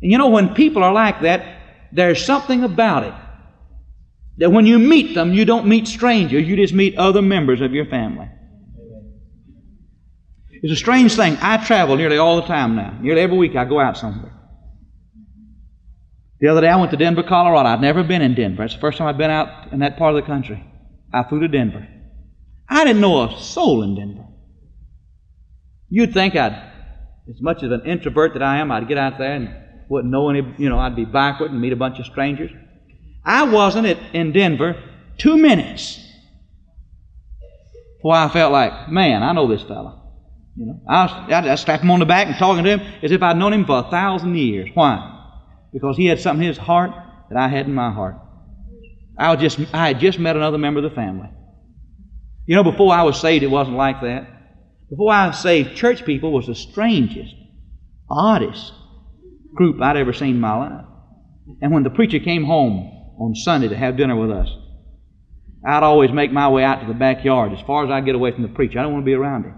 And 0.01 0.11
you 0.11 0.17
know, 0.17 0.29
when 0.29 0.55
people 0.55 0.83
are 0.83 0.93
like 0.93 1.21
that, 1.21 1.59
there's 1.91 2.25
something 2.25 2.63
about 2.63 3.03
it 3.03 3.13
that 4.37 4.51
when 4.51 4.65
you 4.65 4.79
meet 4.79 5.13
them, 5.13 5.33
you 5.33 5.45
don't 5.45 5.67
meet 5.67 5.87
strangers, 5.87 6.47
you 6.47 6.55
just 6.55 6.73
meet 6.73 6.97
other 6.97 7.21
members 7.21 7.61
of 7.61 7.73
your 7.73 7.85
family. 7.85 8.29
It's 10.49 10.71
a 10.71 10.77
strange 10.77 11.15
thing. 11.15 11.37
I 11.41 11.57
travel 11.65 11.97
nearly 11.97 12.17
all 12.17 12.37
the 12.37 12.47
time 12.47 12.75
now. 12.75 12.97
Nearly 13.01 13.21
every 13.21 13.37
week 13.37 13.55
I 13.55 13.65
go 13.65 13.79
out 13.79 13.97
somewhere. 13.97 14.31
The 16.39 16.47
other 16.47 16.61
day 16.61 16.69
I 16.69 16.77
went 16.77 16.91
to 16.91 16.97
Denver, 16.97 17.23
Colorado. 17.23 17.69
I'd 17.69 17.81
never 17.81 18.03
been 18.03 18.21
in 18.21 18.33
Denver. 18.33 18.63
It's 18.63 18.73
the 18.73 18.79
first 18.79 18.97
time 18.97 19.07
I've 19.07 19.17
been 19.17 19.29
out 19.29 19.73
in 19.73 19.79
that 19.79 19.97
part 19.97 20.15
of 20.15 20.21
the 20.21 20.27
country. 20.27 20.63
I 21.13 21.23
flew 21.23 21.41
to 21.41 21.47
Denver. 21.47 21.87
I 22.69 22.85
didn't 22.85 23.01
know 23.01 23.23
a 23.23 23.39
soul 23.41 23.83
in 23.83 23.95
Denver. 23.95 24.25
You'd 25.89 26.13
think 26.13 26.35
I'd, 26.35 26.53
as 27.29 27.41
much 27.41 27.61
as 27.61 27.71
an 27.71 27.85
introvert 27.85 28.33
that 28.33 28.41
I 28.41 28.57
am, 28.57 28.71
I'd 28.71 28.87
get 28.87 28.97
out 28.97 29.17
there 29.17 29.35
and 29.35 29.53
wouldn't 29.89 30.11
know 30.11 30.29
any, 30.29 30.41
you 30.57 30.69
know, 30.69 30.79
I'd 30.79 30.95
be 30.95 31.05
backward 31.05 31.51
and 31.51 31.61
meet 31.61 31.73
a 31.73 31.77
bunch 31.77 31.99
of 31.99 32.05
strangers. 32.05 32.51
I 33.25 33.43
wasn't 33.43 33.87
at, 33.87 33.97
in 34.13 34.31
Denver 34.31 34.81
two 35.17 35.37
minutes 35.37 35.99
before 37.97 38.15
I 38.15 38.27
felt 38.29 38.51
like, 38.51 38.89
man, 38.89 39.23
I 39.23 39.31
know 39.31 39.47
this 39.47 39.63
fella. 39.63 40.01
You 40.55 40.67
know, 40.67 40.81
I, 40.87 41.05
was, 41.05 41.31
I, 41.31 41.55
slapped 41.55 41.83
him 41.83 41.91
on 41.91 41.99
the 41.99 42.05
back 42.05 42.27
and 42.27 42.35
talking 42.35 42.63
to 42.63 42.77
him 42.77 42.81
as 43.01 43.11
if 43.11 43.23
I'd 43.23 43.37
known 43.37 43.53
him 43.53 43.65
for 43.65 43.79
a 43.79 43.89
thousand 43.89 44.35
years. 44.35 44.69
Why? 44.73 45.09
Because 45.71 45.97
he 45.97 46.05
had 46.05 46.19
something 46.19 46.43
in 46.43 46.49
his 46.49 46.57
heart 46.57 46.91
that 47.29 47.39
I 47.39 47.47
had 47.47 47.65
in 47.65 47.73
my 47.73 47.91
heart. 47.91 48.17
I 49.17 49.35
just 49.35 49.59
I 49.73 49.87
had 49.87 49.99
just 49.99 50.19
met 50.19 50.35
another 50.35 50.57
member 50.57 50.79
of 50.79 50.89
the 50.89 50.95
family. 50.95 51.29
You 52.45 52.55
know, 52.55 52.63
before 52.63 52.93
I 52.93 53.03
was 53.03 53.19
saved, 53.19 53.43
it 53.43 53.47
wasn't 53.47 53.77
like 53.77 54.01
that. 54.01 54.27
Before 54.89 55.11
I 55.11 55.27
was 55.27 55.39
saved, 55.39 55.75
church 55.75 56.05
people 56.05 56.31
was 56.31 56.47
the 56.47 56.55
strangest, 56.55 57.33
oddest 58.09 58.73
group 59.55 59.81
I'd 59.81 59.97
ever 59.97 60.13
seen 60.13 60.35
in 60.35 60.41
my 60.41 60.55
life. 60.55 60.85
And 61.61 61.71
when 61.71 61.83
the 61.83 61.89
preacher 61.89 62.19
came 62.19 62.43
home 62.43 62.92
on 63.19 63.35
Sunday 63.35 63.67
to 63.69 63.77
have 63.77 63.97
dinner 63.97 64.15
with 64.15 64.31
us. 64.31 64.49
I'd 65.65 65.83
always 65.83 66.11
make 66.11 66.31
my 66.31 66.49
way 66.49 66.63
out 66.63 66.81
to 66.81 66.87
the 66.87 66.93
backyard 66.93 67.53
as 67.53 67.61
far 67.61 67.85
as 67.85 67.91
I 67.91 68.01
get 68.01 68.15
away 68.15 68.31
from 68.31 68.43
the 68.43 68.49
preacher. 68.49 68.79
I 68.79 68.83
don't 68.83 68.93
want 68.93 69.03
to 69.03 69.05
be 69.05 69.13
around 69.13 69.45
him. 69.45 69.55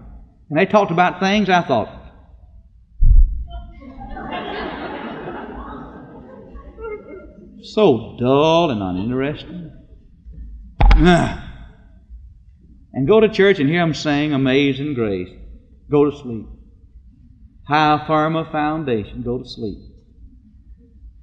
And 0.48 0.58
they 0.58 0.66
talked 0.66 0.92
about 0.92 1.20
things 1.20 1.50
I 1.50 1.62
thought, 1.62 1.88
so 7.62 8.16
dull 8.20 8.70
and 8.70 8.80
uninteresting. 8.80 9.72
and 10.96 11.42
go 13.06 13.20
to 13.20 13.28
church 13.28 13.58
and 13.58 13.68
hear 13.68 13.80
them 13.80 13.92
sing 13.92 14.32
Amazing 14.32 14.94
Grace. 14.94 15.28
Go 15.90 16.08
to 16.08 16.16
sleep. 16.16 16.46
How 17.66 18.04
firm 18.06 18.36
a 18.36 18.48
foundation. 18.50 19.22
Go 19.22 19.38
to 19.38 19.44
sleep. 19.44 19.78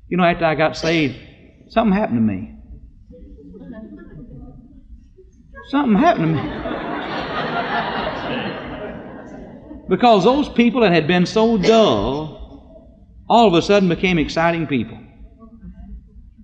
You 0.09 0.17
know, 0.17 0.25
after 0.25 0.45
I 0.45 0.55
got 0.55 0.75
saved, 0.75 1.15
Something 1.69 1.97
happened 1.97 2.17
to 2.17 2.21
me. 2.21 2.55
Something 5.69 5.95
happened 5.95 6.37
to 6.37 6.43
me. 6.43 6.49
Because 9.89 10.23
those 10.23 10.49
people 10.49 10.81
that 10.81 10.91
had 10.91 11.07
been 11.07 11.25
so 11.25 11.57
dull, 11.57 12.89
all 13.27 13.47
of 13.47 13.53
a 13.53 13.61
sudden 13.61 13.89
became 13.89 14.17
exciting 14.17 14.67
people. 14.67 14.97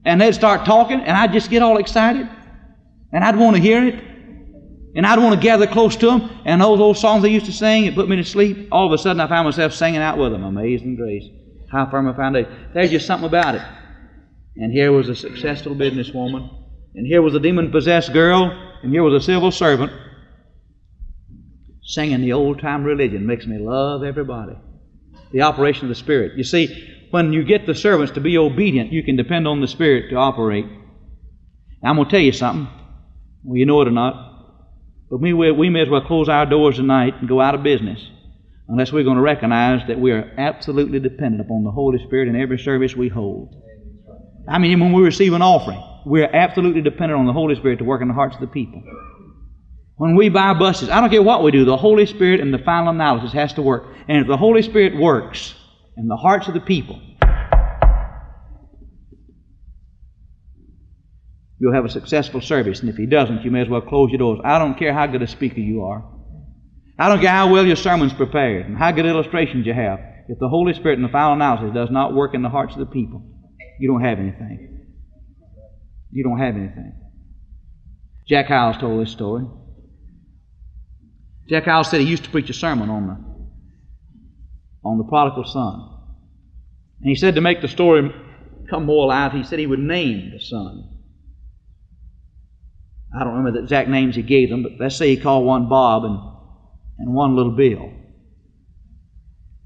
And 0.06 0.22
they'd 0.22 0.34
start 0.34 0.66
talking, 0.66 1.00
and 1.00 1.18
I'd 1.18 1.34
just 1.34 1.50
get 1.50 1.62
all 1.62 1.78
excited, 1.78 2.28
and 3.12 3.24
I'd 3.24 3.36
want 3.36 3.56
to 3.56 3.62
hear 3.62 3.86
it, 3.86 4.04
and 4.96 5.06
I'd 5.06 5.20
want 5.20 5.36
to 5.36 5.42
gather 5.42 5.68
close 5.68 5.96
to 5.98 6.06
them, 6.08 6.30
and 6.46 6.62
those 6.62 6.80
old 6.80 6.98
songs 6.98 7.22
they 7.22 7.30
used 7.30 7.46
to 7.46 7.52
sing, 7.52 7.86
it 7.86 7.96
put 7.96 8.10
me 8.10 8.16
to 8.16 8.24
sleep. 8.24 8.70
All 8.72 8.88
of 8.88 8.94
a 8.94 8.98
sudden, 8.98 9.20
I 9.20 9.28
found 9.28 9.46
myself 9.46 9.74
singing 9.74 10.02
out 10.02 10.18
with 10.18 10.32
them. 10.32 10.44
Amazing 10.44 10.96
grace. 10.96 11.26
How 11.72 11.90
firm 11.90 12.08
a 12.08 12.14
foundation. 12.14 12.52
There's 12.74 12.90
just 12.90 13.06
something 13.06 13.28
about 13.28 13.56
it. 13.56 13.62
And 14.60 14.74
here 14.74 14.92
was 14.92 15.08
a 15.08 15.16
successful 15.16 15.74
businesswoman, 15.74 16.50
and 16.94 17.08
here 17.08 17.22
was 17.22 17.34
a 17.34 17.40
demon 17.40 17.72
possessed 17.72 18.12
girl, 18.12 18.52
and 18.84 18.92
here 18.92 19.04
was 19.04 19.14
a 19.14 19.26
civil 19.26 19.52
servant 19.52 19.94
singing 21.82 22.20
the 22.22 22.34
old 22.34 22.60
time 22.60 22.84
religion. 22.84 23.26
Makes 23.26 23.48
me 23.48 23.58
love 23.58 24.04
everybody. 24.04 24.54
The 25.32 25.44
operation 25.44 25.86
of 25.86 25.90
the 25.90 25.96
Spirit. 25.96 26.38
You 26.38 26.44
see, 26.44 27.08
when 27.10 27.32
you 27.32 27.46
get 27.46 27.66
the 27.66 27.74
servants 27.74 28.14
to 28.14 28.20
be 28.20 28.38
obedient, 28.38 28.92
you 28.92 29.02
can 29.02 29.16
depend 29.16 29.48
on 29.48 29.62
the 29.62 29.68
Spirit 29.68 30.10
to 30.10 30.18
operate. 30.18 30.66
Now, 31.82 31.92
I'm 31.92 31.96
going 31.96 32.10
to 32.10 32.12
tell 32.12 32.20
you 32.20 32.34
something. 32.34 32.68
Well, 33.44 33.58
you 33.58 33.66
know 33.66 33.82
it 33.82 33.88
or 33.88 33.92
not. 33.92 34.26
But 35.10 35.22
we, 35.22 35.34
we 35.34 35.70
may 35.70 35.84
as 35.84 35.90
well 35.90 36.02
close 36.02 36.28
our 36.28 36.46
doors 36.46 36.76
tonight 36.76 37.16
and 37.20 37.30
go 37.30 37.40
out 37.40 37.56
of 37.56 37.64
business 37.64 38.06
unless 38.68 38.92
we're 38.92 39.06
going 39.06 39.16
to 39.16 39.22
recognize 39.22 39.88
that 39.88 40.00
we 40.00 40.12
are 40.12 40.32
absolutely 40.38 41.00
dependent 41.00 41.42
upon 41.42 41.64
the 41.64 41.72
Holy 41.72 41.98
Spirit 42.06 42.28
in 42.28 42.36
every 42.36 42.60
service 42.60 42.96
we 42.96 43.08
hold. 43.08 43.56
I 44.50 44.58
mean, 44.58 44.80
when 44.80 44.94
we 44.94 45.04
receive 45.04 45.34
an 45.34 45.44
offering, 45.44 45.84
we're 46.06 46.26
absolutely 46.26 46.82
dependent 46.82 47.20
on 47.20 47.28
the 47.28 47.34
Holy 47.34 47.56
Spirit 47.56 47.78
to 47.80 47.86
work 47.86 48.02
in 48.02 48.08
the 48.08 48.16
hearts 48.16 48.36
of 48.36 48.42
the 48.42 48.48
people. 48.48 48.82
When 49.98 50.16
we 50.16 50.30
buy 50.30 50.54
buses, 50.54 50.90
I 50.90 51.02
don't 51.02 51.12
care 51.12 51.22
what 51.22 51.44
we 51.44 51.52
do, 51.52 51.66
the 51.66 51.78
Holy 51.78 52.06
Spirit 52.06 52.40
in 52.40 52.52
the 52.52 52.58
final 52.58 52.90
analysis 52.90 53.32
has 53.34 53.54
to 53.54 53.62
work. 53.62 53.84
And 54.08 54.18
if 54.22 54.28
the 54.28 54.38
Holy 54.38 54.64
Spirit 54.64 54.98
works 54.98 55.54
in 55.98 56.08
the 56.08 56.16
hearts 56.16 56.48
of 56.48 56.56
the 56.56 56.62
people, 56.62 57.00
you'll 61.60 61.74
have 61.74 61.86
a 61.86 61.90
successful 61.90 62.42
service. 62.42 62.80
And 62.80 62.90
if 62.90 62.96
he 62.96 63.06
doesn't, 63.06 63.44
you 63.44 63.52
may 63.52 63.62
as 63.62 63.70
well 63.70 63.82
close 63.82 64.10
your 64.10 64.20
doors. 64.20 64.40
I 64.44 64.58
don't 64.58 64.80
care 64.80 64.94
how 64.94 65.06
good 65.06 65.22
a 65.22 65.28
speaker 65.28 65.60
you 65.60 65.84
are. 65.84 66.04
I 66.98 67.08
don't 67.08 67.22
care 67.22 67.30
how 67.30 67.52
well 67.52 67.68
your 67.68 67.76
sermon's 67.76 68.14
prepared 68.14 68.66
and 68.66 68.78
how 68.78 68.92
good 68.92 69.06
illustrations 69.06 69.68
you 69.68 69.74
have. 69.74 70.00
If 70.28 70.40
the 70.40 70.50
Holy 70.50 70.74
Spirit 70.74 70.98
in 70.98 71.04
the 71.04 71.10
final 71.10 71.34
analysis 71.34 71.74
does 71.74 71.92
not 71.92 72.16
work 72.16 72.34
in 72.34 72.42
the 72.42 72.50
hearts 72.50 72.74
of 72.74 72.80
the 72.80 72.86
people, 72.88 73.22
you 73.80 73.88
don't 73.88 74.04
have 74.04 74.20
anything. 74.20 74.86
You 76.12 76.24
don't 76.24 76.40
have 76.40 76.56
anything. 76.56 76.94
Jack 78.28 78.48
Hyles 78.48 78.78
told 78.78 79.02
this 79.02 79.12
story. 79.12 79.46
Jack 81.48 81.64
Hyles 81.64 81.90
said 81.90 82.02
he 82.02 82.08
used 82.08 82.26
to 82.26 82.30
preach 82.30 82.50
a 82.50 82.54
sermon 82.54 82.90
on 82.90 83.08
the 83.08 83.30
on 84.88 84.98
the 84.98 85.04
prodigal 85.04 85.46
son. 85.46 85.98
And 87.02 87.10
he 87.10 87.16
said 87.16 87.36
to 87.36 87.42
make 87.42 87.62
the 87.62 87.68
story 87.68 88.12
come 88.70 88.86
more 88.86 89.06
alive, 89.06 89.32
he 89.34 89.44
said 89.44 89.60
he 89.60 89.68
would 89.68 89.80
name 89.80 90.32
the 90.32 90.40
son. 90.40 91.00
I 93.16 93.24
don't 93.24 93.34
remember 93.36 93.58
the 93.58 93.64
exact 93.64 93.90
names 93.90 94.16
he 94.16 94.22
gave 94.22 94.50
them, 94.50 94.64
but 94.64 94.74
let's 94.80 94.96
say 94.96 95.10
he 95.10 95.18
called 95.18 95.46
one 95.46 95.68
Bob 95.68 96.04
and, 96.04 96.20
and 97.00 97.14
one 97.14 97.36
little 97.36 97.56
Bill. 97.56 97.92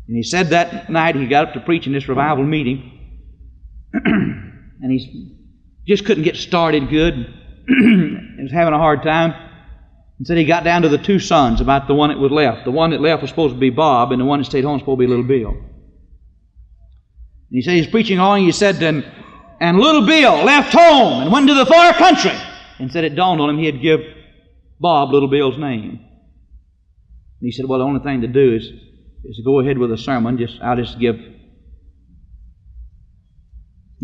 And 0.08 0.18
he 0.18 0.24
said 0.24 0.50
that 0.50 0.90
night 0.90 1.16
he 1.16 1.28
got 1.28 1.50
up 1.50 1.54
to 1.54 1.60
preach 1.60 1.86
in 1.88 1.94
this 1.94 2.08
revival 2.08 2.46
meeting, 2.46 2.93
and 4.06 4.92
he 4.92 5.36
just 5.88 6.06
couldn't 6.06 6.24
get 6.24 6.36
started 6.36 6.90
good. 6.90 7.14
he 7.68 8.42
was 8.42 8.52
having 8.52 8.74
a 8.74 8.78
hard 8.78 9.04
time. 9.04 9.34
And 10.18 10.28
said 10.28 10.38
he 10.38 10.46
got 10.46 10.64
down 10.64 10.84
to 10.84 10.90
the 10.90 10.98
two 10.98 11.20
sons 11.20 11.60
about 11.60 11.88
the 11.88 11.94
one 11.94 12.10
that 12.10 12.20
was 12.20 12.32
left. 12.32 12.66
The 12.66 12.72
one 12.72 12.92
that 12.92 13.02
left 13.02 13.22
was 13.22 13.30
supposed 13.30 13.56
to 13.56 13.60
be 13.60 13.70
Bob, 13.70 14.12
and 14.12 14.22
the 14.22 14.26
one 14.26 14.40
that 14.40 14.46
stayed 14.46 14.64
home 14.64 14.74
was 14.74 14.82
supposed 14.82 15.00
to 15.00 15.06
be 15.06 15.08
little 15.08 15.24
Bill. 15.24 15.50
And 15.50 15.62
he 17.50 17.62
said 17.62 17.74
he's 17.74 17.88
preaching 17.88 18.20
on, 18.20 18.38
and 18.38 18.46
he 18.46 18.52
said, 18.52 18.82
and, 18.82 19.06
and 19.60 19.80
little 19.80 20.06
Bill 20.06 20.44
left 20.44 20.74
home 20.74 21.24
and 21.24 21.32
went 21.32 21.48
to 21.48 21.54
the 21.54 21.66
far 21.66 21.94
country 21.94 22.38
and 22.80 22.92
said 22.92 23.04
it 23.04 23.16
dawned 23.16 23.42
on 23.42 23.50
him 23.50 23.58
he'd 23.58 23.82
give 23.82 24.02
Bob 24.80 25.12
Little 25.12 25.30
Bill's 25.30 25.58
name. 25.58 25.90
And 25.92 26.00
he 27.42 27.52
said, 27.52 27.66
Well, 27.66 27.80
the 27.80 27.86
only 27.86 28.02
thing 28.02 28.22
to 28.22 28.28
do 28.28 28.56
is, 28.56 28.64
is 28.64 29.38
to 29.38 29.44
go 29.44 29.60
ahead 29.60 29.78
with 29.78 29.90
the 29.90 29.98
sermon. 29.98 30.38
Just 30.38 30.62
I'll 30.62 30.76
just 30.76 31.00
give 31.00 31.16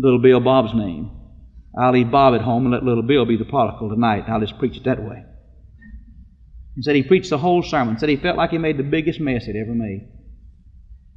Little 0.00 0.20
Bill 0.20 0.40
Bob's 0.40 0.74
name. 0.74 1.10
I'll 1.78 1.92
leave 1.92 2.10
Bob 2.10 2.34
at 2.34 2.40
home 2.40 2.64
and 2.64 2.72
let 2.72 2.82
Little 2.82 3.02
Bill 3.02 3.26
be 3.26 3.36
the 3.36 3.44
prodigal 3.44 3.90
tonight. 3.90 4.24
I'll 4.28 4.40
just 4.40 4.58
preach 4.58 4.76
it 4.76 4.84
that 4.84 5.02
way. 5.02 5.24
He 6.74 6.82
said 6.82 6.96
he 6.96 7.02
preached 7.02 7.30
the 7.30 7.38
whole 7.38 7.62
sermon. 7.62 7.98
Said 7.98 8.08
he 8.08 8.16
felt 8.16 8.36
like 8.36 8.50
he 8.50 8.58
made 8.58 8.78
the 8.78 8.82
biggest 8.82 9.20
mess 9.20 9.44
he'd 9.44 9.56
ever 9.56 9.74
made. 9.74 10.08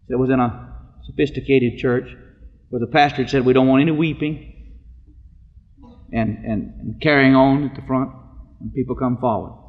It 0.10 0.16
was 0.16 0.30
in 0.30 0.40
a 0.40 0.76
sophisticated 1.06 1.80
church 1.80 2.10
where 2.70 2.80
the 2.80 2.88
pastor 2.88 3.18
had 3.18 3.30
said, 3.30 3.46
We 3.46 3.54
don't 3.54 3.68
want 3.68 3.82
any 3.82 3.92
weeping 3.92 4.54
and, 6.12 6.38
and, 6.46 6.74
and 6.80 7.02
carrying 7.02 7.36
on 7.36 7.70
at 7.70 7.76
the 7.76 7.82
front 7.88 8.12
when 8.60 8.72
people 8.72 8.96
come 8.96 9.18
forward. 9.18 9.60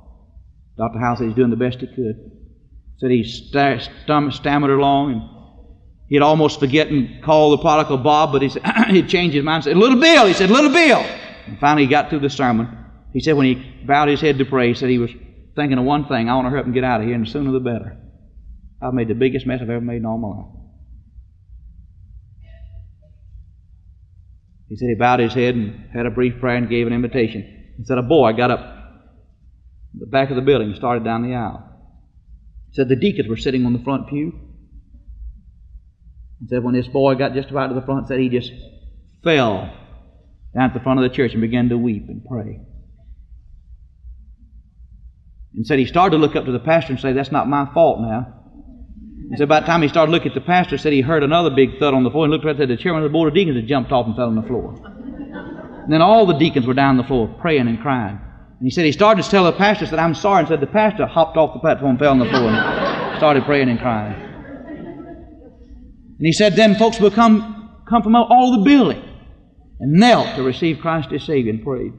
Dr. 0.76 0.98
Hyles 0.98 1.18
said 1.18 1.28
he's 1.28 1.36
doing 1.36 1.50
the 1.50 1.56
best 1.56 1.80
he 1.80 1.86
could. 1.86 2.32
Said 2.98 3.10
he 3.10 3.24
st- 3.24 3.82
stammered 4.32 4.70
along 4.70 5.12
and 5.12 5.22
he'd 6.08 6.22
almost 6.22 6.60
forget 6.60 6.88
and 6.88 7.22
call 7.22 7.50
the 7.50 7.58
prodigal 7.58 7.98
Bob, 7.98 8.32
but 8.32 8.42
he 8.42 8.48
said, 8.48 8.62
he'd 8.90 9.08
changed 9.08 9.34
his 9.34 9.44
mind 9.44 9.56
and 9.56 9.64
said, 9.64 9.76
Little 9.76 10.00
Bill! 10.00 10.26
He 10.26 10.32
said, 10.32 10.50
Little 10.50 10.72
Bill! 10.72 11.04
And 11.46 11.58
finally 11.58 11.84
he 11.84 11.90
got 11.90 12.10
through 12.10 12.20
the 12.20 12.30
sermon. 12.30 12.68
He 13.12 13.20
said 13.20 13.36
when 13.36 13.46
he 13.46 13.84
bowed 13.86 14.08
his 14.08 14.20
head 14.20 14.38
to 14.38 14.44
pray, 14.44 14.68
he 14.68 14.74
said 14.74 14.90
he 14.90 14.98
was 14.98 15.10
thinking 15.54 15.78
of 15.78 15.84
one 15.84 16.06
thing, 16.06 16.28
I 16.28 16.34
want 16.34 16.46
to 16.46 16.50
help 16.50 16.66
him 16.66 16.72
get 16.72 16.84
out 16.84 17.00
of 17.00 17.06
here, 17.06 17.14
and 17.14 17.26
the 17.26 17.30
sooner 17.30 17.52
the 17.52 17.60
better. 17.60 17.96
I've 18.82 18.94
made 18.94 19.08
the 19.08 19.14
biggest 19.14 19.46
mess 19.46 19.60
I've 19.62 19.70
ever 19.70 19.80
made 19.80 19.98
in 19.98 20.06
all 20.06 20.18
my 20.18 20.28
life. 20.28 20.64
He 24.68 24.76
said 24.76 24.88
he 24.88 24.94
bowed 24.94 25.20
his 25.20 25.34
head 25.34 25.54
and 25.54 25.90
had 25.92 26.06
a 26.06 26.10
brief 26.10 26.40
prayer 26.40 26.56
and 26.56 26.68
gave 26.68 26.86
an 26.86 26.92
invitation. 26.92 27.74
He 27.76 27.84
said 27.84 27.98
a 27.98 28.02
boy 28.02 28.32
got 28.32 28.50
up 28.50 28.74
the 29.96 30.06
back 30.06 30.30
of 30.30 30.36
the 30.36 30.42
building 30.42 30.68
and 30.68 30.76
started 30.76 31.04
down 31.04 31.22
the 31.22 31.34
aisle. 31.34 31.62
He 32.68 32.74
said 32.74 32.88
the 32.88 32.96
deacons 32.96 33.28
were 33.28 33.36
sitting 33.36 33.64
on 33.66 33.72
the 33.72 33.78
front 33.78 34.08
pew. 34.08 34.32
He 36.40 36.48
said 36.48 36.62
when 36.62 36.74
this 36.74 36.88
boy 36.88 37.14
got 37.14 37.34
just 37.34 37.50
about 37.50 37.68
to 37.68 37.74
the 37.74 37.82
front, 37.82 38.08
said 38.08 38.20
he 38.20 38.28
just 38.28 38.52
fell 39.22 39.72
down 40.54 40.70
at 40.70 40.74
the 40.74 40.80
front 40.80 40.98
of 40.98 41.08
the 41.08 41.14
church 41.14 41.32
and 41.32 41.40
began 41.40 41.68
to 41.68 41.78
weep 41.78 42.08
and 42.08 42.24
pray. 42.24 42.60
And 45.54 45.66
said 45.66 45.78
he 45.78 45.86
started 45.86 46.16
to 46.16 46.20
look 46.20 46.36
up 46.36 46.44
to 46.46 46.52
the 46.52 46.58
pastor 46.58 46.92
and 46.92 47.00
say, 47.00 47.12
That's 47.12 47.32
not 47.32 47.48
my 47.48 47.72
fault 47.72 48.00
now. 48.00 48.40
And 49.30 49.38
said 49.38 49.48
by 49.48 49.60
the 49.60 49.66
time 49.66 49.82
he 49.82 49.88
started 49.88 50.12
looking 50.12 50.28
at 50.28 50.34
the 50.34 50.40
pastor, 50.40 50.76
said 50.76 50.92
he 50.92 51.00
heard 51.00 51.22
another 51.22 51.50
big 51.50 51.78
thud 51.78 51.94
on 51.94 52.02
the 52.02 52.10
floor 52.10 52.24
and 52.24 52.32
looked 52.32 52.44
right 52.44 52.50
and 52.50 52.58
said 52.58 52.68
the 52.68 52.76
chairman 52.76 53.02
of 53.02 53.10
the 53.10 53.12
board 53.12 53.28
of 53.28 53.34
deacons 53.34 53.56
had 53.56 53.66
jumped 53.66 53.92
off 53.92 54.06
and 54.06 54.16
fell 54.16 54.26
on 54.26 54.34
the 54.34 54.42
floor. 54.42 54.74
And 55.84 55.92
then 55.92 56.02
all 56.02 56.26
the 56.26 56.38
deacons 56.38 56.66
were 56.66 56.74
down 56.74 56.90
on 56.90 56.96
the 56.96 57.04
floor 57.04 57.28
praying 57.40 57.68
and 57.68 57.80
crying. 57.80 58.18
And 58.58 58.66
he 58.66 58.70
said 58.70 58.84
he 58.84 58.92
started 58.92 59.22
to 59.22 59.30
tell 59.30 59.44
the 59.44 59.52
pastor, 59.52 59.86
said, 59.86 59.98
I'm 59.98 60.14
sorry, 60.14 60.40
and 60.40 60.48
said 60.48 60.60
the 60.60 60.66
pastor 60.66 61.06
hopped 61.06 61.36
off 61.36 61.54
the 61.54 61.60
platform 61.60 61.90
and 61.90 61.98
fell 61.98 62.12
on 62.12 62.18
the 62.18 62.28
floor 62.28 62.48
and 62.48 63.16
started 63.18 63.44
praying 63.44 63.68
and 63.68 63.78
crying. 63.78 64.23
And 66.18 66.26
he 66.26 66.32
said 66.32 66.54
then 66.54 66.76
folks 66.76 67.00
would 67.00 67.12
come, 67.14 67.82
come 67.88 68.02
from 68.02 68.14
all 68.14 68.58
the 68.58 68.64
building 68.64 69.02
and 69.80 69.92
knelt 69.92 70.36
to 70.36 70.42
receive 70.42 70.78
Christ 70.78 71.12
as 71.12 71.24
Savior 71.24 71.52
and 71.52 71.62
prayed. 71.62 71.92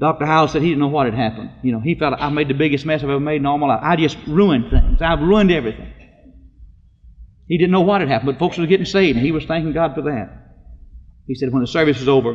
Dr. 0.00 0.24
Hyles 0.24 0.52
said 0.52 0.62
he 0.62 0.68
didn't 0.68 0.80
know 0.80 0.88
what 0.88 1.04
had 1.04 1.14
happened. 1.14 1.50
You 1.62 1.72
know, 1.72 1.80
he 1.80 1.94
felt 1.94 2.14
I 2.18 2.30
made 2.30 2.48
the 2.48 2.54
biggest 2.54 2.86
mess 2.86 3.02
I've 3.02 3.10
ever 3.10 3.20
made 3.20 3.36
in 3.36 3.46
all 3.46 3.58
my 3.58 3.66
life. 3.66 3.80
I 3.82 3.96
just 3.96 4.16
ruined 4.26 4.70
things. 4.70 5.02
I've 5.02 5.20
ruined 5.20 5.52
everything. 5.52 5.92
He 7.46 7.58
didn't 7.58 7.72
know 7.72 7.82
what 7.82 8.00
had 8.00 8.08
happened, 8.08 8.32
but 8.32 8.38
folks 8.38 8.56
were 8.56 8.66
getting 8.66 8.86
saved, 8.86 9.16
and 9.16 9.26
he 9.26 9.32
was 9.32 9.44
thanking 9.44 9.72
God 9.72 9.94
for 9.94 10.02
that. 10.02 10.54
He 11.26 11.34
said 11.34 11.52
when 11.52 11.60
the 11.60 11.66
service 11.66 11.98
was 11.98 12.08
over, 12.08 12.34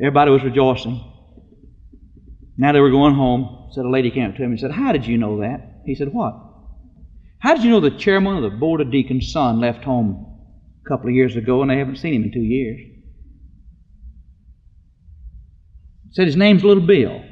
everybody 0.00 0.30
was 0.30 0.44
rejoicing. 0.44 1.12
Now 2.56 2.72
they 2.72 2.80
were 2.80 2.90
going 2.90 3.14
home. 3.14 3.70
Said 3.72 3.84
a 3.84 3.90
lady 3.90 4.10
came 4.10 4.30
up 4.30 4.36
to 4.36 4.42
him 4.42 4.52
and 4.52 4.60
said, 4.60 4.70
How 4.70 4.92
did 4.92 5.06
you 5.06 5.18
know 5.18 5.40
that? 5.40 5.75
He 5.86 5.94
said, 5.94 6.12
What? 6.12 6.34
How 7.38 7.54
did 7.54 7.64
you 7.64 7.70
know 7.70 7.80
the 7.80 7.96
chairman 7.96 8.36
of 8.36 8.42
the 8.42 8.56
Board 8.56 8.80
of 8.80 8.90
Deacons' 8.90 9.32
son 9.32 9.60
left 9.60 9.84
home 9.84 10.40
a 10.84 10.88
couple 10.88 11.08
of 11.08 11.14
years 11.14 11.36
ago 11.36 11.62
and 11.62 11.70
they 11.70 11.78
haven't 11.78 11.96
seen 11.96 12.14
him 12.14 12.24
in 12.24 12.32
two 12.32 12.40
years? 12.40 12.80
Said 16.12 16.26
his 16.26 16.36
name's 16.36 16.64
Little 16.64 16.84
Bill. 16.84 17.22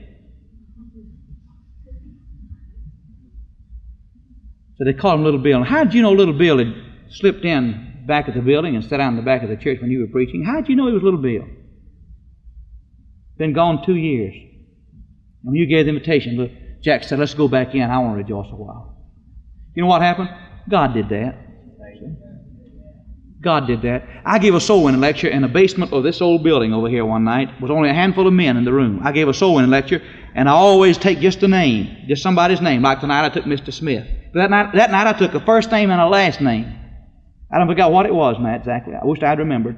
So 4.77 4.85
they 4.85 4.93
called 4.93 5.21
him 5.21 5.25
Little 5.25 5.41
Bill. 5.41 5.59
And 5.59 5.67
how 5.67 5.85
did 5.85 5.95
you 5.95 6.03
know 6.03 6.13
Little 6.13 6.37
Bill 6.37 6.59
had 6.59 6.75
slipped 7.11 7.45
in 7.45 8.05
back 8.07 8.29
of 8.29 8.35
the 8.35 8.41
building 8.41 8.75
and 8.75 8.85
sat 8.85 8.99
down 8.99 9.15
in 9.15 9.17
the 9.17 9.23
back 9.23 9.43
of 9.43 9.49
the 9.49 9.57
church 9.57 9.81
when 9.81 9.91
you 9.91 10.01
were 10.01 10.09
preaching? 10.09 10.45
How 10.45 10.61
did 10.61 10.69
you 10.69 10.77
know 10.77 10.87
he 10.87 10.93
was 10.93 11.03
Little 11.03 11.23
Bill? 11.23 11.47
Been 13.39 13.53
gone 13.53 13.85
two 13.85 13.97
years. 13.97 14.35
And 14.35 15.53
when 15.53 15.55
you 15.55 15.67
gave 15.67 15.87
the 15.87 15.91
invitation, 15.91 16.37
look, 16.37 16.51
Jack 16.85 17.05
said, 17.05 17.19
let's 17.19 17.33
go 17.33 17.49
back 17.49 17.75
in. 17.75 17.83
I 17.83 17.99
want 17.99 18.13
to 18.13 18.19
rejoice 18.19 18.53
a 18.53 18.57
while. 18.57 18.95
You 19.75 19.83
know 19.83 19.89
what 19.89 20.03
happened? 20.03 20.29
God 20.69 20.93
did 20.93 21.09
that. 21.09 21.41
God 23.41 23.67
did 23.67 23.83
that. 23.83 24.07
I 24.25 24.39
gave 24.39 24.55
a 24.55 24.61
soul 24.61 24.85
winning 24.85 25.01
lecture 25.01 25.29
in 25.29 25.43
the 25.43 25.49
basement 25.49 25.93
of 25.93 26.03
this 26.03 26.21
old 26.23 26.43
building 26.43 26.73
over 26.73 26.89
here 26.89 27.05
one 27.05 27.25
night. 27.25 27.49
There 27.49 27.63
was 27.63 27.71
only 27.71 27.91
a 27.91 27.95
handful 27.95 28.27
of 28.27 28.33
men 28.33 28.57
in 28.57 28.65
the 28.65 28.73
room. 28.73 29.01
I 29.03 29.13
gave 29.13 29.29
a 29.29 29.35
soul 29.35 29.57
winning 29.57 29.71
lecture, 29.71 30.03
and 30.35 30.49
I 30.49 30.53
always 30.53 30.97
take 30.97 31.21
just 31.21 31.43
a 31.43 31.49
name, 31.49 32.07
just 32.09 32.23
somebody's 32.23 32.63
name. 32.63 32.81
Like 32.83 33.01
tonight, 33.01 33.27
I 33.27 33.29
took 33.29 33.45
Mr. 33.45 33.73
Smith. 33.73 34.07
But 34.33 34.41
that 34.41 34.51
night, 34.51 34.75
that 34.75 34.91
night 34.91 35.07
I 35.07 35.13
took 35.13 35.35
a 35.35 35.45
first 35.45 35.71
name 35.71 35.91
and 35.91 36.01
a 36.01 36.07
last 36.07 36.41
name. 36.41 36.73
I 37.53 37.59
don't 37.59 37.69
forget 37.69 37.91
what 37.91 38.07
it 38.07 38.15
was, 38.15 38.37
Matt, 38.41 38.61
exactly. 38.61 38.95
I 38.95 39.05
wish 39.05 39.23
I'd 39.23 39.39
remembered. 39.39 39.77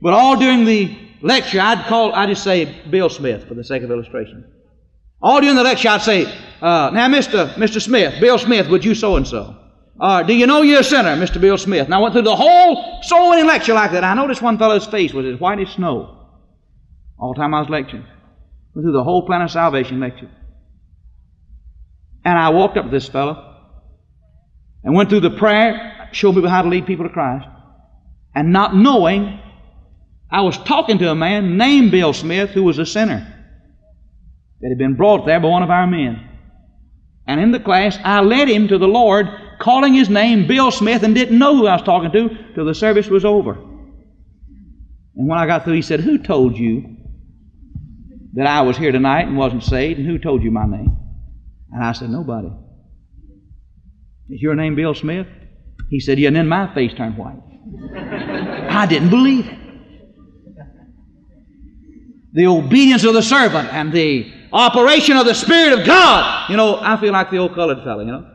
But 0.00 0.14
all 0.14 0.38
during 0.38 0.64
the 0.64 0.98
lecture, 1.20 1.60
I'd 1.60 1.86
call, 1.86 2.14
I'd 2.14 2.30
just 2.30 2.42
say 2.42 2.82
Bill 2.88 3.10
Smith 3.10 3.48
for 3.48 3.54
the 3.54 3.64
sake 3.64 3.82
of 3.82 3.90
illustration. 3.90 4.50
All 5.22 5.40
during 5.40 5.56
the 5.56 5.62
lecture, 5.62 5.88
I'd 5.88 6.02
say, 6.02 6.24
uh, 6.62 6.90
now, 6.92 7.08
Mr. 7.08 7.54
Mr. 7.54 7.80
Smith, 7.80 8.20
Bill 8.20 8.38
Smith, 8.38 8.68
would 8.68 8.84
you 8.84 8.94
so 8.94 9.16
and 9.16 9.26
so? 9.26 9.56
Uh, 9.98 10.22
do 10.22 10.34
you 10.34 10.46
know 10.46 10.62
you're 10.62 10.80
a 10.80 10.84
sinner, 10.84 11.14
Mr. 11.16 11.40
Bill 11.40 11.58
Smith? 11.58 11.84
And 11.84 11.94
I 11.94 11.98
went 11.98 12.14
through 12.14 12.22
the 12.22 12.36
whole 12.36 13.02
soul 13.02 13.30
winning 13.30 13.46
lecture 13.46 13.74
like 13.74 13.92
that. 13.92 14.02
I 14.02 14.14
noticed 14.14 14.40
one 14.40 14.58
fellow's 14.58 14.86
face 14.86 15.12
was 15.12 15.26
as 15.26 15.38
white 15.38 15.60
as 15.60 15.68
snow 15.70 16.16
all 17.18 17.34
the 17.34 17.40
time 17.40 17.54
I 17.54 17.60
was 17.60 17.68
lecturing. 17.68 18.06
Went 18.74 18.84
through 18.84 18.92
the 18.92 19.04
whole 19.04 19.26
plan 19.26 19.42
of 19.42 19.50
salvation 19.50 20.00
lecture. 20.00 20.30
And 22.24 22.38
I 22.38 22.50
walked 22.50 22.78
up 22.78 22.86
to 22.86 22.90
this 22.90 23.08
fellow 23.08 23.56
and 24.82 24.94
went 24.94 25.10
through 25.10 25.20
the 25.20 25.30
prayer, 25.30 26.08
showed 26.12 26.34
people 26.34 26.48
how 26.48 26.62
to 26.62 26.68
lead 26.68 26.86
people 26.86 27.06
to 27.06 27.12
Christ. 27.12 27.46
And 28.34 28.52
not 28.52 28.74
knowing, 28.74 29.38
I 30.30 30.42
was 30.42 30.56
talking 30.56 30.98
to 30.98 31.10
a 31.10 31.14
man 31.14 31.58
named 31.58 31.90
Bill 31.90 32.14
Smith 32.14 32.50
who 32.50 32.62
was 32.62 32.78
a 32.78 32.86
sinner 32.86 33.29
that 34.60 34.68
had 34.68 34.78
been 34.78 34.94
brought 34.94 35.26
there 35.26 35.40
by 35.40 35.48
one 35.48 35.62
of 35.62 35.70
our 35.70 35.86
men. 35.86 36.28
And 37.26 37.40
in 37.40 37.52
the 37.52 37.60
class, 37.60 37.98
I 38.02 38.20
led 38.20 38.48
him 38.48 38.68
to 38.68 38.78
the 38.78 38.88
Lord 38.88 39.26
calling 39.60 39.94
his 39.94 40.08
name 40.08 40.46
Bill 40.46 40.70
Smith 40.70 41.02
and 41.02 41.14
didn't 41.14 41.38
know 41.38 41.56
who 41.56 41.66
I 41.66 41.74
was 41.74 41.82
talking 41.82 42.10
to 42.12 42.54
till 42.54 42.64
the 42.64 42.74
service 42.74 43.08
was 43.08 43.24
over. 43.24 43.52
And 43.52 45.28
when 45.28 45.38
I 45.38 45.46
got 45.46 45.64
through, 45.64 45.74
he 45.74 45.82
said, 45.82 46.00
Who 46.00 46.18
told 46.18 46.56
you 46.56 46.96
that 48.34 48.46
I 48.46 48.62
was 48.62 48.76
here 48.76 48.90
tonight 48.90 49.28
and 49.28 49.36
wasn't 49.36 49.62
saved? 49.62 49.98
And 49.98 50.08
who 50.08 50.18
told 50.18 50.42
you 50.42 50.50
my 50.50 50.66
name? 50.66 50.96
And 51.72 51.84
I 51.84 51.92
said, 51.92 52.10
Nobody. 52.10 52.50
Is 54.30 54.40
your 54.40 54.54
name 54.54 54.74
Bill 54.76 54.94
Smith? 54.94 55.26
He 55.88 56.00
said, 56.00 56.18
Yeah, 56.18 56.28
and 56.28 56.36
then 56.36 56.48
my 56.48 56.72
face 56.74 56.94
turned 56.94 57.16
white. 57.16 57.38
I 58.70 58.86
didn't 58.86 59.10
believe 59.10 59.46
it. 59.46 59.58
The 62.32 62.46
obedience 62.46 63.04
of 63.04 63.14
the 63.14 63.22
servant 63.22 63.72
and 63.72 63.92
the 63.92 64.32
operation 64.52 65.16
of 65.16 65.26
the 65.26 65.34
Spirit 65.34 65.78
of 65.78 65.86
God. 65.86 66.50
You 66.50 66.56
know, 66.56 66.78
I 66.80 66.96
feel 66.96 67.12
like 67.12 67.30
the 67.30 67.38
old 67.38 67.54
colored 67.54 67.82
fellow, 67.84 68.00
you 68.00 68.12
know. 68.12 68.26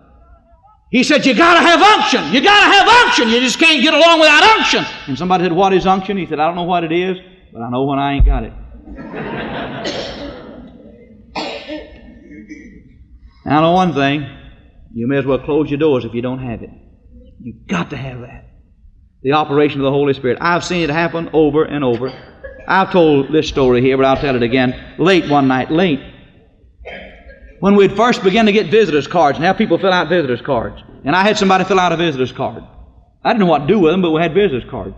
He 0.91 1.03
said, 1.03 1.25
You 1.25 1.35
got 1.35 1.55
to 1.55 1.61
have 1.61 1.81
unction. 1.81 2.33
You 2.33 2.41
got 2.41 2.59
to 2.59 2.73
have 2.73 2.87
unction. 2.87 3.29
You 3.29 3.39
just 3.39 3.59
can't 3.59 3.81
get 3.81 3.93
along 3.93 4.19
without 4.19 4.43
unction. 4.57 4.85
And 5.07 5.17
somebody 5.17 5.43
said, 5.43 5.51
What 5.51 5.73
is 5.73 5.85
unction? 5.85 6.17
He 6.17 6.25
said, 6.25 6.39
I 6.39 6.47
don't 6.47 6.55
know 6.55 6.63
what 6.63 6.83
it 6.83 6.91
is, 6.91 7.17
but 7.51 7.61
I 7.61 7.69
know 7.69 7.83
when 7.83 7.99
I 7.99 8.13
ain't 8.13 8.25
got 8.25 8.43
it. 8.43 8.53
now, 13.45 13.57
I 13.57 13.61
know 13.61 13.73
one 13.73 13.93
thing. 13.93 14.29
You 14.93 15.07
may 15.07 15.17
as 15.17 15.25
well 15.25 15.39
close 15.39 15.69
your 15.69 15.79
doors 15.79 16.05
if 16.05 16.13
you 16.13 16.21
don't 16.21 16.39
have 16.39 16.61
it. 16.61 16.69
You've 17.41 17.67
got 17.67 17.89
to 17.89 17.97
have 17.97 18.21
that. 18.21 18.45
The 19.23 19.33
operation 19.33 19.81
of 19.81 19.85
the 19.85 19.91
Holy 19.91 20.13
Spirit. 20.13 20.37
I've 20.39 20.63
seen 20.63 20.81
it 20.81 20.89
happen 20.89 21.29
over 21.33 21.65
and 21.65 21.83
over. 21.83 22.13
I've 22.67 22.91
told 22.91 23.31
this 23.31 23.47
story 23.47 23.81
here, 23.81 23.97
but 23.97 24.05
I'll 24.05 24.17
tell 24.17 24.35
it 24.35 24.43
again. 24.43 24.95
Late 24.97 25.29
one 25.29 25.47
night, 25.47 25.71
late 25.71 25.99
when 27.59 27.75
we'd 27.75 27.95
first 27.95 28.23
begun 28.23 28.45
to 28.45 28.51
get 28.51 28.67
visitors 28.67 29.07
cards 29.07 29.37
and 29.37 29.45
have 29.45 29.57
people 29.57 29.77
fill 29.77 29.91
out 29.91 30.09
visitors 30.09 30.41
cards. 30.41 30.83
And 31.03 31.15
I 31.15 31.23
had 31.23 31.37
somebody 31.37 31.63
fill 31.63 31.79
out 31.79 31.91
a 31.91 31.97
visitors 31.97 32.31
card. 32.31 32.63
I 33.23 33.29
didn't 33.29 33.39
know 33.39 33.45
what 33.47 33.59
to 33.59 33.67
do 33.67 33.79
with 33.79 33.91
them, 33.91 34.01
but 34.01 34.11
we 34.11 34.21
had 34.21 34.33
visitors 34.33 34.69
cards. 34.69 34.95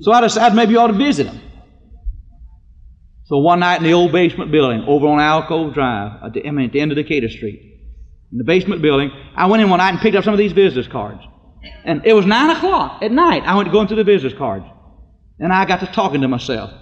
So 0.00 0.12
I 0.12 0.20
decided 0.20 0.56
maybe 0.56 0.72
you 0.72 0.80
ought 0.80 0.86
to 0.86 0.92
visit 0.94 1.24
them. 1.24 1.40
So 3.24 3.38
one 3.38 3.60
night 3.60 3.78
in 3.78 3.84
the 3.84 3.92
old 3.92 4.12
basement 4.12 4.50
building 4.50 4.84
over 4.86 5.06
on 5.06 5.20
Alcove 5.20 5.74
Drive, 5.74 6.22
at 6.24 6.32
the, 6.32 6.46
I 6.46 6.50
mean 6.50 6.66
at 6.66 6.72
the 6.72 6.80
end 6.80 6.92
of 6.92 6.96
Decatur 6.96 7.28
Street, 7.28 7.60
in 8.32 8.38
the 8.38 8.44
basement 8.44 8.80
building, 8.80 9.10
I 9.36 9.46
went 9.46 9.62
in 9.62 9.68
one 9.68 9.78
night 9.78 9.90
and 9.90 10.00
picked 10.00 10.16
up 10.16 10.24
some 10.24 10.32
of 10.32 10.38
these 10.38 10.52
visitors 10.52 10.88
cards. 10.88 11.20
And 11.84 12.02
it 12.06 12.14
was 12.14 12.26
nine 12.26 12.50
o'clock 12.50 13.02
at 13.02 13.12
night. 13.12 13.42
I 13.44 13.54
went 13.56 13.70
going 13.72 13.88
through 13.88 13.98
the 13.98 14.04
visitors 14.04 14.36
cards. 14.36 14.64
And 15.38 15.52
I 15.52 15.64
got 15.64 15.80
to 15.80 15.86
talking 15.86 16.20
to 16.20 16.28
myself. 16.28 16.72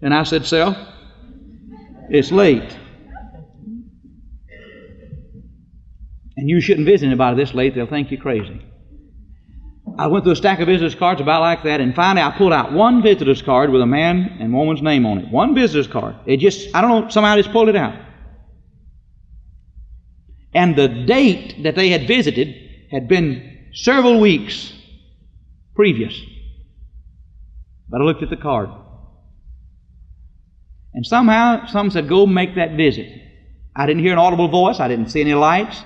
And 0.00 0.14
I 0.14 0.22
said, 0.24 0.44
Self, 0.46 0.76
it's 2.08 2.30
late. 2.30 2.76
And 6.36 6.48
you 6.48 6.60
shouldn't 6.60 6.86
visit 6.86 7.06
anybody 7.06 7.36
this 7.36 7.54
late, 7.54 7.74
they'll 7.74 7.86
think 7.86 8.10
you're 8.10 8.20
crazy. 8.20 8.64
I 9.96 10.08
went 10.08 10.24
through 10.24 10.32
a 10.32 10.36
stack 10.36 10.60
of 10.60 10.66
visitors 10.66 10.94
cards 10.94 11.20
about 11.20 11.40
like 11.40 11.62
that, 11.62 11.80
and 11.80 11.94
finally 11.94 12.22
I 12.22 12.36
pulled 12.36 12.52
out 12.52 12.72
one 12.72 13.02
visitor's 13.02 13.42
card 13.42 13.70
with 13.70 13.80
a 13.80 13.86
man 13.86 14.36
and 14.40 14.52
woman's 14.52 14.82
name 14.82 15.06
on 15.06 15.18
it. 15.18 15.30
One 15.30 15.54
visitor's 15.54 15.86
card. 15.86 16.16
It 16.26 16.38
just, 16.38 16.74
I 16.74 16.80
don't 16.80 16.90
know, 16.90 17.08
somehow 17.08 17.36
just 17.36 17.52
pulled 17.52 17.68
it 17.68 17.76
out. 17.76 17.94
And 20.52 20.76
the 20.76 20.88
date 20.88 21.62
that 21.62 21.74
they 21.74 21.90
had 21.90 22.06
visited 22.06 22.54
had 22.90 23.08
been 23.08 23.68
several 23.72 24.20
weeks 24.20 24.72
previous. 25.74 26.20
But 27.94 28.00
I 28.00 28.06
looked 28.06 28.24
at 28.24 28.30
the 28.30 28.36
card. 28.36 28.70
And 30.94 31.06
somehow, 31.06 31.66
some 31.66 31.92
said, 31.92 32.08
Go 32.08 32.26
make 32.26 32.56
that 32.56 32.76
visit. 32.76 33.06
I 33.76 33.86
didn't 33.86 34.02
hear 34.02 34.14
an 34.14 34.18
audible 34.18 34.48
voice, 34.48 34.80
I 34.80 34.88
didn't 34.88 35.10
see 35.10 35.20
any 35.20 35.34
lights. 35.34 35.80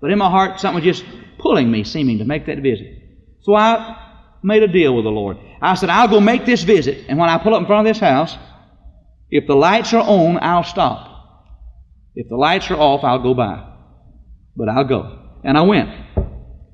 But 0.00 0.12
in 0.12 0.18
my 0.18 0.30
heart, 0.30 0.60
something 0.60 0.84
was 0.84 0.98
just 0.98 1.04
pulling 1.40 1.68
me, 1.68 1.82
seeming 1.82 2.18
to 2.18 2.24
make 2.24 2.46
that 2.46 2.58
visit. 2.58 3.02
So 3.40 3.56
I 3.56 3.96
made 4.40 4.62
a 4.62 4.68
deal 4.68 4.94
with 4.94 5.04
the 5.04 5.10
Lord. 5.10 5.36
I 5.60 5.74
said, 5.74 5.90
I'll 5.90 6.06
go 6.06 6.20
make 6.20 6.46
this 6.46 6.62
visit, 6.62 7.06
and 7.08 7.18
when 7.18 7.28
I 7.28 7.38
pull 7.38 7.56
up 7.56 7.60
in 7.62 7.66
front 7.66 7.88
of 7.88 7.92
this 7.92 8.00
house, 8.00 8.38
if 9.28 9.48
the 9.48 9.56
lights 9.56 9.92
are 9.94 10.04
on, 10.06 10.38
I'll 10.40 10.62
stop. 10.62 11.08
If 12.14 12.28
the 12.28 12.36
lights 12.36 12.70
are 12.70 12.78
off, 12.78 13.02
I'll 13.02 13.18
go 13.18 13.34
by. 13.34 13.68
But 14.54 14.68
I'll 14.68 14.84
go. 14.84 15.30
And 15.42 15.58
I 15.58 15.62
went. 15.62 15.90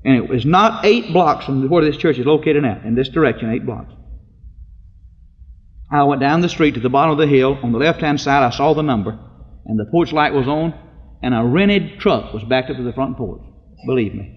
And 0.03 0.15
it 0.15 0.29
was 0.29 0.45
not 0.45 0.85
eight 0.85 1.11
blocks 1.11 1.45
from 1.45 1.67
where 1.71 1.83
this 1.83 1.97
church 1.97 2.19
is 2.19 2.25
located 2.27 2.63
at, 2.65 2.85
in 2.85 2.93
this 2.93 3.09
direction, 3.09 3.49
eight 3.49 3.65
blocks. 3.65 3.94
I 5.95 6.03
went 6.03 6.21
down 6.21 6.41
the 6.41 6.49
street 6.49 6.73
to 6.75 6.79
the 6.79 6.89
bottom 6.89 7.11
of 7.11 7.17
the 7.17 7.27
hill. 7.27 7.57
On 7.63 7.71
the 7.71 7.77
left 7.77 8.01
hand 8.01 8.19
side, 8.19 8.43
I 8.43 8.49
saw 8.49 8.73
the 8.73 8.81
number, 8.81 9.17
and 9.65 9.79
the 9.79 9.85
porch 9.85 10.11
light 10.11 10.33
was 10.33 10.47
on, 10.47 10.73
and 11.21 11.33
a 11.33 11.43
rented 11.43 11.99
truck 11.99 12.33
was 12.33 12.43
backed 12.43 12.69
up 12.69 12.77
to 12.77 12.83
the 12.83 12.93
front 12.93 13.17
porch. 13.17 13.41
Believe 13.85 14.13
me. 14.13 14.35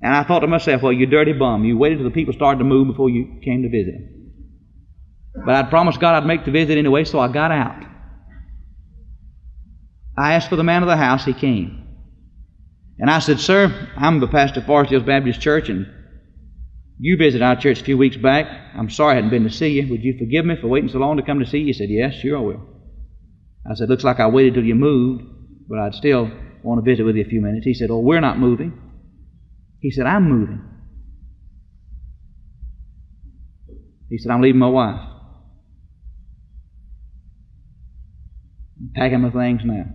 And 0.00 0.14
I 0.14 0.24
thought 0.24 0.40
to 0.40 0.48
myself, 0.48 0.82
well, 0.82 0.92
you 0.92 1.06
dirty 1.06 1.32
bum. 1.32 1.64
You 1.64 1.78
waited 1.78 1.98
till 1.98 2.04
the 2.04 2.10
people 2.10 2.34
started 2.34 2.58
to 2.58 2.64
move 2.64 2.88
before 2.88 3.08
you 3.08 3.40
came 3.44 3.62
to 3.62 3.68
visit 3.68 3.92
them. 3.92 5.44
But 5.46 5.54
I'd 5.54 5.70
promised 5.70 6.00
God 6.00 6.14
I'd 6.14 6.26
make 6.26 6.44
the 6.44 6.50
visit 6.50 6.76
anyway, 6.76 7.04
so 7.04 7.20
I 7.20 7.28
got 7.28 7.52
out. 7.52 7.84
I 10.18 10.34
asked 10.34 10.48
for 10.48 10.56
the 10.56 10.64
man 10.64 10.82
of 10.82 10.88
the 10.88 10.96
house. 10.96 11.24
He 11.24 11.32
came. 11.32 11.82
And 12.98 13.10
I 13.10 13.20
said, 13.20 13.40
Sir, 13.40 13.90
I'm 13.96 14.20
the 14.20 14.28
pastor 14.28 14.60
of 14.60 14.66
Forrest 14.66 14.90
Hills 14.90 15.04
Baptist 15.04 15.40
Church, 15.40 15.68
and 15.68 15.86
you 17.02 17.16
visited 17.16 17.42
our 17.42 17.56
church 17.56 17.80
a 17.80 17.84
few 17.84 17.98
weeks 17.98 18.16
back. 18.16 18.46
I'm 18.76 18.88
sorry 18.88 19.14
I 19.14 19.14
hadn't 19.16 19.30
been 19.30 19.42
to 19.42 19.50
see 19.50 19.70
you. 19.70 19.88
Would 19.90 20.04
you 20.04 20.16
forgive 20.16 20.44
me 20.44 20.54
for 20.54 20.68
waiting 20.68 20.88
so 20.88 21.00
long 21.00 21.16
to 21.16 21.24
come 21.24 21.40
to 21.40 21.46
see 21.46 21.58
you? 21.58 21.66
He 21.66 21.72
said, 21.72 21.88
Yes, 21.90 22.14
sure 22.14 22.38
I 22.38 22.40
will. 22.40 22.64
I 23.68 23.74
said, 23.74 23.88
Looks 23.88 24.04
like 24.04 24.20
I 24.20 24.28
waited 24.28 24.54
till 24.54 24.62
you 24.64 24.76
moved, 24.76 25.24
but 25.68 25.80
I'd 25.80 25.96
still 25.96 26.30
want 26.62 26.78
to 26.78 26.88
visit 26.88 27.02
with 27.02 27.16
you 27.16 27.22
a 27.22 27.28
few 27.28 27.40
minutes. 27.40 27.66
He 27.66 27.74
said, 27.74 27.90
Oh, 27.90 27.98
we're 27.98 28.20
not 28.20 28.38
moving. 28.38 28.80
He 29.80 29.90
said, 29.90 30.06
I'm 30.06 30.28
moving. 30.28 30.62
He 34.08 34.18
said, 34.18 34.30
I'm 34.30 34.40
leaving 34.40 34.60
my 34.60 34.68
wife. 34.68 35.00
I'm 38.78 38.92
packing 38.94 39.22
my 39.22 39.30
things 39.30 39.62
now. 39.64 39.86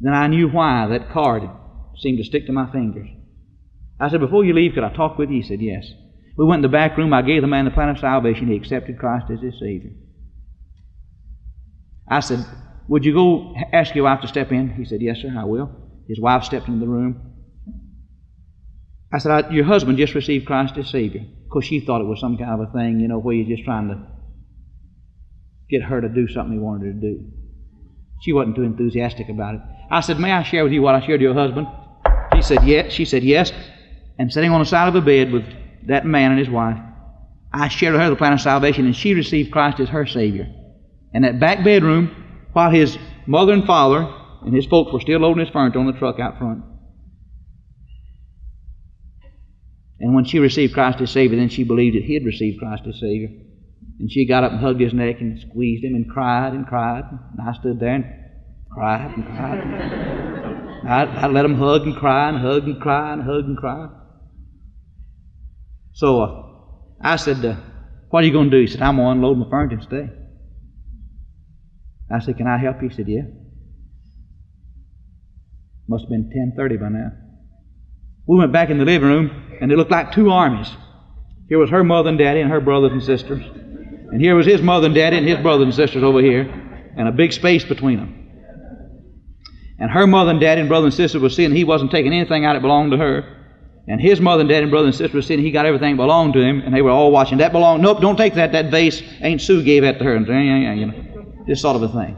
Then 0.00 0.14
I 0.14 0.26
knew 0.26 0.48
why 0.48 0.88
that 0.88 1.12
card 1.12 1.44
seemed 1.96 2.18
to 2.18 2.24
stick 2.24 2.46
to 2.46 2.52
my 2.52 2.72
fingers. 2.72 3.08
I 4.00 4.08
said, 4.08 4.20
Before 4.20 4.44
you 4.44 4.54
leave, 4.54 4.74
could 4.74 4.84
I 4.84 4.94
talk 4.94 5.18
with 5.18 5.30
you? 5.30 5.42
He 5.42 5.48
said, 5.48 5.60
Yes. 5.60 5.90
We 6.36 6.44
went 6.44 6.64
in 6.64 6.70
the 6.70 6.76
back 6.76 6.96
room. 6.96 7.12
I 7.12 7.22
gave 7.22 7.42
the 7.42 7.48
man 7.48 7.64
the 7.64 7.70
plan 7.72 7.88
of 7.88 7.98
salvation. 7.98 8.46
He 8.48 8.56
accepted 8.56 8.98
Christ 8.98 9.26
as 9.30 9.40
his 9.40 9.58
Savior. 9.58 9.90
I 12.08 12.20
said, 12.20 12.44
Would 12.88 13.04
you 13.04 13.12
go 13.12 13.54
ask 13.72 13.94
your 13.94 14.04
wife 14.04 14.20
to 14.22 14.28
step 14.28 14.52
in? 14.52 14.74
He 14.74 14.84
said, 14.84 15.02
Yes, 15.02 15.18
sir, 15.20 15.34
I 15.36 15.44
will. 15.44 15.70
His 16.08 16.20
wife 16.20 16.44
stepped 16.44 16.68
into 16.68 16.80
the 16.80 16.90
room. 16.90 17.34
I 19.12 19.18
said, 19.18 19.52
Your 19.52 19.64
husband 19.64 19.98
just 19.98 20.14
received 20.14 20.46
Christ 20.46 20.76
as 20.76 20.88
Savior. 20.88 21.22
Of 21.22 21.50
course, 21.50 21.66
she 21.66 21.80
thought 21.80 22.00
it 22.00 22.06
was 22.06 22.20
some 22.20 22.36
kind 22.36 22.60
of 22.60 22.68
a 22.68 22.72
thing, 22.72 23.00
you 23.00 23.08
know, 23.08 23.18
where 23.18 23.34
you're 23.34 23.56
just 23.56 23.64
trying 23.64 23.88
to 23.88 24.06
get 25.70 25.82
her 25.82 26.00
to 26.00 26.08
do 26.08 26.28
something 26.28 26.52
he 26.52 26.58
wanted 26.58 26.86
her 26.86 26.92
to 26.92 27.00
do. 27.00 27.24
She 28.20 28.32
wasn't 28.32 28.56
too 28.56 28.62
enthusiastic 28.62 29.28
about 29.28 29.56
it. 29.56 29.60
I 29.90 30.00
said, 30.00 30.18
May 30.18 30.32
I 30.32 30.42
share 30.42 30.64
with 30.64 30.72
you 30.72 30.82
what 30.82 30.94
I 30.94 31.00
shared 31.00 31.20
with 31.20 31.22
your 31.22 31.34
husband? 31.34 31.66
She 32.34 32.42
said, 32.42 32.64
Yes. 32.64 32.92
She 32.92 33.04
said, 33.04 33.24
Yes. 33.24 33.52
And 34.18 34.32
sitting 34.32 34.50
on 34.50 34.60
the 34.60 34.66
side 34.66 34.88
of 34.88 34.94
a 34.94 35.00
bed 35.00 35.30
with 35.30 35.44
that 35.86 36.04
man 36.04 36.32
and 36.32 36.38
his 36.38 36.50
wife, 36.50 36.78
I 37.52 37.68
shared 37.68 37.92
with 37.92 38.02
her 38.02 38.10
the 38.10 38.16
plan 38.16 38.32
of 38.32 38.40
salvation, 38.40 38.84
and 38.84 38.94
she 38.94 39.14
received 39.14 39.52
Christ 39.52 39.80
as 39.80 39.88
her 39.88 40.06
Savior 40.06 40.48
in 41.12 41.22
that 41.22 41.40
back 41.40 41.64
bedroom 41.64 42.14
while 42.52 42.70
his 42.70 42.98
mother 43.26 43.52
and 43.52 43.64
father 43.64 44.12
and 44.42 44.54
his 44.54 44.66
folks 44.66 44.92
were 44.92 45.00
still 45.00 45.20
loading 45.20 45.44
his 45.44 45.52
furniture 45.52 45.78
on 45.78 45.86
the 45.86 45.98
truck 45.98 46.18
out 46.20 46.38
front. 46.38 46.62
And 50.00 50.14
when 50.14 50.24
she 50.24 50.38
received 50.38 50.74
Christ 50.74 51.00
as 51.00 51.10
Savior, 51.10 51.38
then 51.38 51.48
she 51.48 51.64
believed 51.64 51.96
that 51.96 52.04
he 52.04 52.14
had 52.14 52.24
received 52.24 52.60
Christ 52.60 52.84
as 52.86 53.00
Savior. 53.00 53.28
And 53.98 54.10
she 54.10 54.26
got 54.26 54.44
up 54.44 54.52
and 54.52 54.60
hugged 54.60 54.80
his 54.80 54.94
neck 54.94 55.16
and 55.20 55.40
squeezed 55.40 55.84
him 55.84 55.94
and 55.94 56.08
cried 56.08 56.52
and 56.52 56.66
cried. 56.66 57.02
And 57.10 57.48
I 57.48 57.52
stood 57.54 57.80
there 57.80 57.94
and 57.94 58.04
cried 58.70 59.12
and 59.16 59.26
cried. 59.26 60.84
I, 60.86 61.02
I 61.04 61.26
let 61.26 61.44
him 61.44 61.56
hug 61.56 61.82
and 61.82 61.96
cry 61.96 62.28
and 62.28 62.38
hug 62.38 62.64
and 62.64 62.80
cry 62.80 63.12
and 63.12 63.22
hug 63.22 63.44
and 63.44 63.58
cry. 63.58 63.88
So 65.98 66.22
uh, 66.22 66.42
I 67.00 67.16
said, 67.16 67.44
uh, 67.44 67.56
What 68.10 68.22
are 68.22 68.26
you 68.26 68.32
going 68.32 68.52
to 68.52 68.56
do? 68.56 68.60
He 68.60 68.68
said, 68.68 68.82
I'm 68.82 68.96
going 68.96 69.06
to 69.06 69.10
unload 69.10 69.36
my 69.38 69.50
furniture 69.50 69.82
today. 69.82 70.12
I 72.08 72.20
said, 72.20 72.36
Can 72.36 72.46
I 72.46 72.56
help 72.56 72.80
you? 72.80 72.88
He 72.88 72.94
said, 72.94 73.08
Yeah. 73.08 73.22
Must 75.88 76.04
have 76.04 76.08
been 76.08 76.54
10.30 76.56 76.80
by 76.80 76.88
now. 76.90 77.10
We 78.28 78.38
went 78.38 78.52
back 78.52 78.70
in 78.70 78.78
the 78.78 78.84
living 78.84 79.08
room, 79.08 79.58
and 79.60 79.72
it 79.72 79.76
looked 79.76 79.90
like 79.90 80.12
two 80.12 80.30
armies. 80.30 80.70
Here 81.48 81.58
was 81.58 81.70
her 81.70 81.82
mother 81.82 82.10
and 82.10 82.18
daddy 82.18 82.42
and 82.42 82.50
her 82.50 82.60
brothers 82.60 82.92
and 82.92 83.02
sisters. 83.02 83.42
And 83.42 84.20
here 84.20 84.36
was 84.36 84.46
his 84.46 84.62
mother 84.62 84.86
and 84.86 84.94
daddy 84.94 85.16
and 85.16 85.26
his 85.26 85.38
brothers 85.38 85.64
and 85.64 85.74
sisters 85.74 86.04
over 86.04 86.20
here, 86.20 86.42
and 86.96 87.08
a 87.08 87.12
big 87.12 87.32
space 87.32 87.64
between 87.64 87.98
them. 87.98 88.14
And 89.80 89.90
her 89.90 90.06
mother 90.06 90.30
and 90.30 90.38
daddy 90.38 90.60
and 90.60 90.68
brother 90.68 90.86
and 90.86 90.94
sister 90.94 91.18
were 91.18 91.28
seeing 91.28 91.50
he 91.50 91.64
wasn't 91.64 91.90
taking 91.90 92.12
anything 92.12 92.44
out 92.44 92.52
that 92.52 92.62
belonged 92.62 92.92
to 92.92 92.98
her. 92.98 93.37
And 93.88 94.00
his 94.00 94.20
mother 94.20 94.42
and 94.42 94.48
daddy 94.50 94.64
and 94.64 94.70
brother 94.70 94.86
and 94.86 94.94
sister 94.94 95.16
were 95.16 95.22
sitting. 95.22 95.44
he 95.44 95.50
got 95.50 95.64
everything 95.64 95.96
that 95.96 96.02
belonged 96.02 96.34
to 96.34 96.42
him, 96.42 96.60
and 96.60 96.74
they 96.74 96.82
were 96.82 96.90
all 96.90 97.10
watching. 97.10 97.38
That 97.38 97.52
belonged, 97.52 97.82
nope, 97.82 98.00
don't 98.00 98.16
take 98.16 98.34
that. 98.34 98.52
That 98.52 98.70
vase, 98.70 99.02
Aunt 99.20 99.40
Sue 99.40 99.62
gave 99.62 99.82
that 99.82 99.98
to 99.98 100.04
her. 100.04 100.14
And, 100.14 100.78
you 100.78 100.86
know, 100.86 101.44
this 101.46 101.62
sort 101.62 101.74
of 101.74 101.82
a 101.82 101.88
thing. 101.88 102.16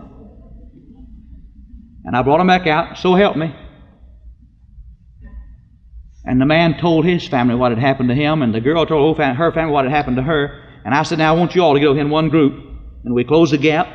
And 2.04 2.16
I 2.16 2.22
brought 2.22 2.40
him 2.40 2.48
back 2.48 2.66
out, 2.66 2.98
so 2.98 3.14
help 3.14 3.36
me. 3.36 3.54
And 6.24 6.40
the 6.40 6.46
man 6.46 6.78
told 6.78 7.04
his 7.04 7.26
family 7.28 7.54
what 7.54 7.70
had 7.70 7.78
happened 7.78 8.08
to 8.08 8.14
him, 8.14 8.42
and 8.42 8.52
the 8.52 8.60
girl 8.60 8.84
told 8.84 9.16
her 9.16 9.52
family 9.52 9.72
what 9.72 9.84
had 9.84 9.92
happened 9.92 10.16
to 10.16 10.22
her. 10.22 10.80
And 10.84 10.94
I 10.94 11.04
said, 11.04 11.18
Now 11.18 11.34
I 11.34 11.38
want 11.38 11.54
you 11.54 11.62
all 11.62 11.74
to 11.74 11.80
go 11.80 11.96
in 11.96 12.10
one 12.10 12.28
group. 12.30 12.52
And 13.04 13.14
we 13.14 13.24
closed 13.24 13.52
the 13.52 13.58
gap. 13.58 13.86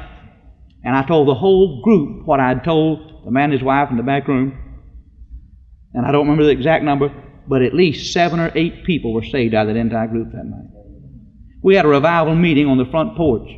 And 0.83 0.95
I 0.95 1.05
told 1.05 1.27
the 1.27 1.33
whole 1.33 1.81
group 1.81 2.25
what 2.25 2.39
I 2.39 2.47
had 2.47 2.63
told 2.63 3.25
the 3.25 3.31
man 3.31 3.45
and 3.45 3.53
his 3.53 3.63
wife 3.63 3.89
in 3.89 3.97
the 3.97 4.03
back 4.03 4.27
room. 4.27 4.57
And 5.93 6.05
I 6.05 6.11
don't 6.11 6.21
remember 6.21 6.43
the 6.43 6.51
exact 6.51 6.83
number, 6.83 7.09
but 7.47 7.61
at 7.61 7.73
least 7.73 8.13
seven 8.13 8.39
or 8.39 8.51
eight 8.55 8.83
people 8.85 9.13
were 9.13 9.23
saved 9.23 9.53
out 9.53 9.67
of 9.67 9.73
that 9.73 9.79
entire 9.79 10.07
group 10.07 10.31
that 10.31 10.45
night. 10.45 10.69
We 11.61 11.75
had 11.75 11.85
a 11.85 11.87
revival 11.87 12.35
meeting 12.35 12.67
on 12.67 12.77
the 12.77 12.85
front 12.85 13.15
porch. 13.15 13.49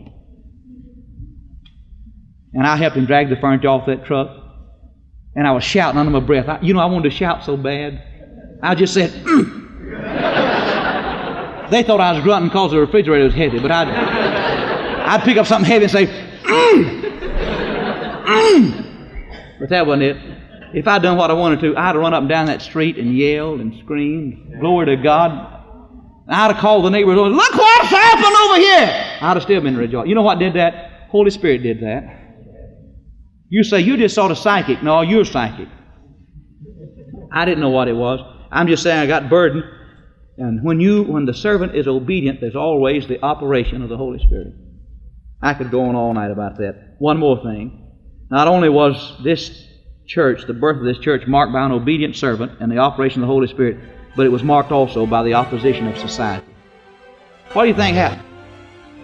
And 2.54 2.66
I 2.66 2.78
helped 2.78 2.96
him 2.98 3.06
drag 3.06 3.30
the 3.30 3.36
furniture 3.36 3.68
off 3.68 3.86
that 3.88 4.06
truck. 4.06 4.30
And 5.36 5.48
I 5.48 5.52
was 5.52 5.64
shouting 5.64 6.00
under 6.00 6.12
my 6.12 6.20
breath. 6.20 6.48
I, 6.48 6.60
you 6.62 6.74
know, 6.74 6.80
I 6.80 6.86
wanted 6.86 7.10
to 7.10 7.16
shout 7.16 7.44
so 7.46 7.58
bad. 7.58 8.02
I 8.64 8.76
just 8.76 8.94
said, 8.94 9.12
mm. 9.12 9.66
They 11.70 11.84
thought 11.84 12.00
I 12.00 12.14
was 12.14 12.24
grunting 12.24 12.48
because 12.48 12.72
the 12.72 12.80
refrigerator 12.80 13.26
was 13.26 13.34
heavy, 13.34 13.60
but 13.60 13.72
I'd, 13.72 13.90
I'd 13.90 15.22
pick 15.24 15.36
up 15.38 15.46
something 15.46 15.70
heavy 15.70 15.84
and 15.84 15.92
say, 15.92 16.08
mm. 16.44 17.04
Mm. 18.28 19.60
But 19.60 19.70
that 19.70 19.88
wasn't 19.88 20.04
it. 20.04 20.37
If 20.74 20.88
I'd 20.88 21.02
done 21.02 21.18
what 21.18 21.32
I 21.32 21.34
wanted 21.34 21.62
to, 21.62 21.78
I'd 21.78 21.88
have 21.88 21.96
run 21.96 22.14
up 22.14 22.22
and 22.22 22.30
down 22.30 22.48
that 22.48 22.62
street 22.62 22.98
and 22.98 23.16
yelled 23.16 23.60
and 23.62 23.78
screamed, 23.84 24.60
Glory 24.60 24.88
to 24.88 24.98
God. 24.98 25.54
I'd 26.30 26.52
have 26.52 26.58
called 26.58 26.86
the 26.86 26.90
neighbors, 26.90 27.16
Look 27.16 27.54
what's 27.54 27.90
happened 27.90 28.36
over 28.36 28.56
here! 28.58 29.18
I'd 29.22 29.36
have 29.36 29.44
still 29.44 29.62
been 29.62 29.78
rejoiced. 29.78 30.08
You 30.08 30.16
know 30.16 30.24
what 30.24 30.40
did 30.40 30.54
that? 30.56 31.08
Holy 31.10 31.32
Spirit 31.32 31.64
did 31.64 31.82
that. 31.82 32.04
You 33.50 33.64
say, 33.64 33.80
You 33.80 33.98
just 33.98 34.14
sort 34.16 34.32
of 34.32 34.38
psychic. 34.38 34.84
No, 34.84 35.02
you're 35.02 35.26
psychic. 35.26 35.70
I 37.32 37.46
didn't 37.46 37.62
know 37.62 37.70
what 37.70 37.88
it 37.88 37.96
was. 37.96 38.20
I'm 38.52 38.68
just 38.68 38.84
saying 38.84 39.00
I 39.00 39.06
got 39.06 39.30
burdened. 39.30 39.64
And 40.38 40.64
when 40.64 40.80
you, 40.80 41.04
when 41.04 41.26
the 41.26 41.34
servant 41.34 41.76
is 41.76 41.88
obedient, 41.88 42.42
there's 42.42 42.56
always 42.56 43.08
the 43.08 43.24
operation 43.24 43.82
of 43.82 43.90
the 43.90 43.98
Holy 43.98 44.20
Spirit. 44.20 44.54
I 45.42 45.54
could 45.54 45.72
go 45.72 45.86
on 45.86 45.96
all 45.96 46.14
night 46.14 46.32
about 46.32 46.58
that. 46.58 46.96
One 47.00 47.18
more 47.18 47.42
thing. 47.44 47.86
Not 48.30 48.48
only 48.48 48.70
was 48.70 49.18
this 49.24 49.67
church, 50.08 50.46
the 50.48 50.54
birth 50.54 50.78
of 50.78 50.84
this 50.84 50.98
church, 50.98 51.28
marked 51.28 51.54
by 51.54 51.66
an 51.66 51.72
obedient 51.72 52.16
servant 52.16 52.54
and 52.60 52.72
the 52.72 52.78
operation 52.78 53.22
of 53.22 53.28
the 53.28 53.34
Holy 53.34 53.48
Spirit, 53.48 53.78
but 54.16 54.26
it 54.26 54.30
was 54.30 54.42
marked 54.42 54.72
also 54.72 55.06
by 55.06 55.24
the 55.24 55.34
opposition 55.34 55.88
of 55.88 55.98
society. 55.98 56.46
What 57.54 57.64
do 57.64 57.70
you 57.70 57.76
think 57.76 57.96
happened? 57.96 58.24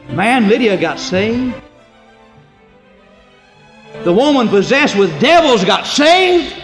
Man, 0.10 0.48
Lydia 0.48 0.78
got 0.78 1.00
saved. 1.00 1.56
The 4.04 4.14
woman 4.14 4.50
possessed 4.50 4.98
with 4.98 5.18
devils 5.20 5.64
got 5.64 5.86
saved. 5.86 6.56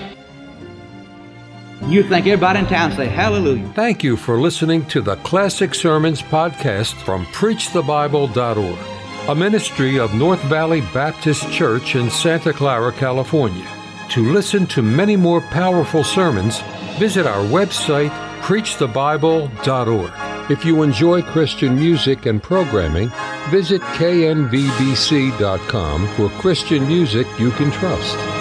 You 1.85 2.03
think 2.03 2.27
everybody 2.27 2.59
in 2.59 2.67
town 2.67 2.91
say 2.91 3.07
hallelujah. 3.07 3.71
Thank 3.73 4.03
you 4.03 4.17
for 4.17 4.39
listening 4.39 4.85
to 4.87 5.01
the 5.01 5.15
Classic 5.17 5.73
Sermons 5.73 6.21
podcast 6.21 6.95
from 7.03 7.25
preachthebible.org, 7.27 9.29
a 9.29 9.35
ministry 9.35 9.97
of 9.97 10.13
North 10.13 10.41
Valley 10.43 10.81
Baptist 10.93 11.49
Church 11.51 11.95
in 11.95 12.09
Santa 12.09 12.51
Clara, 12.51 12.91
California. 12.91 13.65
To 14.09 14.33
listen 14.33 14.65
to 14.67 14.81
many 14.81 15.15
more 15.15 15.39
powerful 15.39 16.03
sermons, 16.03 16.61
visit 16.97 17.27
our 17.27 17.43
website 17.45 18.09
preachthebible.org. 18.41 20.11
If 20.51 20.65
you 20.65 20.81
enjoy 20.81 21.21
Christian 21.21 21.75
music 21.75 22.25
and 22.25 22.41
programming, 22.41 23.11
visit 23.51 23.81
knvbc.com 23.81 24.47
for 26.15 26.29
Christian 26.41 26.87
music 26.87 27.27
you 27.39 27.51
can 27.51 27.69
trust. 27.71 28.38